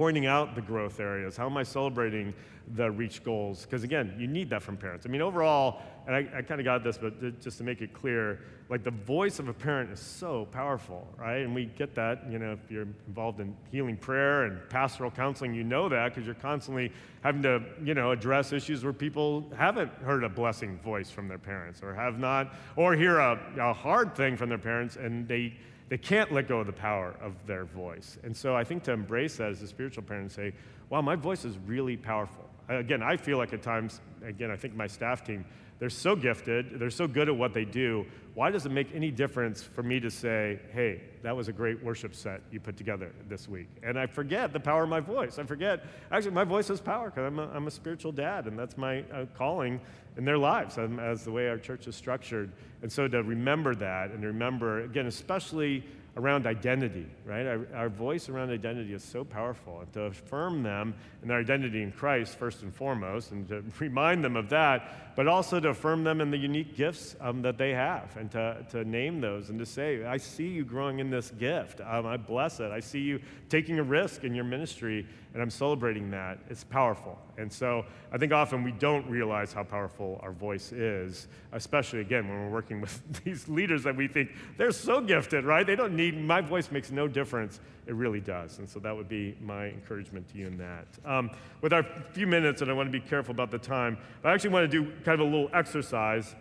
pointing 0.01 0.25
out 0.25 0.55
the 0.55 0.63
growth 0.63 0.99
areas? 0.99 1.37
How 1.37 1.45
am 1.45 1.59
I 1.59 1.63
celebrating 1.63 2.33
the 2.75 2.91
reach 2.91 3.25
goals. 3.25 3.63
Because 3.63 3.83
again, 3.83 4.15
you 4.19 4.27
need 4.27 4.51
that 4.51 4.63
from 4.63 4.77
parents. 4.77 5.07
I 5.07 5.09
mean, 5.09 5.23
overall, 5.23 5.81
and 6.07 6.15
I, 6.15 6.27
I 6.39 6.43
kind 6.43 6.61
of 6.61 6.65
got 6.65 6.83
this, 6.83 6.99
but 6.99 7.41
just 7.41 7.59
to 7.59 7.65
make 7.65 7.81
it 7.81 7.93
clear, 7.93 8.41
like 8.69 8.85
the 8.85 8.91
voice 8.91 9.39
of 9.39 9.49
a 9.49 9.53
parent 9.53 9.91
is 9.91 10.01
so 10.01 10.47
powerful, 10.53 11.07
right? 11.19 11.39
And 11.39 11.55
we 11.55 11.67
get 11.67 11.95
that, 11.97 12.31
you 12.31 12.39
know, 12.39 12.53
if 12.53 12.71
you're 12.71 12.87
involved 13.09 13.41
in 13.41 13.57
healing 13.71 13.97
prayer 13.97 14.45
and 14.45 14.61
pastoral 14.71 15.11
counseling, 15.11 15.55
you 15.55 15.65
know 15.65 15.89
that 15.89 16.15
because 16.15 16.27
you're 16.27 16.35
constantly 16.37 16.93
having 17.23 17.43
to, 17.43 17.63
you 17.83 17.95
know, 17.95 18.13
address 18.13 18.53
issues 18.53 18.85
where 18.85 18.93
people 18.93 19.51
haven't 19.57 19.93
heard 20.05 20.25
a 20.25 20.29
blessing 20.29 20.79
voice 20.79 21.11
from 21.11 21.29
their 21.29 21.39
parents 21.39 21.83
or 21.83 21.95
have 21.95 22.19
not, 22.19 22.55
or 22.77 22.95
hear 22.95 23.19
a, 23.19 23.39
a 23.59 23.73
hard 23.73 24.15
thing 24.15 24.37
from 24.37 24.49
their 24.49 24.59
parents 24.59 24.97
and 24.97 25.27
they, 25.27 25.55
they 25.91 25.99
can't 25.99 26.33
let 26.33 26.49
go 26.49 26.61
of 26.61 26.67
the 26.67 26.73
power 26.73 27.15
of 27.21 27.35
their 27.47 27.67
voice. 27.67 28.17
And 28.25 28.35
so 28.35 28.57
I 28.57 28.65
think 28.65 28.85
to 28.85 28.93
embrace 28.93 29.37
that 29.37 29.51
as 29.51 29.61
a 29.61 29.67
spiritual 29.67 30.05
parent 30.05 30.23
and 30.23 30.33
say, 30.33 30.57
wow, 30.89 31.03
my 31.03 31.17
voice 31.17 31.45
is 31.45 31.59
really 31.67 31.99
powerful 31.99 32.51
again, 32.79 33.03
I 33.03 33.17
feel 33.17 33.39
like 33.39 33.53
at 33.53 33.63
times, 33.63 34.01
again, 34.25 34.51
I 34.51 34.57
think 34.57 34.75
my 34.75 34.87
staff 34.87 35.25
team, 35.25 35.45
they're 35.81 35.91
so 35.91 36.15
gifted, 36.15 36.79
they're 36.79 36.91
so 36.91 37.09
good 37.09 37.29
at 37.29 37.35
what 37.35 37.55
they 37.55 37.65
do. 37.65 38.07
Why 38.35 38.51
does 38.51 38.65
it 38.65 38.71
make 38.71 38.95
any 38.95 39.11
difference 39.11 39.63
for 39.63 39.83
me 39.83 39.99
to 40.01 40.11
say, 40.11 40.61
hey, 40.73 41.01
that 41.23 41.35
was 41.35 41.49
a 41.49 41.53
great 41.53 41.83
worship 41.83 42.15
set 42.15 42.43
you 42.53 42.61
put 42.61 42.77
together 42.77 43.13
this 43.29 43.49
week? 43.49 43.69
And 43.83 43.99
I 43.99 44.07
forget 44.07 44.53
the 44.53 44.61
power 44.61 44.85
of 44.85 44.89
my 44.91 45.01
voice. 45.01 45.39
I 45.39 45.45
forget, 45.45 45.85
actually, 46.13 46.33
my 46.33 46.45
voice 46.45 46.69
has 46.69 46.81
power 46.81 47.11
because 47.11 47.25
I'm 47.27 47.39
a, 47.39 47.49
I'm 47.49 47.67
a 47.67 47.71
spiritual 47.71 48.13
dad, 48.13 48.47
and 48.47 48.59
that's 48.59 48.77
my 48.77 49.01
uh, 49.13 49.25
calling 49.37 49.81
in 50.17 50.25
their 50.25 50.39
lives 50.39 50.79
as 50.79 51.25
the 51.25 51.33
way 51.33 51.49
our 51.49 51.59
church 51.59 51.87
is 51.87 51.97
structured. 51.97 52.53
And 52.83 52.93
so 52.93 53.09
to 53.09 53.23
remember 53.23 53.75
that 53.77 54.11
and 54.11 54.23
remember, 54.23 54.85
again, 54.85 55.07
especially 55.07 55.83
around 56.17 56.47
identity, 56.47 57.07
right? 57.25 57.47
Our, 57.47 57.67
our, 57.75 57.89
voice 57.89 58.29
around 58.29 58.51
identity 58.51 58.93
is 58.93 59.05
so 59.05 59.25
powerful. 59.25 59.81
And 59.81 59.93
to 59.93 60.03
affirm 60.03 60.63
them 60.63 60.95
in 61.23 61.29
their 61.29 61.39
identity 61.39 61.83
in 61.83 61.93
Christ, 61.93 62.37
first 62.37 62.63
and 62.63 62.75
foremost, 62.75 63.31
and 63.31 63.47
to 63.49 63.63
remind 63.79 64.25
them 64.25 64.37
of 64.37 64.49
that, 64.51 65.10
but 65.17 65.27
also 65.27 65.61
to 65.61 65.69
affirm 65.69 66.05
them 66.05 66.21
in 66.21 66.31
the 66.31 66.37
unique 66.37 66.77
gifts 66.77 67.17
um, 67.21 67.43
that 67.43 67.59
they 67.59 67.71
have 67.71 68.17
and 68.17 68.31
to, 68.31 68.65
to 68.71 68.85
name 68.85 69.21
those 69.21 69.51
and 69.51 69.59
to 69.59 69.67
say, 69.67 70.05
I 70.05 70.17
see 70.17 70.49
you 70.49 70.65
growing 70.65 70.99
in 70.99 71.11
this 71.11 71.31
gift. 71.31 71.81
Um, 71.81 72.07
I 72.07 72.17
bless 72.17 72.61
it. 72.61 72.71
I 72.71 72.81
see 72.81 73.01
you 73.01 73.21
taking 73.49 73.79
a 73.79 73.83
risk 73.83 74.25
in 74.25 74.35
your 74.35 74.45
ministry, 74.45 75.07
and 75.35 75.43
I'm 75.43 75.51
celebrating 75.51 76.11
that. 76.11 76.39
It's 76.49 76.65
powerful. 76.65 77.19
And 77.39 77.53
so 77.53 77.85
I 78.13 78.19
think 78.19 78.33
often 78.33 78.63
we 78.63 78.73
don't 78.73 79.09
realize 79.09 79.53
how 79.53 79.65
powerful 79.65 80.21
our 80.23 80.33
voice 80.33 80.73
is, 80.73 81.29
especially 81.53 82.01
again 82.01 82.29
when 82.29 82.39
we're 82.39 82.51
working 82.51 82.81
with 82.81 83.03
these 83.25 83.49
leaders 83.49 83.83
that 83.85 83.97
we 83.97 84.09
think 84.09 84.31
they're 84.57 84.73
so 84.73 85.01
gifted, 85.01 85.45
right? 85.45 85.67
They 85.67 85.77
don't 85.77 85.97
need, 85.97 86.17
my 86.17 86.41
voice 86.41 86.71
makes 86.71 86.91
no 86.91 87.09
difference. 87.09 87.61
It 87.91 87.97
really 87.97 88.21
does. 88.21 88.61
And 88.61 88.71
so 88.71 88.79
that 88.79 88.97
would 88.97 89.09
be 89.09 89.37
my 89.41 89.67
encouragement 89.67 90.29
to 90.29 90.39
you 90.39 90.47
in 90.47 90.57
that. 90.59 90.87
Um, 91.05 91.29
with 91.61 91.73
our 91.73 91.83
few 92.13 92.25
minutes, 92.25 92.63
and 92.63 92.71
I 92.71 92.73
want 92.73 92.87
to 92.87 92.93
be 92.93 93.05
careful 93.05 93.33
about 93.33 93.51
the 93.51 93.59
time, 93.59 93.99
I 94.23 94.33
actually 94.33 94.51
want 94.51 94.71
to 94.71 94.85
do 94.85 94.93
kind 95.05 95.21
of 95.21 95.27
a 95.27 95.29
little 95.29 95.51
exercise. 95.53 96.37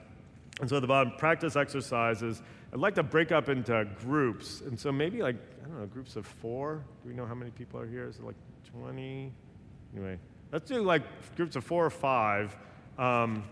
And 0.61 0.69
so 0.69 0.75
at 0.75 0.81
the 0.81 0.87
bottom, 0.87 1.13
practice 1.17 1.55
exercises. 1.55 2.43
I'd 2.71 2.77
like 2.77 2.93
to 2.95 3.01
break 3.01 3.31
up 3.31 3.49
into 3.49 3.87
groups. 3.99 4.61
And 4.61 4.79
so 4.79 4.91
maybe 4.91 5.23
like, 5.23 5.37
I 5.63 5.67
don't 5.67 5.79
know, 5.79 5.87
groups 5.87 6.15
of 6.17 6.27
four. 6.27 6.83
Do 7.01 7.09
we 7.09 7.15
know 7.15 7.25
how 7.25 7.33
many 7.33 7.49
people 7.49 7.79
are 7.79 7.87
here? 7.87 8.07
Is 8.07 8.17
it 8.17 8.23
like 8.25 8.35
20? 8.71 9.33
Anyway, 9.95 10.19
let's 10.51 10.69
do 10.69 10.83
like 10.83 11.01
groups 11.35 11.55
of 11.55 11.63
four 11.63 11.83
or 11.83 11.89
five. 11.89 12.55
Um, 12.99 13.43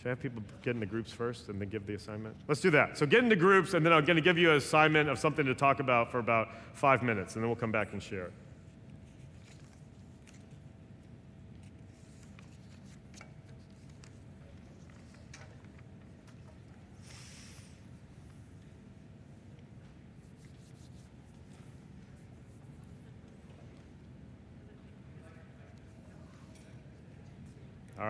should 0.00 0.06
I 0.06 0.10
have 0.10 0.20
people 0.20 0.42
get 0.62 0.76
into 0.76 0.86
groups 0.86 1.12
first 1.12 1.50
and 1.50 1.60
then 1.60 1.68
give 1.68 1.86
the 1.86 1.94
assignment? 1.94 2.34
Let's 2.48 2.62
do 2.62 2.70
that. 2.70 2.96
So 2.96 3.04
get 3.04 3.22
into 3.22 3.36
groups, 3.36 3.74
and 3.74 3.84
then 3.84 3.92
I'm 3.92 4.06
going 4.06 4.16
to 4.16 4.22
give 4.22 4.38
you 4.38 4.50
an 4.50 4.56
assignment 4.56 5.10
of 5.10 5.18
something 5.18 5.44
to 5.44 5.54
talk 5.54 5.78
about 5.78 6.10
for 6.10 6.20
about 6.20 6.48
five 6.72 7.02
minutes, 7.02 7.34
and 7.34 7.42
then 7.42 7.50
we'll 7.50 7.56
come 7.56 7.70
back 7.70 7.92
and 7.92 8.02
share 8.02 8.30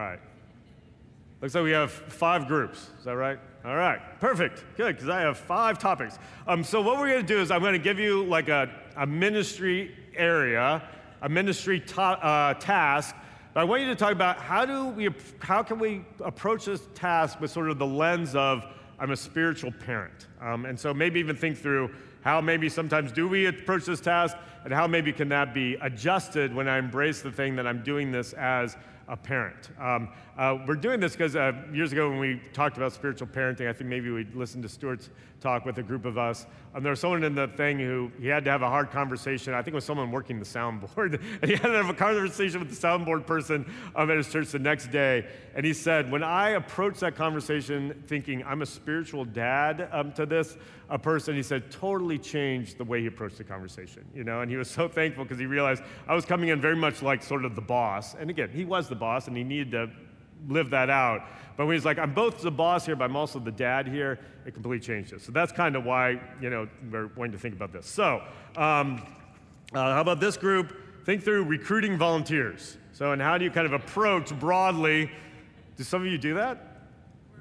right. 0.00 0.20
Looks 1.40 1.54
like 1.54 1.64
we 1.64 1.70
have 1.70 1.90
five 1.90 2.46
groups. 2.46 2.88
Is 2.98 3.04
that 3.06 3.16
right? 3.16 3.38
All 3.64 3.76
right, 3.76 3.98
perfect. 4.20 4.62
Good, 4.76 4.96
because 4.96 5.08
I 5.08 5.20
have 5.20 5.38
five 5.38 5.78
topics. 5.78 6.18
Um, 6.46 6.62
so, 6.62 6.82
what 6.82 6.98
we're 6.98 7.08
going 7.08 7.22
to 7.22 7.26
do 7.26 7.40
is 7.40 7.50
I'm 7.50 7.62
going 7.62 7.72
to 7.72 7.78
give 7.78 7.98
you 7.98 8.24
like 8.24 8.48
a, 8.48 8.70
a 8.96 9.06
ministry 9.06 9.94
area, 10.14 10.82
a 11.22 11.28
ministry 11.30 11.80
ta- 11.80 12.20
uh, 12.20 12.54
task. 12.60 13.14
But 13.54 13.60
I 13.60 13.64
want 13.64 13.82
you 13.82 13.88
to 13.88 13.96
talk 13.96 14.12
about 14.12 14.36
how 14.36 14.66
do 14.66 14.88
we, 14.88 15.08
how 15.38 15.62
can 15.62 15.78
we 15.78 16.04
approach 16.22 16.66
this 16.66 16.82
task 16.94 17.40
with 17.40 17.50
sort 17.50 17.70
of 17.70 17.78
the 17.78 17.86
lens 17.86 18.34
of 18.34 18.66
I'm 18.98 19.10
a 19.10 19.16
spiritual 19.16 19.72
parent, 19.72 20.26
um, 20.42 20.66
and 20.66 20.78
so 20.78 20.92
maybe 20.92 21.20
even 21.20 21.36
think 21.36 21.56
through 21.56 21.90
how 22.20 22.42
maybe 22.42 22.68
sometimes 22.68 23.12
do 23.12 23.26
we 23.26 23.46
approach 23.46 23.86
this 23.86 24.00
task, 24.00 24.36
and 24.64 24.74
how 24.74 24.86
maybe 24.86 25.10
can 25.10 25.30
that 25.30 25.54
be 25.54 25.74
adjusted 25.80 26.54
when 26.54 26.68
I 26.68 26.76
embrace 26.76 27.22
the 27.22 27.32
thing 27.32 27.56
that 27.56 27.66
I'm 27.66 27.82
doing 27.82 28.12
this 28.12 28.34
as 28.34 28.76
a 29.10 29.16
parent. 29.16 29.70
Um, 29.80 30.08
uh, 30.38 30.56
we're 30.66 30.76
doing 30.76 31.00
this 31.00 31.12
because 31.12 31.34
uh, 31.34 31.52
years 31.72 31.92
ago 31.92 32.08
when 32.08 32.20
we 32.20 32.40
talked 32.52 32.76
about 32.76 32.92
spiritual 32.92 33.26
parenting, 33.26 33.68
I 33.68 33.72
think 33.72 33.90
maybe 33.90 34.08
we 34.10 34.24
listened 34.32 34.62
to 34.62 34.68
Stewart's 34.68 35.10
talk 35.40 35.64
with 35.64 35.78
a 35.78 35.82
group 35.82 36.04
of 36.04 36.18
us. 36.18 36.46
And 36.74 36.84
there 36.84 36.90
was 36.90 37.00
someone 37.00 37.24
in 37.24 37.34
the 37.34 37.48
thing 37.48 37.78
who 37.78 38.10
he 38.20 38.28
had 38.28 38.44
to 38.44 38.50
have 38.50 38.62
a 38.62 38.68
hard 38.68 38.90
conversation. 38.90 39.54
I 39.54 39.62
think 39.62 39.72
it 39.72 39.76
was 39.76 39.84
someone 39.84 40.10
working 40.10 40.38
the 40.38 40.44
soundboard. 40.44 41.20
and 41.42 41.44
he 41.50 41.56
had 41.56 41.68
to 41.68 41.72
have 41.72 41.88
a 41.88 41.94
conversation 41.94 42.60
with 42.60 42.70
the 42.70 42.88
soundboard 42.88 43.26
person 43.26 43.70
um, 43.96 44.10
at 44.10 44.16
his 44.16 44.30
church 44.30 44.50
the 44.50 44.58
next 44.58 44.88
day. 44.88 45.26
And 45.54 45.66
he 45.66 45.72
said, 45.72 46.10
When 46.10 46.22
I 46.22 46.50
approached 46.50 47.00
that 47.00 47.16
conversation 47.16 48.02
thinking 48.06 48.44
I'm 48.44 48.62
a 48.62 48.66
spiritual 48.66 49.24
dad 49.24 49.88
um, 49.92 50.12
to 50.12 50.26
this 50.26 50.56
a 50.90 50.98
person, 50.98 51.36
he 51.36 51.42
said, 51.42 51.70
totally 51.70 52.18
changed 52.18 52.76
the 52.76 52.84
way 52.84 53.00
he 53.00 53.06
approached 53.06 53.38
the 53.38 53.44
conversation. 53.44 54.04
You 54.12 54.24
know, 54.24 54.40
and 54.40 54.50
he 54.50 54.56
was 54.56 54.68
so 54.68 54.88
thankful 54.88 55.24
because 55.24 55.38
he 55.38 55.46
realized 55.46 55.84
I 56.08 56.14
was 56.14 56.24
coming 56.24 56.48
in 56.48 56.60
very 56.60 56.74
much 56.74 57.00
like 57.00 57.22
sort 57.22 57.44
of 57.44 57.54
the 57.54 57.60
boss. 57.60 58.14
And 58.14 58.28
again, 58.28 58.50
he 58.52 58.64
was 58.64 58.88
the 58.88 58.96
boss 58.96 59.28
and 59.28 59.36
he 59.36 59.44
needed 59.44 59.70
to 59.70 59.90
live 60.48 60.70
that 60.70 60.90
out. 60.90 61.22
But 61.56 61.66
when 61.66 61.76
he's 61.76 61.84
like, 61.84 61.98
I'm 61.98 62.14
both 62.14 62.40
the 62.40 62.50
boss 62.50 62.86
here, 62.86 62.96
but 62.96 63.04
I'm 63.04 63.16
also 63.16 63.38
the 63.38 63.52
dad 63.52 63.86
here, 63.86 64.18
it 64.46 64.54
completely 64.54 64.80
changed 64.80 65.12
it. 65.12 65.20
So 65.20 65.32
that's 65.32 65.52
kind 65.52 65.76
of 65.76 65.84
why, 65.84 66.20
you 66.40 66.50
know, 66.50 66.68
we're 66.90 67.08
going 67.08 67.32
to 67.32 67.38
think 67.38 67.54
about 67.54 67.72
this. 67.72 67.86
So, 67.86 68.22
um, 68.56 69.02
uh, 69.72 69.94
how 69.94 70.00
about 70.00 70.20
this 70.20 70.36
group? 70.36 70.76
Think 71.04 71.22
through 71.22 71.44
recruiting 71.44 71.96
volunteers. 71.96 72.76
So, 72.92 73.12
and 73.12 73.20
how 73.20 73.38
do 73.38 73.44
you 73.44 73.50
kind 73.50 73.66
of 73.66 73.72
approach 73.72 74.36
broadly? 74.38 75.10
Do 75.76 75.84
some 75.84 76.02
of 76.02 76.08
you 76.08 76.18
do 76.18 76.34
that? 76.34 76.70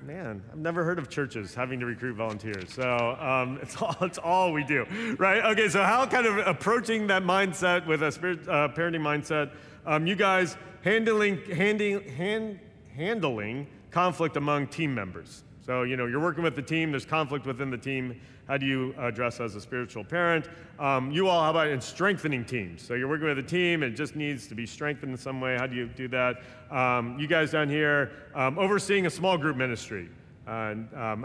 Man, 0.03 0.41
I've 0.51 0.57
never 0.57 0.83
heard 0.83 0.97
of 0.97 1.09
churches 1.09 1.53
having 1.53 1.79
to 1.81 1.85
recruit 1.85 2.15
volunteers. 2.15 2.71
So 2.71 3.17
um, 3.19 3.59
it's, 3.61 3.81
all, 3.81 3.95
it's 4.01 4.17
all 4.17 4.53
we 4.53 4.63
do, 4.63 4.85
right? 5.17 5.43
Okay, 5.51 5.67
so 5.69 5.83
how 5.83 6.05
kind 6.05 6.25
of 6.25 6.37
approaching 6.47 7.07
that 7.07 7.23
mindset 7.23 7.85
with 7.85 8.01
a 8.03 8.11
spirit, 8.11 8.47
uh, 8.47 8.69
parenting 8.69 9.01
mindset? 9.01 9.51
Um, 9.85 10.07
you 10.07 10.15
guys 10.15 10.57
handling, 10.81 11.41
handing, 11.51 12.01
hand, 12.09 12.59
handling 12.95 13.67
conflict 13.91 14.37
among 14.37 14.67
team 14.67 14.93
members. 14.93 15.43
So, 15.69 15.83
you 15.83 15.97
know, 15.97 16.07
you're 16.07 16.19
working 16.19 16.43
with 16.43 16.55
the 16.55 16.63
team, 16.63 16.89
there's 16.89 17.05
conflict 17.05 17.45
within 17.45 17.69
the 17.69 17.77
team. 17.77 18.19
How 18.47 18.57
do 18.57 18.65
you 18.65 18.95
address 18.97 19.39
as 19.39 19.55
a 19.55 19.61
spiritual 19.61 20.03
parent? 20.03 20.49
Um, 20.79 21.11
you 21.11 21.27
all, 21.27 21.43
how 21.43 21.51
about 21.51 21.67
in 21.67 21.79
strengthening 21.79 22.43
teams? 22.43 22.81
So, 22.81 22.95
you're 22.95 23.07
working 23.07 23.27
with 23.27 23.37
a 23.37 23.43
team, 23.43 23.83
and 23.83 23.93
it 23.93 23.95
just 23.95 24.15
needs 24.15 24.47
to 24.47 24.55
be 24.55 24.65
strengthened 24.65 25.11
in 25.11 25.17
some 25.17 25.39
way. 25.39 25.57
How 25.57 25.67
do 25.67 25.75
you 25.75 25.87
do 25.87 26.07
that? 26.07 26.37
Um, 26.71 27.19
you 27.19 27.27
guys 27.27 27.51
down 27.51 27.69
here, 27.69 28.11
um, 28.33 28.57
overseeing 28.57 29.05
a 29.05 29.09
small 29.11 29.37
group 29.37 29.57
ministry. 29.57 30.09
Uh, 30.47 30.73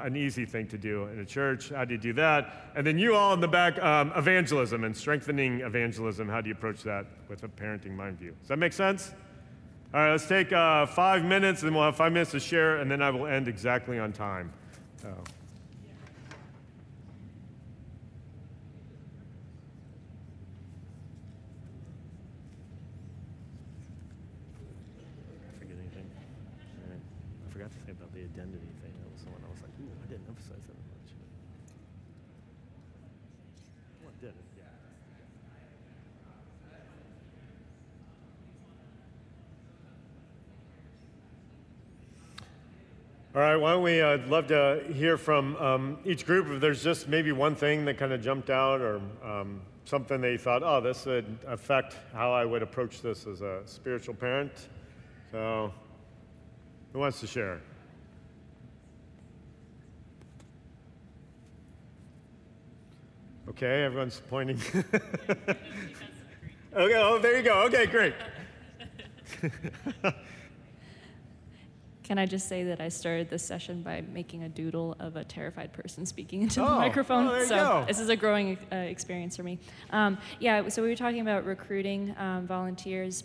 an 0.02 0.16
easy 0.16 0.44
thing 0.44 0.66
to 0.68 0.76
do 0.76 1.06
in 1.06 1.20
a 1.20 1.24
church. 1.24 1.70
How 1.70 1.86
do 1.86 1.94
you 1.94 1.98
do 1.98 2.12
that? 2.12 2.72
And 2.76 2.86
then 2.86 2.98
you 2.98 3.14
all 3.14 3.32
in 3.32 3.40
the 3.40 3.48
back, 3.48 3.82
um, 3.82 4.12
evangelism 4.14 4.84
and 4.84 4.94
strengthening 4.94 5.60
evangelism. 5.60 6.28
How 6.28 6.42
do 6.42 6.48
you 6.48 6.54
approach 6.54 6.82
that 6.82 7.06
with 7.30 7.42
a 7.42 7.48
parenting 7.48 7.96
mind 7.96 8.18
view? 8.18 8.34
Does 8.40 8.48
that 8.48 8.58
make 8.58 8.74
sense? 8.74 9.14
All 9.94 10.00
right, 10.00 10.10
let's 10.10 10.26
take 10.26 10.52
uh, 10.52 10.86
five 10.86 11.24
minutes, 11.24 11.62
and 11.62 11.72
we'll 11.72 11.84
have 11.84 11.94
five 11.94 12.10
minutes 12.10 12.32
to 12.32 12.40
share, 12.40 12.78
and 12.78 12.90
then 12.90 13.00
I 13.00 13.10
will 13.10 13.28
end 13.28 13.46
exactly 13.46 14.00
on 14.00 14.10
time. 14.12 14.52
I 15.04 15.12
forgot 27.52 27.70
to 27.70 27.78
say 27.86 27.92
about 27.92 28.12
the 28.12 28.18
identity 28.18 28.66
thing. 28.82 28.90
That 28.98 29.12
was 29.12 29.20
someone 29.22 29.42
I 29.46 29.50
was 29.52 29.62
like, 29.62 29.70
ooh, 29.78 29.86
I 30.02 30.06
didn't 30.10 30.26
emphasize 30.26 30.66
that 30.66 30.74
much. 30.74 31.14
Well, 34.02 34.10
did 34.20 34.30
it? 34.30 34.34
Yeah. 34.58 34.64
All 43.34 43.40
right, 43.40 43.56
why 43.56 43.72
don't 43.72 43.82
we? 43.82 44.00
Uh, 44.00 44.10
I'd 44.10 44.28
love 44.28 44.46
to 44.46 44.84
hear 44.94 45.18
from 45.18 45.56
um, 45.56 45.98
each 46.04 46.24
group 46.24 46.46
if 46.50 46.60
there's 46.60 46.84
just 46.84 47.08
maybe 47.08 47.32
one 47.32 47.56
thing 47.56 47.84
that 47.86 47.98
kind 47.98 48.12
of 48.12 48.22
jumped 48.22 48.48
out 48.48 48.80
or 48.80 49.00
um, 49.24 49.60
something 49.84 50.20
that 50.20 50.30
you 50.30 50.38
thought, 50.38 50.62
oh, 50.62 50.80
this 50.80 51.04
would 51.04 51.40
affect 51.48 51.96
how 52.12 52.32
I 52.32 52.44
would 52.44 52.62
approach 52.62 53.02
this 53.02 53.26
as 53.26 53.40
a 53.40 53.62
spiritual 53.64 54.14
parent. 54.14 54.52
So, 55.32 55.74
who 56.92 57.00
wants 57.00 57.18
to 57.22 57.26
share? 57.26 57.60
Okay, 63.48 63.82
everyone's 63.82 64.22
pointing. 64.30 64.60
okay, 64.72 65.58
oh, 66.72 67.18
there 67.18 67.36
you 67.36 67.42
go. 67.42 67.64
Okay, 67.64 67.86
great. 67.86 68.14
Can 72.04 72.18
I 72.18 72.26
just 72.26 72.48
say 72.48 72.64
that 72.64 72.80
I 72.82 72.90
started 72.90 73.30
this 73.30 73.42
session 73.42 73.82
by 73.82 74.02
making 74.02 74.42
a 74.44 74.48
doodle 74.48 74.94
of 75.00 75.16
a 75.16 75.24
terrified 75.24 75.72
person 75.72 76.04
speaking 76.04 76.42
into 76.42 76.60
Oh, 76.62 76.66
the 76.66 76.70
microphone? 76.76 77.26
oh, 77.26 77.32
there 77.32 77.40
you 77.40 77.46
so 77.46 77.56
go. 77.56 77.84
this 77.88 77.98
is 77.98 78.10
a 78.10 78.16
growing 78.16 78.58
uh, 78.70 78.76
experience 78.76 79.36
for 79.36 79.42
me. 79.42 79.58
Um, 79.90 80.18
yeah, 80.38 80.68
so 80.68 80.82
we 80.82 80.90
were 80.90 80.96
talking 80.96 81.20
about 81.22 81.46
recruiting 81.46 82.14
um, 82.18 82.46
volunteers. 82.46 83.24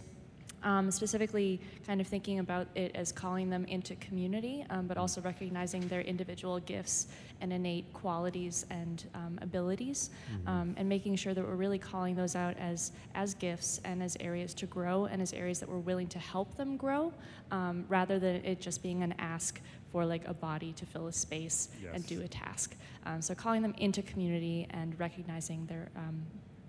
Um, 0.61 0.91
specifically, 0.91 1.61
kind 1.87 2.01
of 2.01 2.07
thinking 2.07 2.39
about 2.39 2.67
it 2.75 2.91
as 2.93 3.13
calling 3.13 3.49
them 3.49 3.63
into 3.65 3.95
community, 3.95 4.65
um, 4.69 4.87
but 4.87 4.97
also 4.97 5.21
recognizing 5.21 5.87
their 5.87 6.01
individual 6.01 6.59
gifts 6.59 7.07
and 7.39 7.53
innate 7.53 7.93
qualities 7.93 8.65
and 8.69 9.05
um, 9.15 9.39
abilities, 9.41 10.09
um, 10.47 10.75
and 10.77 10.89
making 10.89 11.15
sure 11.15 11.33
that 11.33 11.41
we're 11.45 11.55
really 11.55 11.79
calling 11.79 12.13
those 12.13 12.35
out 12.35 12.57
as 12.57 12.91
as 13.15 13.33
gifts 13.35 13.79
and 13.85 14.03
as 14.03 14.17
areas 14.19 14.53
to 14.53 14.65
grow 14.65 15.05
and 15.05 15.21
as 15.21 15.31
areas 15.31 15.59
that 15.61 15.69
we're 15.69 15.77
willing 15.77 16.07
to 16.07 16.19
help 16.19 16.57
them 16.57 16.75
grow, 16.75 17.13
um, 17.51 17.85
rather 17.87 18.19
than 18.19 18.35
it 18.43 18.59
just 18.59 18.83
being 18.83 19.01
an 19.01 19.13
ask 19.17 19.61
for 19.91 20.05
like 20.05 20.27
a 20.27 20.33
body 20.33 20.73
to 20.73 20.85
fill 20.85 21.07
a 21.07 21.13
space 21.13 21.69
and 21.93 22.05
do 22.05 22.21
a 22.21 22.27
task. 22.27 22.75
Um, 23.05 23.21
so 23.21 23.33
calling 23.33 23.61
them 23.61 23.73
into 23.77 24.01
community 24.01 24.67
and 24.71 24.99
recognizing 24.99 25.65
their 25.67 25.87
um, 25.95 26.21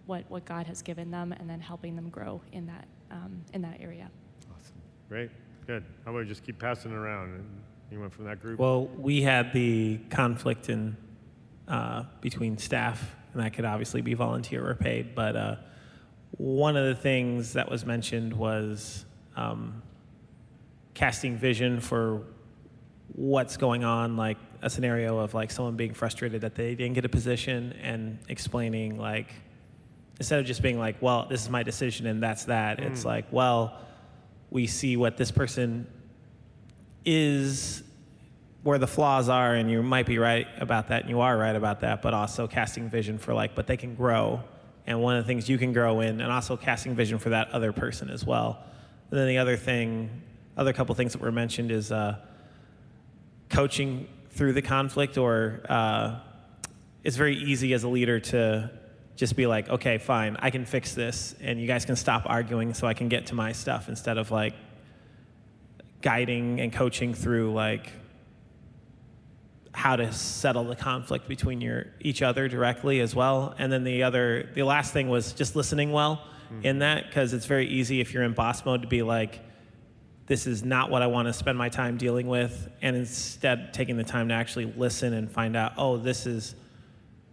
what 0.06 0.24
what 0.28 0.44
God 0.44 0.66
has 0.68 0.80
given 0.80 1.10
them, 1.10 1.32
and 1.32 1.50
then 1.50 1.60
helping 1.60 1.96
them 1.96 2.08
grow 2.08 2.40
in 2.52 2.66
that 2.66 2.86
um, 3.10 3.42
in 3.52 3.62
that 3.62 3.80
area. 3.80 4.10
Awesome. 4.50 4.74
Great. 5.08 5.30
Good. 5.66 5.84
How 6.04 6.10
about 6.10 6.20
we 6.20 6.26
just 6.26 6.44
keep 6.44 6.58
passing 6.58 6.92
it 6.92 6.94
around? 6.94 7.44
Anyone 7.90 8.10
from 8.10 8.24
that 8.26 8.40
group? 8.40 8.58
Well, 8.58 8.86
we 8.86 9.22
had 9.22 9.52
the 9.52 9.98
conflict 10.10 10.68
in 10.68 10.96
uh, 11.66 12.04
between 12.20 12.56
staff, 12.56 13.14
and 13.32 13.42
that 13.42 13.52
could 13.52 13.64
obviously 13.64 14.00
be 14.00 14.14
volunteer 14.14 14.66
or 14.66 14.74
paid. 14.74 15.14
But 15.14 15.36
uh, 15.36 15.56
one 16.36 16.76
of 16.76 16.86
the 16.86 16.94
things 16.94 17.54
that 17.54 17.68
was 17.68 17.84
mentioned 17.84 18.32
was 18.32 19.04
um, 19.36 19.82
casting 20.94 21.36
vision 21.36 21.80
for 21.80 22.22
what's 23.14 23.56
going 23.56 23.82
on, 23.82 24.16
like 24.16 24.38
a 24.62 24.70
scenario 24.70 25.18
of 25.18 25.34
like 25.34 25.50
someone 25.50 25.76
being 25.76 25.94
frustrated 25.94 26.42
that 26.42 26.54
they 26.54 26.74
didn't 26.76 26.94
get 26.94 27.04
a 27.04 27.08
position, 27.08 27.72
and 27.82 28.18
explaining 28.28 28.98
like 28.98 29.32
instead 30.20 30.38
of 30.38 30.46
just 30.46 30.62
being 30.62 30.78
like, 30.78 31.02
"Well, 31.02 31.26
this 31.28 31.42
is 31.42 31.50
my 31.50 31.64
decision 31.64 32.06
and 32.06 32.22
that's 32.22 32.44
that," 32.44 32.78
it's 32.78 33.04
like, 33.04 33.26
"Well, 33.32 33.76
we 34.50 34.68
see 34.68 34.96
what 34.96 35.16
this 35.16 35.32
person 35.32 35.88
is 37.04 37.82
where 38.62 38.78
the 38.78 38.86
flaws 38.86 39.28
are 39.28 39.54
and 39.54 39.70
you 39.70 39.82
might 39.82 40.06
be 40.06 40.18
right 40.18 40.46
about 40.58 40.88
that 40.88 41.00
and 41.00 41.10
you 41.10 41.20
are 41.20 41.36
right 41.36 41.56
about 41.56 41.80
that 41.80 42.02
but 42.02 42.12
also 42.12 42.46
casting 42.46 42.90
vision 42.90 43.16
for 43.16 43.32
like 43.32 43.54
but 43.54 43.66
they 43.66 43.76
can 43.76 43.94
grow 43.94 44.44
and 44.86 45.00
one 45.00 45.16
of 45.16 45.24
the 45.24 45.26
things 45.28 45.48
you 45.48 45.56
can 45.56 45.72
grow 45.72 46.00
in 46.00 46.20
and 46.20 46.32
also 46.32 46.56
casting 46.56 46.94
vision 46.94 47.18
for 47.18 47.30
that 47.30 47.50
other 47.52 47.72
person 47.72 48.10
as 48.10 48.24
well. 48.24 48.62
And 49.10 49.18
then 49.18 49.28
the 49.28 49.38
other 49.38 49.56
thing 49.56 50.10
other 50.56 50.72
couple 50.72 50.94
things 50.94 51.12
that 51.12 51.22
were 51.22 51.32
mentioned 51.32 51.70
is 51.70 51.92
uh, 51.92 52.16
coaching 53.48 54.08
through 54.30 54.52
the 54.52 54.62
conflict 54.62 55.16
or 55.16 55.60
uh, 55.68 56.18
it's 57.04 57.16
very 57.16 57.36
easy 57.36 57.72
as 57.72 57.84
a 57.84 57.88
leader 57.88 58.20
to 58.20 58.70
just 59.20 59.36
be 59.36 59.46
like 59.46 59.68
okay 59.68 59.98
fine 59.98 60.36
i 60.40 60.50
can 60.50 60.64
fix 60.64 60.94
this 60.94 61.34
and 61.40 61.60
you 61.60 61.66
guys 61.66 61.84
can 61.84 61.94
stop 61.94 62.22
arguing 62.26 62.74
so 62.74 62.86
i 62.86 62.94
can 62.94 63.08
get 63.08 63.26
to 63.26 63.34
my 63.34 63.52
stuff 63.52 63.88
instead 63.88 64.18
of 64.18 64.30
like 64.30 64.54
guiding 66.00 66.60
and 66.60 66.72
coaching 66.72 67.12
through 67.14 67.52
like 67.52 67.92
how 69.72 69.96
to 69.96 70.12
settle 70.12 70.64
the 70.64 70.76
conflict 70.76 71.28
between 71.28 71.60
your 71.60 71.86
each 72.00 72.22
other 72.22 72.48
directly 72.48 73.00
as 73.00 73.14
well. 73.14 73.54
And 73.58 73.72
then 73.72 73.84
the 73.84 74.02
other 74.02 74.50
the 74.54 74.62
last 74.62 74.92
thing 74.92 75.08
was 75.08 75.32
just 75.32 75.54
listening 75.54 75.92
well 75.92 76.24
mm-hmm. 76.52 76.64
in 76.64 76.78
that 76.80 77.06
because 77.06 77.32
it's 77.32 77.46
very 77.46 77.68
easy 77.68 78.00
if 78.00 78.12
you're 78.12 78.24
in 78.24 78.32
boss 78.32 78.64
mode 78.64 78.82
to 78.82 78.88
be 78.88 79.02
like 79.02 79.40
this 80.26 80.46
is 80.46 80.62
not 80.62 80.90
what 80.90 81.02
i 81.02 81.08
want 81.08 81.26
to 81.26 81.32
spend 81.32 81.58
my 81.58 81.68
time 81.68 81.96
dealing 81.96 82.28
with 82.28 82.68
and 82.82 82.94
instead 82.94 83.74
taking 83.74 83.96
the 83.96 84.04
time 84.04 84.28
to 84.28 84.34
actually 84.34 84.66
listen 84.76 85.12
and 85.12 85.28
find 85.28 85.56
out 85.56 85.72
oh 85.76 85.96
this 85.96 86.24
is 86.24 86.54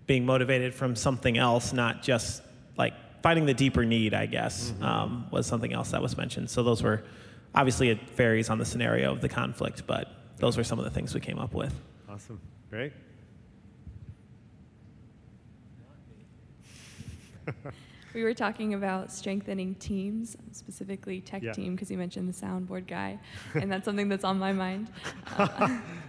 being 0.08 0.26
motivated 0.26 0.74
from 0.74 0.95
something 0.95 1.38
else 1.38 1.74
not 1.74 2.01
just 2.01 2.41
like 2.78 2.93
finding 3.22 3.45
the 3.45 3.53
deeper 3.53 3.86
need 3.86 4.14
i 4.14 4.26
guess 4.26 4.74
um, 4.82 5.28
was 5.32 5.45
something 5.45 5.74
else 5.74 5.91
that 5.91 6.01
was 6.01 6.18
mentioned 6.18 6.49
so 6.49 6.64
those 6.64 6.82
were 6.82 7.03
obviously 7.53 7.89
it 7.89 8.10
varies 8.12 8.49
on 8.49 8.58
the 8.58 8.66
scenario 8.66 9.12
of 9.12 9.22
the 9.22 9.30
conflict 9.30 9.84
but 9.86 10.08
those 10.38 10.55
were 10.58 10.64
some 10.64 10.80
of 10.80 10.86
the 10.86 10.91
things 10.91 11.14
we 11.14 11.20
came 11.20 11.38
up 11.39 11.53
with 11.53 11.74
Awesome. 12.10 12.39
Great. 12.72 12.93
We 18.14 18.24
were 18.24 18.34
talking 18.34 18.74
about 18.74 19.12
strengthening 19.12 19.76
teams, 19.76 20.36
specifically 20.51 21.22
tech 21.22 21.43
Yeah. 21.43 21.51
team, 21.51 21.76
because 21.76 21.91
you 21.91 21.97
mentioned 21.99 22.28
the 22.28 22.34
soundboard 22.34 22.88
guy, 22.88 23.20
and 23.53 23.72
that's 23.72 23.86
something 23.86 24.10
that's 24.10 24.24
on 24.24 24.39
my 24.39 24.51
mind. 24.53 24.89
Uh, 25.38 25.78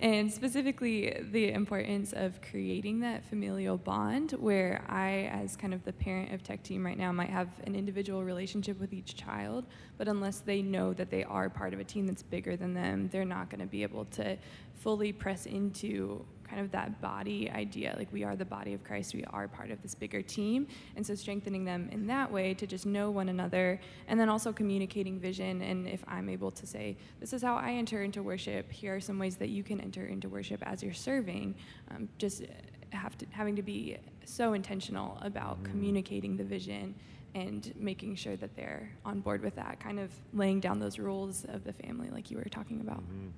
and 0.00 0.30
specifically, 0.32 1.16
the 1.30 1.52
importance 1.52 2.12
of 2.12 2.40
creating 2.42 3.00
that 3.00 3.24
familial 3.24 3.78
bond 3.78 4.32
where 4.32 4.84
I, 4.88 5.30
as 5.32 5.56
kind 5.56 5.72
of 5.72 5.84
the 5.84 5.92
parent 5.92 6.32
of 6.32 6.42
tech 6.42 6.62
team 6.62 6.84
right 6.84 6.98
now, 6.98 7.12
might 7.12 7.30
have 7.30 7.48
an 7.64 7.74
individual 7.74 8.24
relationship 8.24 8.80
with 8.80 8.92
each 8.92 9.16
child, 9.16 9.64
but 9.96 10.08
unless 10.08 10.40
they 10.40 10.62
know 10.62 10.92
that 10.94 11.10
they 11.10 11.22
are 11.24 11.48
part 11.48 11.72
of 11.72 11.80
a 11.80 11.84
team 11.84 12.06
that's 12.06 12.22
bigger 12.22 12.56
than 12.56 12.74
them, 12.74 13.08
they're 13.12 13.24
not 13.24 13.50
going 13.50 13.60
to 13.60 13.66
be 13.66 13.82
able 13.82 14.04
to 14.06 14.36
fully 14.74 15.12
press 15.12 15.46
into 15.46 16.24
kind 16.54 16.64
of 16.64 16.70
that 16.70 17.00
body 17.00 17.50
idea 17.50 17.94
like 17.98 18.06
we 18.12 18.22
are 18.22 18.36
the 18.36 18.44
body 18.44 18.74
of 18.74 18.84
Christ 18.84 19.12
we 19.12 19.24
are 19.32 19.48
part 19.48 19.72
of 19.72 19.82
this 19.82 19.94
bigger 19.94 20.22
team 20.22 20.68
and 20.94 21.04
so 21.04 21.12
strengthening 21.14 21.64
them 21.64 21.88
in 21.90 22.06
that 22.06 22.30
way 22.30 22.54
to 22.54 22.64
just 22.64 22.86
know 22.86 23.10
one 23.10 23.28
another 23.28 23.80
and 24.06 24.20
then 24.20 24.28
also 24.28 24.52
communicating 24.52 25.18
vision 25.18 25.62
and 25.62 25.88
if 25.88 26.04
I'm 26.06 26.28
able 26.28 26.52
to 26.52 26.64
say 26.64 26.96
this 27.18 27.32
is 27.32 27.42
how 27.42 27.56
I 27.56 27.72
enter 27.72 28.02
into 28.02 28.22
worship 28.22 28.70
here 28.70 28.94
are 28.94 29.00
some 29.00 29.18
ways 29.18 29.36
that 29.38 29.48
you 29.48 29.64
can 29.64 29.80
enter 29.80 30.06
into 30.06 30.28
worship 30.28 30.62
as 30.64 30.80
you're 30.80 30.94
serving 30.94 31.56
um, 31.90 32.08
just 32.18 32.44
have 32.90 33.18
to 33.18 33.26
having 33.32 33.56
to 33.56 33.62
be 33.62 33.96
so 34.24 34.52
intentional 34.52 35.18
about 35.22 35.62
communicating 35.64 36.36
the 36.36 36.44
vision 36.44 36.94
and 37.34 37.72
making 37.76 38.14
sure 38.14 38.36
that 38.36 38.54
they're 38.54 38.88
on 39.04 39.18
board 39.18 39.42
with 39.42 39.56
that 39.56 39.80
kind 39.80 39.98
of 39.98 40.12
laying 40.34 40.60
down 40.60 40.78
those 40.78 41.00
rules 41.00 41.44
of 41.48 41.64
the 41.64 41.72
family 41.72 42.10
like 42.10 42.30
you 42.30 42.36
were 42.36 42.44
talking 42.44 42.80
about 42.80 43.02
Mhm. 43.02 43.32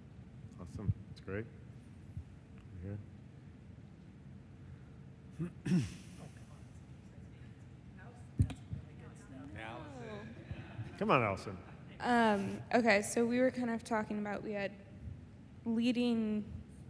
Awesome. 0.61 0.93
That's 1.09 1.21
great. 1.25 1.47
Here. 2.83 2.99
Come 10.99 11.11
on, 11.11 11.23
Allison. 11.23 11.57
Um, 12.01 12.59
okay, 12.75 13.03
so 13.03 13.25
we 13.27 13.39
were 13.41 13.51
kind 13.51 13.71
of 13.71 13.85
talking 13.85 14.19
about 14.19 14.43
we 14.43 14.53
had 14.53 14.73
leading 15.67 16.45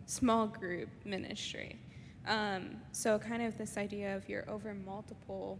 small 0.06 0.46
group 0.46 0.88
ministry. 1.04 1.80
Um, 2.26 2.76
so 2.92 3.18
kind 3.18 3.42
of 3.42 3.58
this 3.58 3.76
idea 3.76 4.16
of 4.16 4.28
you're 4.28 4.48
over 4.48 4.74
multiple 4.74 5.58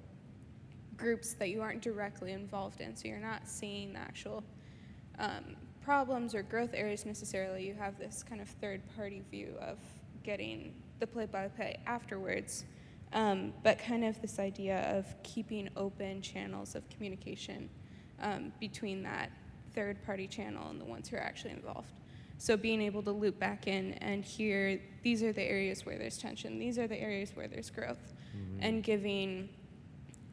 groups 0.97 1.35
that 1.35 1.51
you 1.51 1.61
aren't 1.61 1.83
directly 1.83 2.33
involved 2.33 2.81
in, 2.81 2.95
so 2.95 3.09
you're 3.09 3.19
not 3.19 3.49
seeing 3.49 3.93
the 3.93 3.99
actual 3.99 4.45
um, 5.19 5.57
problems 5.83 6.35
or 6.35 6.43
growth 6.43 6.71
areas 6.73 7.05
necessarily. 7.05 7.67
You 7.67 7.75
have 7.75 7.99
this 7.99 8.25
kind 8.29 8.41
of 8.41 8.49
third 8.49 8.83
party 8.97 9.23
view 9.31 9.55
of 9.61 9.79
getting 10.23 10.75
the 11.01 11.07
play 11.07 11.27
by 11.27 11.49
play 11.49 11.79
afterwards. 11.87 12.65
Um, 13.17 13.55
but 13.63 13.79
kind 13.79 14.05
of 14.05 14.21
this 14.21 14.39
idea 14.39 14.95
of 14.95 15.07
keeping 15.23 15.71
open 15.75 16.21
channels 16.21 16.75
of 16.75 16.87
communication 16.91 17.71
um, 18.21 18.53
between 18.61 19.03
that 19.05 19.31
third 19.75 20.05
party 20.05 20.27
channel 20.27 20.69
and 20.69 20.79
the 20.79 20.85
ones 20.85 21.09
who 21.09 21.17
are 21.17 21.21
actually 21.21 21.53
involved. 21.53 21.95
So 22.37 22.59
being 22.59 22.83
able 22.83 23.03
to 23.05 23.13
loop 23.13 23.39
back 23.39 23.67
in 23.67 23.95
and 23.95 24.23
hear 24.23 24.79
these 25.03 25.23
are 25.23 25.33
the 25.33 25.43
areas 25.43 25.87
where 25.87 25.97
there's 25.97 26.19
tension, 26.19 26.59
these 26.59 26.79
are 26.79 26.87
the 26.87 27.01
areas 27.01 27.31
where 27.35 27.49
there's 27.49 27.71
growth, 27.71 28.13
and 28.61 28.83
giving 28.83 29.49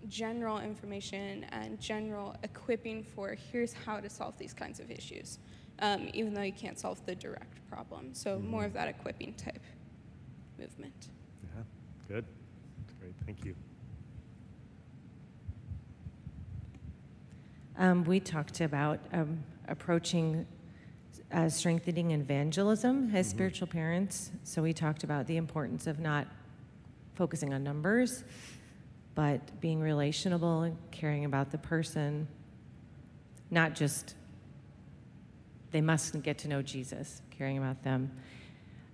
general 0.09 0.59
information 0.59 1.45
and 1.53 1.79
general 1.79 2.36
equipping 2.43 3.01
for 3.01 3.38
here's 3.53 3.71
how 3.71 4.01
to 4.01 4.09
solve 4.09 4.38
these 4.38 4.53
kinds 4.53 4.81
of 4.81 4.91
issues, 4.91 5.39
um, 5.79 6.09
even 6.13 6.34
though 6.34 6.41
you 6.41 6.51
can't 6.51 6.77
solve 6.77 6.99
the 7.05 7.15
direct 7.15 7.65
problem. 7.69 8.13
So 8.13 8.39
more 8.39 8.65
of 8.65 8.73
that 8.73 8.89
equipping 8.89 9.36
type 9.36 9.63
movement. 10.59 11.07
Yeah. 11.55 11.63
Good. 12.09 12.25
Thank 13.26 13.45
you. 13.45 13.55
Um, 17.78 18.03
we 18.03 18.19
talked 18.19 18.61
about 18.61 18.99
um, 19.13 19.43
approaching 19.67 20.45
uh, 21.32 21.49
strengthening 21.49 22.11
evangelism 22.11 23.15
as 23.15 23.28
spiritual 23.28 23.67
parents. 23.67 24.32
So 24.43 24.61
we 24.61 24.74
talked 24.74 25.03
about 25.03 25.26
the 25.26 25.38
importance 25.38 25.88
of 25.88 25.99
not 25.99 26.28
focusing 27.15 27.53
on 27.53 27.63
numbers, 27.63 28.24
but 29.15 29.59
being 29.59 29.80
relationable 29.80 30.65
and 30.65 30.78
caring 30.91 31.26
about 31.26 31.51
the 31.51 31.57
person, 31.57 32.28
not 33.49 33.74
just 33.74 34.15
they 35.71 35.82
must 35.82 36.21
get 36.21 36.38
to 36.39 36.47
know 36.47 36.61
Jesus, 36.61 37.21
caring 37.32 37.57
about 37.57 37.84
them. 37.84 38.11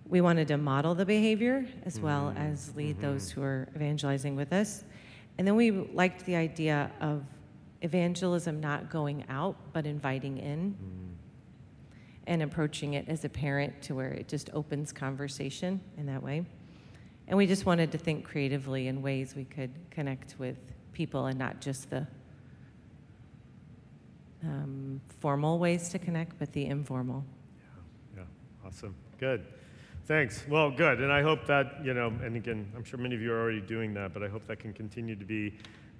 We 0.09 0.21
wanted 0.21 0.47
to 0.49 0.57
model 0.57 0.95
the 0.95 1.05
behavior 1.05 1.65
as 1.85 1.99
well 1.99 2.25
mm-hmm. 2.29 2.51
as 2.51 2.75
lead 2.75 2.97
mm-hmm. 2.97 3.13
those 3.13 3.29
who 3.29 3.43
are 3.43 3.69
evangelizing 3.75 4.35
with 4.35 4.51
us. 4.51 4.83
And 5.37 5.47
then 5.47 5.55
we 5.55 5.71
liked 5.71 6.25
the 6.25 6.35
idea 6.35 6.91
of 6.99 7.23
evangelism 7.81 8.59
not 8.59 8.89
going 8.89 9.23
out, 9.29 9.55
but 9.71 9.85
inviting 9.85 10.39
in 10.39 10.71
mm-hmm. 10.71 11.13
and 12.27 12.41
approaching 12.41 12.95
it 12.95 13.07
as 13.07 13.23
a 13.23 13.29
parent 13.29 13.81
to 13.83 13.95
where 13.95 14.11
it 14.11 14.27
just 14.27 14.49
opens 14.53 14.91
conversation 14.91 15.79
in 15.97 16.07
that 16.07 16.21
way. 16.21 16.43
And 17.27 17.37
we 17.37 17.45
just 17.45 17.67
wanted 17.67 17.91
to 17.91 17.99
think 17.99 18.25
creatively 18.25 18.87
in 18.87 19.03
ways 19.03 19.35
we 19.35 19.45
could 19.45 19.71
connect 19.91 20.35
with 20.39 20.57
people 20.91 21.27
and 21.27 21.37
not 21.37 21.61
just 21.61 21.91
the 21.91 22.07
um, 24.43 24.99
formal 25.19 25.59
ways 25.59 25.89
to 25.89 25.99
connect, 25.99 26.39
but 26.39 26.51
the 26.53 26.65
informal. 26.65 27.23
Yeah, 28.15 28.23
Yeah, 28.23 28.67
awesome. 28.67 28.95
Good. 29.19 29.45
Thanks. 30.09 30.43
Well, 30.49 30.71
good. 30.71 31.01
And 31.01 31.13
I 31.13 31.21
hope 31.21 31.45
that, 31.45 31.85
you 31.85 31.93
know, 31.93 32.07
and 32.07 32.35
again, 32.35 32.73
I'm 32.75 32.83
sure 32.83 32.97
many 32.97 33.13
of 33.13 33.21
you 33.21 33.31
are 33.31 33.39
already 33.39 33.61
doing 33.61 33.93
that, 33.93 34.11
but 34.11 34.23
I 34.23 34.27
hope 34.27 34.43
that 34.47 34.57
can 34.57 34.73
continue 34.73 35.15
to 35.15 35.23
be, 35.23 35.53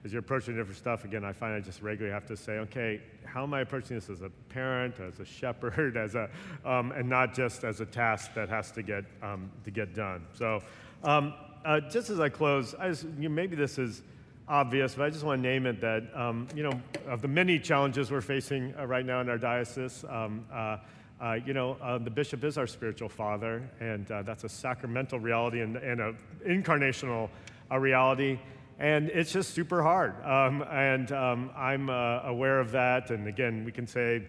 as 0.04 0.12
you're 0.12 0.22
approaching 0.22 0.56
different 0.56 0.80
stuff, 0.80 1.06
again, 1.06 1.24
I 1.24 1.32
find 1.32 1.54
I 1.54 1.60
just 1.60 1.84
regularly 1.84 2.12
have 2.12 2.26
to 2.26 2.36
say, 2.36 2.54
okay, 2.54 3.02
how 3.24 3.44
am 3.44 3.54
I 3.54 3.62
approaching 3.62 3.96
this 3.96 4.10
as 4.10 4.24
a 4.24 4.32
parent, 4.50 5.00
as 5.00 5.20
a 5.20 5.26
shepherd, 5.26 5.96
as 6.06 6.16
a, 6.16 6.28
um, 6.66 6.92
and 6.94 7.08
not 7.08 7.36
just 7.36 7.64
as 7.64 7.82
a 7.82 7.86
task 7.86 8.34
that 8.34 8.50
has 8.50 8.72
to 8.72 8.82
get, 8.82 9.06
um, 9.22 9.52
to 9.64 9.70
get 9.70 9.94
done. 9.94 10.26
So, 10.34 10.64
um, 11.04 11.36
uh, 11.64 11.80
just 11.82 12.10
as 12.10 12.20
I 12.20 12.30
close, 12.30 12.74
I 12.80 12.90
just, 12.90 13.06
you 13.20 13.30
maybe 13.30 13.56
this 13.56 13.78
is 13.78 14.02
obvious, 14.48 14.96
but 14.96 15.04
I 15.04 15.12
just 15.12 15.24
want 15.24 15.44
to 15.44 15.48
name 15.48 15.68
it 15.68 15.80
that, 15.82 16.02
um, 16.16 16.48
you 16.56 16.64
know, 16.64 16.82
of 17.08 17.22
the 17.22 17.28
many 17.28 17.60
challenges 17.60 18.10
we're 18.10 18.22
facing 18.22 18.74
uh, 18.76 18.88
right 18.88 19.06
now 19.06 19.22
in 19.22 19.30
our 19.30 19.38
diocese, 19.38 20.04
um, 20.10 20.48
uh, 20.52 20.78
uh, 21.22 21.38
you 21.46 21.54
know, 21.54 21.78
uh, 21.82 21.98
the 21.98 22.10
bishop 22.10 22.44
is 22.46 22.58
our 22.58 22.68
spiritual 22.68 23.10
father, 23.10 23.70
and 23.82 24.10
uh, 24.10 24.22
that's 24.22 24.46
a 24.46 24.50
sacramental 24.50 25.20
reality 25.20 25.62
and, 25.62 25.76
and 25.76 26.00
an 26.00 26.18
incarnational 26.48 27.30
uh, 27.70 27.78
reality. 27.78 28.40
And 28.80 29.10
it's 29.10 29.34
just 29.34 29.54
super 29.54 29.84
hard. 29.84 30.16
Um, 30.24 30.62
and 30.72 31.12
um, 31.12 31.52
I'm 31.58 31.90
uh, 31.90 32.22
aware 32.22 32.62
of 32.62 32.72
that. 32.72 33.12
And 33.12 33.28
again, 33.28 33.66
we 33.66 33.74
can 33.74 33.86
say 33.86 34.24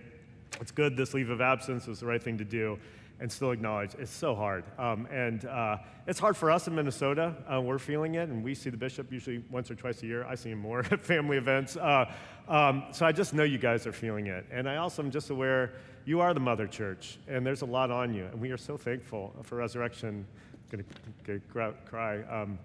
it's 0.60 0.72
good 0.72 0.96
this 0.96 1.14
leave 1.14 1.30
of 1.30 1.40
absence 1.40 1.86
was 1.86 2.00
the 2.00 2.06
right 2.06 2.20
thing 2.20 2.36
to 2.38 2.44
do 2.44 2.76
and 3.20 3.30
still 3.30 3.52
acknowledge 3.52 3.94
it's 3.96 4.10
so 4.10 4.34
hard. 4.34 4.64
Um, 4.76 5.06
and 5.12 5.44
uh, 5.44 5.76
it's 6.08 6.18
hard 6.18 6.36
for 6.36 6.50
us 6.50 6.66
in 6.66 6.74
Minnesota. 6.74 7.34
We're 7.62 7.78
feeling 7.78 8.14
it, 8.14 8.30
and 8.30 8.42
we 8.42 8.54
see 8.54 8.70
the 8.70 8.78
bishop 8.78 9.12
usually 9.12 9.44
once 9.50 9.70
or 9.70 9.74
twice 9.74 10.02
a 10.02 10.06
year. 10.06 10.24
I 10.24 10.34
see 10.34 10.50
him 10.50 10.58
more 10.58 10.80
at 10.90 11.04
family 11.04 11.36
events. 11.36 11.76
Um, 11.76 12.84
so 12.90 13.06
I 13.06 13.12
just 13.12 13.34
know 13.34 13.44
you 13.44 13.58
guys 13.58 13.86
are 13.86 13.92
feeling 13.92 14.26
it. 14.26 14.46
And 14.50 14.68
I 14.68 14.76
also 14.76 15.02
am 15.02 15.10
just 15.10 15.28
aware 15.30 15.74
you 16.10 16.20
are 16.20 16.34
the 16.34 16.40
mother 16.40 16.66
church, 16.66 17.18
and 17.28 17.46
there's 17.46 17.62
a 17.62 17.66
lot 17.66 17.88
on 17.88 18.12
you. 18.12 18.24
And 18.24 18.40
we 18.40 18.50
are 18.50 18.56
so 18.56 18.76
thankful 18.76 19.32
for 19.44 19.54
resurrection. 19.54 20.26
I'm 20.72 20.84
going 21.24 21.40
to 21.40 21.72
cry. 21.88 22.22
Um, 22.22 22.58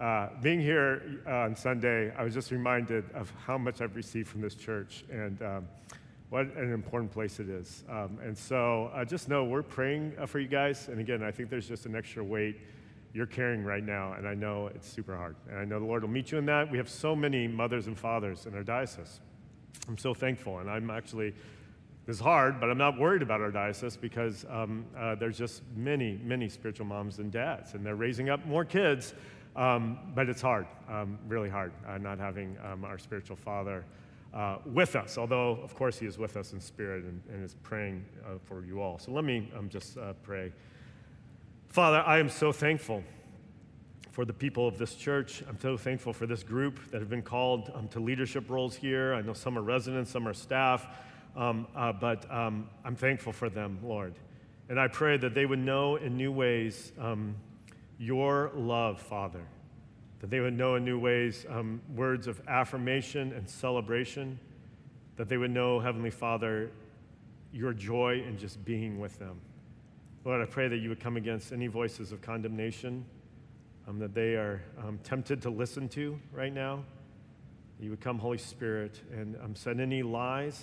uh, 0.00 0.30
being 0.40 0.62
here 0.62 1.20
uh, 1.26 1.44
on 1.44 1.54
Sunday, 1.54 2.10
I 2.16 2.24
was 2.24 2.32
just 2.32 2.50
reminded 2.50 3.04
of 3.14 3.30
how 3.44 3.58
much 3.58 3.82
I've 3.82 3.96
received 3.96 4.28
from 4.28 4.40
this 4.40 4.54
church. 4.54 5.04
And 5.10 5.42
um, 5.42 5.68
what 6.30 6.46
an 6.56 6.72
important 6.72 7.12
place 7.12 7.38
it 7.38 7.50
is. 7.50 7.84
Um, 7.90 8.18
and 8.24 8.36
so 8.36 8.90
uh, 8.94 9.04
just 9.04 9.28
know 9.28 9.44
we're 9.44 9.62
praying 9.62 10.14
uh, 10.18 10.24
for 10.24 10.38
you 10.38 10.48
guys. 10.48 10.88
And 10.88 10.98
again, 10.98 11.22
I 11.22 11.30
think 11.30 11.50
there's 11.50 11.68
just 11.68 11.84
an 11.84 11.94
extra 11.94 12.24
weight 12.24 12.56
you're 13.12 13.26
carrying 13.26 13.62
right 13.62 13.84
now. 13.84 14.14
And 14.14 14.26
I 14.26 14.32
know 14.32 14.68
it's 14.74 14.88
super 14.88 15.14
hard. 15.14 15.36
And 15.50 15.58
I 15.58 15.66
know 15.66 15.78
the 15.80 15.84
Lord 15.84 16.00
will 16.00 16.08
meet 16.08 16.32
you 16.32 16.38
in 16.38 16.46
that. 16.46 16.70
We 16.70 16.78
have 16.78 16.88
so 16.88 17.14
many 17.14 17.46
mothers 17.46 17.88
and 17.88 17.98
fathers 17.98 18.46
in 18.46 18.54
our 18.54 18.62
diocese. 18.62 19.20
I'm 19.86 19.98
so 19.98 20.14
thankful. 20.14 20.60
And 20.60 20.70
I'm 20.70 20.88
actually, 20.88 21.34
this 22.06 22.16
is 22.16 22.22
hard, 22.22 22.60
but 22.60 22.70
I'm 22.70 22.78
not 22.78 22.98
worried 22.98 23.22
about 23.22 23.40
our 23.40 23.50
diocese 23.50 23.96
because 23.96 24.46
um, 24.48 24.86
uh, 24.96 25.16
there's 25.16 25.36
just 25.36 25.62
many, 25.74 26.20
many 26.22 26.48
spiritual 26.48 26.86
moms 26.86 27.18
and 27.18 27.32
dads. 27.32 27.74
And 27.74 27.84
they're 27.84 27.96
raising 27.96 28.30
up 28.30 28.46
more 28.46 28.64
kids. 28.64 29.12
Um, 29.56 29.98
but 30.14 30.28
it's 30.28 30.42
hard, 30.42 30.66
um, 30.88 31.18
really 31.26 31.48
hard, 31.48 31.72
uh, 31.88 31.96
not 31.96 32.18
having 32.18 32.58
um, 32.62 32.84
our 32.84 32.98
spiritual 32.98 33.36
father 33.36 33.86
uh, 34.34 34.58
with 34.66 34.94
us, 34.94 35.16
although, 35.16 35.58
of 35.62 35.74
course, 35.74 35.98
He 35.98 36.04
is 36.04 36.18
with 36.18 36.36
us 36.36 36.52
in 36.52 36.60
spirit 36.60 37.04
and, 37.04 37.22
and 37.32 37.42
is 37.42 37.54
praying 37.62 38.04
uh, 38.24 38.34
for 38.44 38.64
you 38.64 38.82
all. 38.82 38.98
So 38.98 39.12
let 39.12 39.24
me 39.24 39.50
um, 39.56 39.70
just 39.70 39.96
uh, 39.96 40.12
pray. 40.22 40.52
Father, 41.68 42.02
I 42.06 42.18
am 42.18 42.28
so 42.28 42.52
thankful 42.52 43.02
for 44.10 44.26
the 44.26 44.32
people 44.32 44.68
of 44.68 44.76
this 44.76 44.94
church. 44.94 45.42
I'm 45.48 45.58
so 45.58 45.78
thankful 45.78 46.12
for 46.12 46.26
this 46.26 46.42
group 46.42 46.90
that 46.90 47.00
have 47.00 47.10
been 47.10 47.22
called 47.22 47.72
um, 47.74 47.88
to 47.88 48.00
leadership 48.00 48.50
roles 48.50 48.76
here. 48.76 49.14
I 49.14 49.22
know 49.22 49.32
some 49.32 49.58
are 49.58 49.62
residents, 49.62 50.10
some 50.10 50.28
are 50.28 50.34
staff, 50.34 50.86
um, 51.36 51.66
uh, 51.76 51.92
but 51.92 52.30
um, 52.32 52.68
I'm 52.84 52.96
thankful 52.96 53.32
for 53.32 53.50
them, 53.50 53.78
Lord. 53.82 54.14
And 54.68 54.80
I 54.80 54.88
pray 54.88 55.16
that 55.18 55.34
they 55.34 55.46
would 55.46 55.58
know 55.58 55.96
in 55.96 56.16
new 56.16 56.32
ways 56.32 56.92
um, 56.98 57.36
your 57.98 58.50
love, 58.54 59.00
Father 59.00 59.46
that 60.20 60.30
they 60.30 60.40
would 60.40 60.56
know 60.56 60.76
in 60.76 60.84
new 60.84 60.98
ways 60.98 61.46
um, 61.48 61.80
words 61.94 62.26
of 62.26 62.40
affirmation 62.48 63.32
and 63.32 63.48
celebration, 63.48 64.38
that 65.16 65.28
they 65.28 65.36
would 65.36 65.50
know, 65.50 65.78
Heavenly 65.78 66.10
Father, 66.10 66.70
your 67.52 67.72
joy 67.72 68.24
in 68.26 68.38
just 68.38 68.64
being 68.64 68.98
with 68.98 69.18
them. 69.18 69.40
Lord, 70.24 70.42
I 70.42 70.46
pray 70.46 70.68
that 70.68 70.78
you 70.78 70.88
would 70.88 71.00
come 71.00 71.16
against 71.16 71.52
any 71.52 71.66
voices 71.68 72.12
of 72.12 72.20
condemnation 72.20 73.04
um, 73.86 73.98
that 73.98 74.14
they 74.14 74.34
are 74.34 74.62
um, 74.84 74.98
tempted 75.04 75.40
to 75.42 75.50
listen 75.50 75.88
to 75.90 76.18
right 76.32 76.52
now. 76.52 76.82
You 77.78 77.90
would 77.90 78.00
come, 78.00 78.18
Holy 78.18 78.38
Spirit, 78.38 79.00
and 79.12 79.36
um, 79.44 79.54
send 79.54 79.80
any 79.80 80.02
lies, 80.02 80.60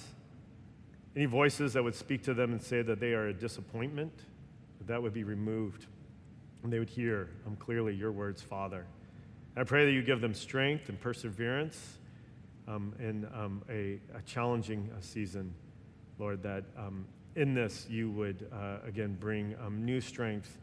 any 1.16 1.26
voices 1.26 1.74
that 1.74 1.84
would 1.84 1.96
speak 1.96 2.24
to 2.24 2.34
them 2.34 2.52
and 2.52 2.62
say 2.62 2.82
that 2.82 3.00
they 3.00 3.14
are 3.14 3.28
a 3.28 3.34
disappointment, 3.34 4.12
that 4.88 5.02
would 5.02 5.14
be 5.14 5.24
removed. 5.24 5.86
And 6.64 6.72
they 6.72 6.80
would 6.80 6.90
hear 6.90 7.30
um, 7.46 7.56
clearly 7.58 7.94
your 7.94 8.12
words, 8.12 8.42
Father. 8.42 8.86
I 9.56 9.64
pray 9.64 9.86
that 9.86 9.92
you 9.92 10.02
give 10.02 10.22
them 10.22 10.34
strength 10.34 10.90
and 10.90 11.00
perseverance 11.00 11.98
um, 12.68 12.94
in 13.00 13.28
um, 13.34 13.62
a, 13.70 14.00
a, 14.16 14.22
challenging 14.26 14.90
uh, 14.92 15.02
season, 15.02 15.54
Lord, 16.18 16.42
that 16.44 16.64
um, 16.78 17.06
in 17.36 17.54
this 17.54 17.86
you 17.90 18.10
would, 18.12 18.48
uh, 18.52 18.78
again, 18.88 19.18
bring 19.20 19.56
um, 19.64 19.86
new 19.86 20.00
strength, 20.02 20.58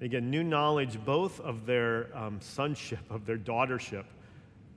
again, 0.00 0.30
new 0.30 0.42
knowledge 0.42 0.98
both 1.04 1.40
of 1.40 1.64
their 1.64 2.14
um, 2.14 2.40
sonship, 2.40 2.98
of 3.08 3.24
their 3.24 3.38
daughtership, 3.38 4.04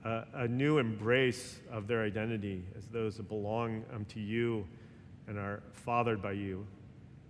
uh, 0.05 0.23
a 0.35 0.47
new 0.47 0.77
embrace 0.77 1.59
of 1.71 1.87
their 1.87 2.03
identity 2.03 2.63
as 2.77 2.85
those 2.87 3.17
that 3.17 3.27
belong 3.27 3.83
to 4.07 4.19
you 4.19 4.65
and 5.27 5.37
are 5.37 5.61
fathered 5.73 6.21
by 6.21 6.31
you, 6.31 6.65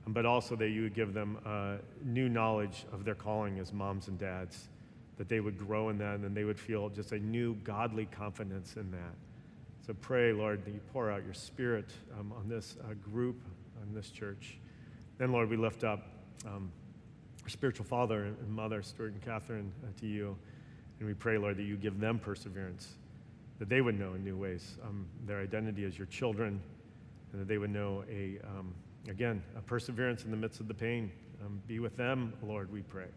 but 0.08 0.26
also 0.26 0.56
that 0.56 0.70
you 0.70 0.84
would 0.84 0.94
give 0.94 1.14
them 1.14 1.38
uh, 1.46 1.78
new 2.04 2.30
knowledge 2.30 2.86
of 2.94 3.04
their 3.04 3.16
calling 3.16 3.60
as 3.60 3.74
moms 3.74 4.08
and 4.08 4.18
dads 4.18 4.70
that 5.18 5.28
they 5.28 5.40
would 5.40 5.58
grow 5.58 5.90
in 5.90 5.98
that 5.98 6.20
and 6.20 6.36
they 6.36 6.44
would 6.44 6.60
feel 6.60 6.90
just 6.90 7.12
a 7.12 7.20
new 7.20 7.56
godly 7.64 8.06
confidence 8.06 8.76
in 8.76 8.90
that. 8.92 9.16
So 9.86 9.94
pray, 9.94 10.32
Lord, 10.32 10.64
that 10.66 10.72
you 10.72 10.80
pour 10.94 11.12
out 11.12 11.24
your 11.26 11.34
spirit 11.34 11.92
um, 12.20 12.32
on 12.38 12.48
this 12.48 12.78
uh, 12.84 12.94
group, 13.12 13.42
on 13.82 13.94
this 13.94 14.12
church. 14.12 14.60
Then, 15.18 15.32
Lord, 15.32 15.50
we 15.50 15.58
lift 15.58 15.84
up 15.84 16.08
um, 16.46 16.72
our 17.44 17.50
spiritual 17.50 17.86
father 17.86 18.26
and 18.26 18.50
mother, 18.50 18.82
Stewart 18.84 19.14
and 19.14 19.22
Catherine, 19.22 19.72
uh, 19.84 20.00
to 20.02 20.08
you. 20.08 20.38
And 21.00 21.08
we 21.08 21.14
pray, 21.14 21.38
Lord, 21.38 21.58
that 21.58 21.64
you 21.64 21.78
give 21.78 22.00
them 22.00 22.20
perseverance, 22.20 22.96
that 23.60 23.70
they 23.70 23.82
would 23.82 23.98
know 23.98 24.14
in 24.14 24.24
new 24.24 24.38
ways 24.38 24.78
um, 24.84 25.08
their 25.26 25.40
identity 25.40 25.86
as 25.86 25.98
your 25.98 26.08
children, 26.08 26.62
and 27.32 27.42
that 27.42 27.48
they 27.48 27.58
would 27.58 27.70
know 27.70 28.04
a, 28.10 28.40
um, 28.46 28.74
again, 29.08 29.42
a 29.58 29.62
perseverance 29.62 30.24
in 30.24 30.32
the 30.32 30.38
midst 30.38 30.60
of 30.60 30.68
the 30.68 30.74
pain. 30.74 31.12
Um, 31.46 31.62
be 31.68 31.80
with 31.80 31.96
them, 31.98 32.34
Lord, 32.42 32.72
we 32.72 32.82
pray. 32.82 33.08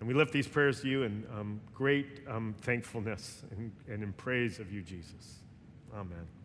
And 0.00 0.08
we 0.08 0.14
lift 0.14 0.32
these 0.32 0.46
prayers 0.46 0.80
to 0.82 0.88
you 0.88 1.02
in 1.02 1.26
um, 1.36 1.60
great 1.74 2.20
um, 2.28 2.54
thankfulness 2.60 3.42
and, 3.50 3.72
and 3.88 4.02
in 4.02 4.12
praise 4.12 4.58
of 4.60 4.72
you, 4.72 4.80
Jesus. 4.82 5.40
Amen. 5.94 6.37